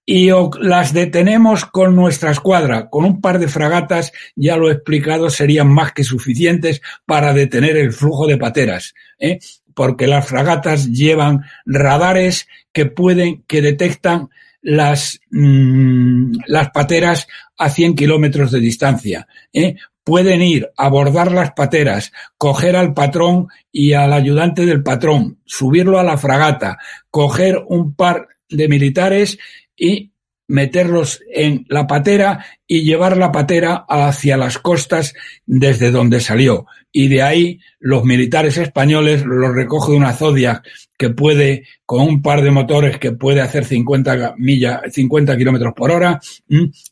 y 0.05 0.29
las 0.61 0.93
detenemos 0.93 1.65
con 1.65 1.95
nuestra 1.95 2.31
escuadra, 2.31 2.89
con 2.89 3.05
un 3.05 3.21
par 3.21 3.39
de 3.39 3.47
fragatas, 3.47 4.11
ya 4.35 4.57
lo 4.57 4.69
he 4.69 4.73
explicado, 4.73 5.29
serían 5.29 5.69
más 5.69 5.93
que 5.93 6.03
suficientes 6.03 6.81
para 7.05 7.33
detener 7.33 7.77
el 7.77 7.93
flujo 7.93 8.27
de 8.27 8.37
pateras. 8.37 8.93
¿eh? 9.17 9.39
Porque 9.75 10.07
las 10.07 10.27
fragatas 10.27 10.91
llevan 10.91 11.43
radares 11.65 12.47
que 12.71 12.85
pueden, 12.85 13.43
que 13.47 13.61
detectan 13.61 14.29
las, 14.61 15.19
mm, 15.29 16.37
las 16.47 16.71
pateras 16.71 17.27
a 17.57 17.69
100 17.69 17.95
kilómetros 17.95 18.51
de 18.51 18.59
distancia. 18.59 19.27
¿eh? 19.51 19.75
Pueden 20.03 20.41
ir, 20.41 20.69
abordar 20.77 21.31
las 21.31 21.51
pateras, 21.51 22.11
coger 22.37 22.75
al 22.75 22.93
patrón 22.93 23.47
y 23.71 23.93
al 23.93 24.13
ayudante 24.13 24.65
del 24.65 24.83
patrón, 24.83 25.39
subirlo 25.45 25.99
a 25.99 26.03
la 26.03 26.17
fragata, 26.17 26.77
coger 27.09 27.61
un 27.67 27.93
par 27.93 28.27
de 28.49 28.67
militares 28.67 29.37
y 29.75 30.11
meterlos 30.47 31.21
en 31.33 31.65
la 31.69 31.87
patera 31.87 32.45
y 32.67 32.83
llevar 32.83 33.17
la 33.17 33.31
patera 33.31 33.85
hacia 33.87 34.37
las 34.37 34.57
costas 34.57 35.13
desde 35.45 35.91
donde 35.91 36.19
salió. 36.19 36.65
Y 36.91 37.07
de 37.07 37.23
ahí 37.23 37.59
los 37.79 38.03
militares 38.03 38.57
españoles 38.57 39.25
los 39.25 39.53
recoge 39.53 39.93
una 39.93 40.13
Zodiac 40.13 40.63
que 40.95 41.09
puede, 41.09 41.63
con 41.85 42.01
un 42.01 42.21
par 42.21 42.41
de 42.43 42.51
motores 42.51 42.99
que 42.99 43.11
puede 43.11 43.41
hacer 43.41 43.65
50 43.65 44.35
millas, 44.37 44.81
50 44.89 45.35
kilómetros 45.35 45.73
por 45.73 45.91
hora 45.91 46.19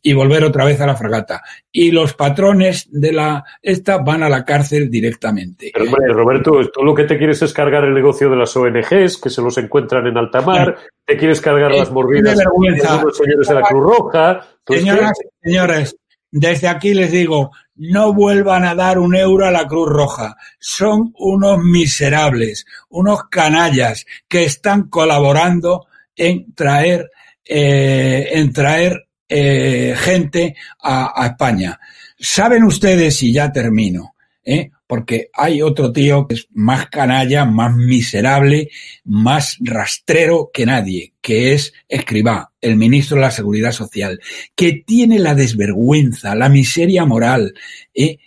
y 0.02 0.14
volver 0.14 0.44
otra 0.44 0.66
vez 0.66 0.82
a 0.82 0.88
la 0.88 0.96
fragata. 0.96 1.42
Y 1.72 1.92
los 1.92 2.14
patrones 2.14 2.90
de 2.92 3.14
la, 3.14 3.44
esta 3.62 4.00
van 4.00 4.24
a 4.24 4.30
la 4.30 4.44
cárcel 4.44 4.90
directamente. 4.90 5.72
Pero 5.72 5.86
hombre, 5.86 6.08
Roberto, 6.12 6.52
tú 6.74 6.84
lo 6.84 6.96
que 6.96 7.04
te 7.04 7.18
quieres 7.18 7.42
es 7.44 7.54
cargar 7.54 7.86
el 7.86 7.94
negocio 7.94 8.30
de 8.30 8.36
las 8.36 8.56
ONGs 8.58 9.18
que 9.18 9.30
se 9.30 9.42
los 9.42 9.58
encuentran 9.60 10.08
en 10.08 10.18
alta 10.18 10.42
mar, 10.42 10.78
te 11.06 11.16
quieres 11.16 11.40
cargar 11.40 11.72
las 11.72 11.92
mordidas 11.92 12.38
de 12.38 12.44
los 12.44 13.18
señores 13.18 13.48
de 13.48 13.54
la 13.54 13.62
Cruz 13.62 13.84
Roja. 13.84 14.48
Señoras, 14.68 15.14
señores, 15.42 15.96
desde 16.32 16.68
aquí 16.68 16.94
les 16.94 17.12
digo, 17.12 17.52
no 17.76 18.14
vuelvan 18.14 18.64
a 18.64 18.76
dar 18.76 19.00
un 19.00 19.16
euro 19.16 19.46
a 19.46 19.52
la 19.52 19.68
Cruz 19.68 19.90
Roja. 19.90 20.38
Son 20.60 21.14
unos 21.18 21.60
miserables, 21.64 22.66
unos 22.90 23.24
canallas 23.30 24.06
que 24.28 24.44
están 24.44 24.90
colaborando 24.90 25.88
en 26.16 26.54
traer, 26.54 27.10
eh, 27.44 28.30
en 28.32 28.54
traer 28.54 29.08
eh, 29.28 29.96
gente 29.98 30.56
a, 30.82 31.24
a, 31.24 31.28
España. 31.28 31.80
Saben 32.18 32.64
ustedes, 32.64 33.24
y 33.24 33.34
ya 33.34 33.52
termino, 33.52 34.16
¿eh? 34.44 34.70
Porque 34.92 35.30
hay 35.32 35.62
otro 35.62 35.94
tío 35.94 36.28
que 36.28 36.36
es 36.36 36.50
más 36.52 36.90
canalla, 36.90 37.46
más 37.46 37.74
miserable, 37.74 38.72
más 39.06 39.56
rastrero 39.62 40.50
que 40.54 40.66
nadie, 40.66 41.14
que 41.22 41.54
es 41.54 41.72
Escribá, 41.88 42.52
el 42.60 42.76
ministro 42.76 43.16
de 43.16 43.22
la 43.22 43.32
Seguridad 43.32 43.72
Social, 43.72 44.20
que 44.54 44.84
tiene 44.86 45.18
la 45.18 45.34
desvergüenza, 45.34 46.36
la 46.36 46.50
miseria 46.50 47.06
moral 47.06 47.54
¿eh? 47.94 48.18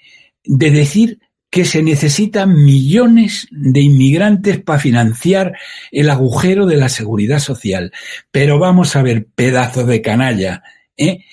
de 0.43 0.71
decir 0.71 1.19
que 1.51 1.67
se 1.67 1.83
necesitan 1.83 2.65
millones 2.65 3.47
de 3.51 3.83
inmigrantes 3.83 4.59
para 4.59 4.79
financiar 4.79 5.59
el 5.93 6.09
agujero 6.09 6.65
de 6.65 6.79
la 6.79 6.89
seguridad 6.89 7.41
social. 7.41 7.93
Pero 8.31 8.59
vamos 8.59 8.97
a 8.97 9.03
ver, 9.03 9.27
pedazo 9.35 9.85
de 9.85 10.01
canalla, 10.01 10.63
¿eh? 10.97 11.27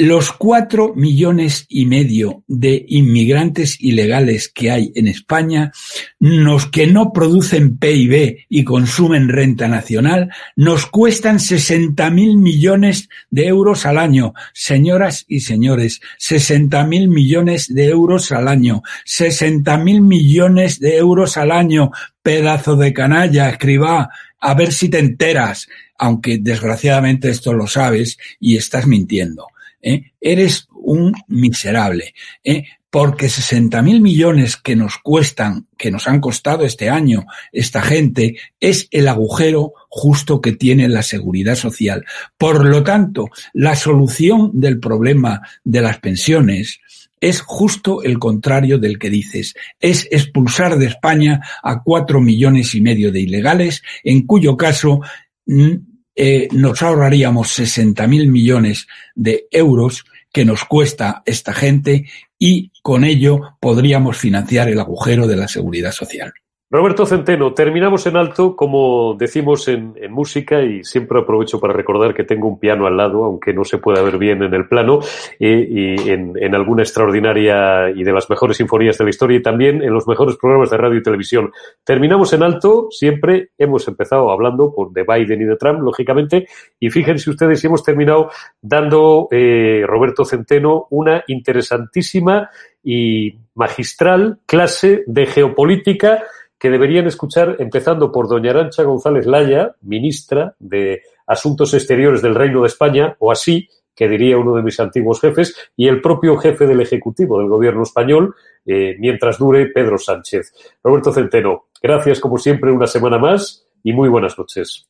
Los 0.00 0.30
cuatro 0.30 0.94
millones 0.94 1.66
y 1.68 1.84
medio 1.84 2.44
de 2.46 2.84
inmigrantes 2.86 3.80
ilegales 3.80 4.48
que 4.48 4.70
hay 4.70 4.92
en 4.94 5.08
España, 5.08 5.72
los 6.20 6.66
que 6.66 6.86
no 6.86 7.12
producen 7.12 7.78
PIB 7.78 8.46
y 8.48 8.62
consumen 8.62 9.28
renta 9.28 9.66
nacional, 9.66 10.30
nos 10.54 10.86
cuestan 10.86 11.40
60 11.40 12.10
mil 12.10 12.36
millones 12.36 13.08
de 13.30 13.48
euros 13.48 13.86
al 13.86 13.98
año. 13.98 14.34
Señoras 14.54 15.24
y 15.26 15.40
señores, 15.40 16.00
60 16.18 16.84
mil 16.84 17.08
millones 17.08 17.74
de 17.74 17.86
euros 17.86 18.30
al 18.30 18.46
año. 18.46 18.84
60 19.04 19.78
mil 19.78 20.00
millones 20.00 20.78
de 20.78 20.96
euros 20.98 21.36
al 21.36 21.50
año. 21.50 21.90
Pedazo 22.22 22.76
de 22.76 22.92
canalla, 22.92 23.50
escriba, 23.50 24.10
a 24.38 24.54
ver 24.54 24.72
si 24.72 24.90
te 24.90 25.00
enteras, 25.00 25.66
aunque 25.98 26.38
desgraciadamente 26.38 27.30
esto 27.30 27.52
lo 27.52 27.66
sabes 27.66 28.16
y 28.38 28.56
estás 28.56 28.86
mintiendo. 28.86 29.48
¿Eh? 29.82 30.12
eres 30.20 30.68
un 30.70 31.14
miserable. 31.28 32.14
¿eh? 32.44 32.64
Porque 32.90 33.28
60 33.28 33.82
mil 33.82 34.00
millones 34.00 34.56
que 34.56 34.74
nos 34.74 34.96
cuestan, 34.96 35.66
que 35.76 35.90
nos 35.90 36.08
han 36.08 36.20
costado 36.20 36.64
este 36.64 36.88
año 36.88 37.26
esta 37.52 37.82
gente, 37.82 38.36
es 38.60 38.88
el 38.90 39.08
agujero 39.08 39.74
justo 39.88 40.40
que 40.40 40.52
tiene 40.52 40.88
la 40.88 41.02
seguridad 41.02 41.54
social. 41.54 42.06
Por 42.38 42.64
lo 42.64 42.82
tanto, 42.82 43.28
la 43.52 43.76
solución 43.76 44.52
del 44.54 44.80
problema 44.80 45.42
de 45.64 45.82
las 45.82 45.98
pensiones 45.98 46.80
es 47.20 47.40
justo 47.40 48.02
el 48.02 48.18
contrario 48.18 48.78
del 48.78 48.98
que 48.98 49.10
dices. 49.10 49.54
Es 49.80 50.06
expulsar 50.10 50.78
de 50.78 50.86
España 50.86 51.40
a 51.62 51.82
cuatro 51.82 52.20
millones 52.20 52.74
y 52.74 52.80
medio 52.80 53.12
de 53.12 53.20
ilegales, 53.20 53.82
en 54.04 54.24
cuyo 54.26 54.56
caso 54.56 55.00
mm, 55.46 55.74
eh, 56.20 56.48
nos 56.50 56.82
ahorraríamos 56.82 57.52
60 57.52 58.04
mil 58.08 58.26
millones 58.26 58.88
de 59.14 59.46
euros 59.52 60.04
que 60.32 60.44
nos 60.44 60.64
cuesta 60.64 61.22
esta 61.24 61.54
gente 61.54 62.06
y 62.36 62.72
con 62.82 63.04
ello 63.04 63.56
podríamos 63.60 64.16
financiar 64.16 64.68
el 64.68 64.80
agujero 64.80 65.28
de 65.28 65.36
la 65.36 65.46
seguridad 65.46 65.92
social. 65.92 66.32
Roberto 66.70 67.06
Centeno, 67.06 67.54
terminamos 67.54 68.06
en 68.06 68.18
alto, 68.18 68.54
como 68.54 69.14
decimos 69.14 69.68
en, 69.68 69.94
música, 70.10 70.60
y 70.60 70.84
siempre 70.84 71.18
aprovecho 71.18 71.58
para 71.58 71.72
recordar 71.72 72.12
que 72.12 72.24
tengo 72.24 72.46
un 72.46 72.60
piano 72.60 72.86
al 72.86 72.94
lado, 72.94 73.24
aunque 73.24 73.54
no 73.54 73.64
se 73.64 73.78
pueda 73.78 74.02
ver 74.02 74.18
bien 74.18 74.42
en 74.42 74.52
el 74.52 74.68
plano, 74.68 75.00
y, 75.38 76.10
en, 76.10 76.54
alguna 76.54 76.82
extraordinaria 76.82 77.88
y 77.88 78.04
de 78.04 78.12
las 78.12 78.28
mejores 78.28 78.58
sinfonías 78.58 78.98
de 78.98 79.04
la 79.04 79.10
historia, 79.10 79.38
y 79.38 79.42
también 79.42 79.82
en 79.82 79.94
los 79.94 80.06
mejores 80.06 80.36
programas 80.36 80.68
de 80.68 80.76
radio 80.76 80.98
y 80.98 81.02
televisión. 81.02 81.52
Terminamos 81.84 82.34
en 82.34 82.42
alto, 82.42 82.88
siempre 82.90 83.48
hemos 83.56 83.88
empezado 83.88 84.30
hablando 84.30 84.70
por 84.74 84.92
de 84.92 85.04
Biden 85.04 85.40
y 85.40 85.46
de 85.46 85.56
Trump, 85.56 85.80
lógicamente, 85.80 86.48
y 86.78 86.90
fíjense 86.90 87.30
ustedes, 87.30 87.64
hemos 87.64 87.82
terminado 87.82 88.30
dando, 88.60 89.28
eh, 89.30 89.84
Roberto 89.86 90.26
Centeno, 90.26 90.86
una 90.90 91.24
interesantísima 91.28 92.50
y 92.84 93.36
magistral 93.54 94.38
clase 94.46 95.02
de 95.06 95.26
geopolítica 95.26 96.24
que 96.58 96.70
deberían 96.70 97.06
escuchar 97.06 97.56
empezando 97.58 98.10
por 98.10 98.28
doña 98.28 98.50
Arancha 98.50 98.82
González 98.82 99.26
Laya, 99.26 99.76
ministra 99.82 100.54
de 100.58 101.02
Asuntos 101.26 101.74
Exteriores 101.74 102.22
del 102.22 102.34
Reino 102.34 102.62
de 102.62 102.68
España, 102.68 103.16
o 103.18 103.30
así, 103.30 103.68
que 103.94 104.08
diría 104.08 104.38
uno 104.38 104.54
de 104.54 104.62
mis 104.62 104.78
antiguos 104.80 105.20
jefes, 105.20 105.56
y 105.76 105.88
el 105.88 106.00
propio 106.00 106.36
jefe 106.36 106.66
del 106.66 106.80
Ejecutivo 106.80 107.38
del 107.38 107.48
Gobierno 107.48 107.82
español, 107.82 108.34
eh, 108.66 108.96
mientras 108.98 109.38
dure 109.38 109.66
Pedro 109.66 109.98
Sánchez. 109.98 110.52
Roberto 110.82 111.12
Centeno, 111.12 111.66
gracias 111.82 112.20
como 112.20 112.38
siempre 112.38 112.72
una 112.72 112.86
semana 112.86 113.18
más 113.18 113.64
y 113.82 113.92
muy 113.92 114.08
buenas 114.08 114.38
noches. 114.38 114.88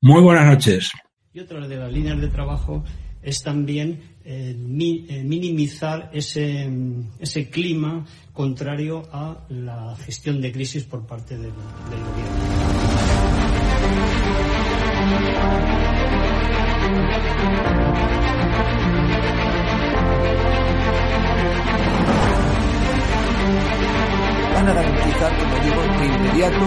Muy 0.00 0.22
buenas 0.22 0.46
noches. 0.46 0.90
Y 1.32 1.40
otra 1.40 1.66
de 1.66 1.76
las 1.76 1.92
líneas 1.92 2.20
de 2.20 2.28
trabajo 2.28 2.82
es 3.26 3.42
también 3.42 4.00
eh, 4.24 4.56
eh, 4.56 5.24
minimizar 5.24 6.10
ese, 6.12 6.70
ese, 7.18 7.50
clima 7.50 8.06
contrario 8.32 9.02
a 9.12 9.44
la 9.48 9.96
gestión 9.96 10.40
de 10.40 10.52
crisis 10.52 10.84
por 10.84 11.04
parte 11.06 11.36
del, 11.36 11.50
gobierno. 11.50 12.36
van 24.54 24.68
a 24.68 24.72
garantizar, 24.72 25.32
inmediato 26.04 26.66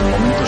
momentos 0.00 0.20
de 0.20 0.34
crisis. 0.34 0.47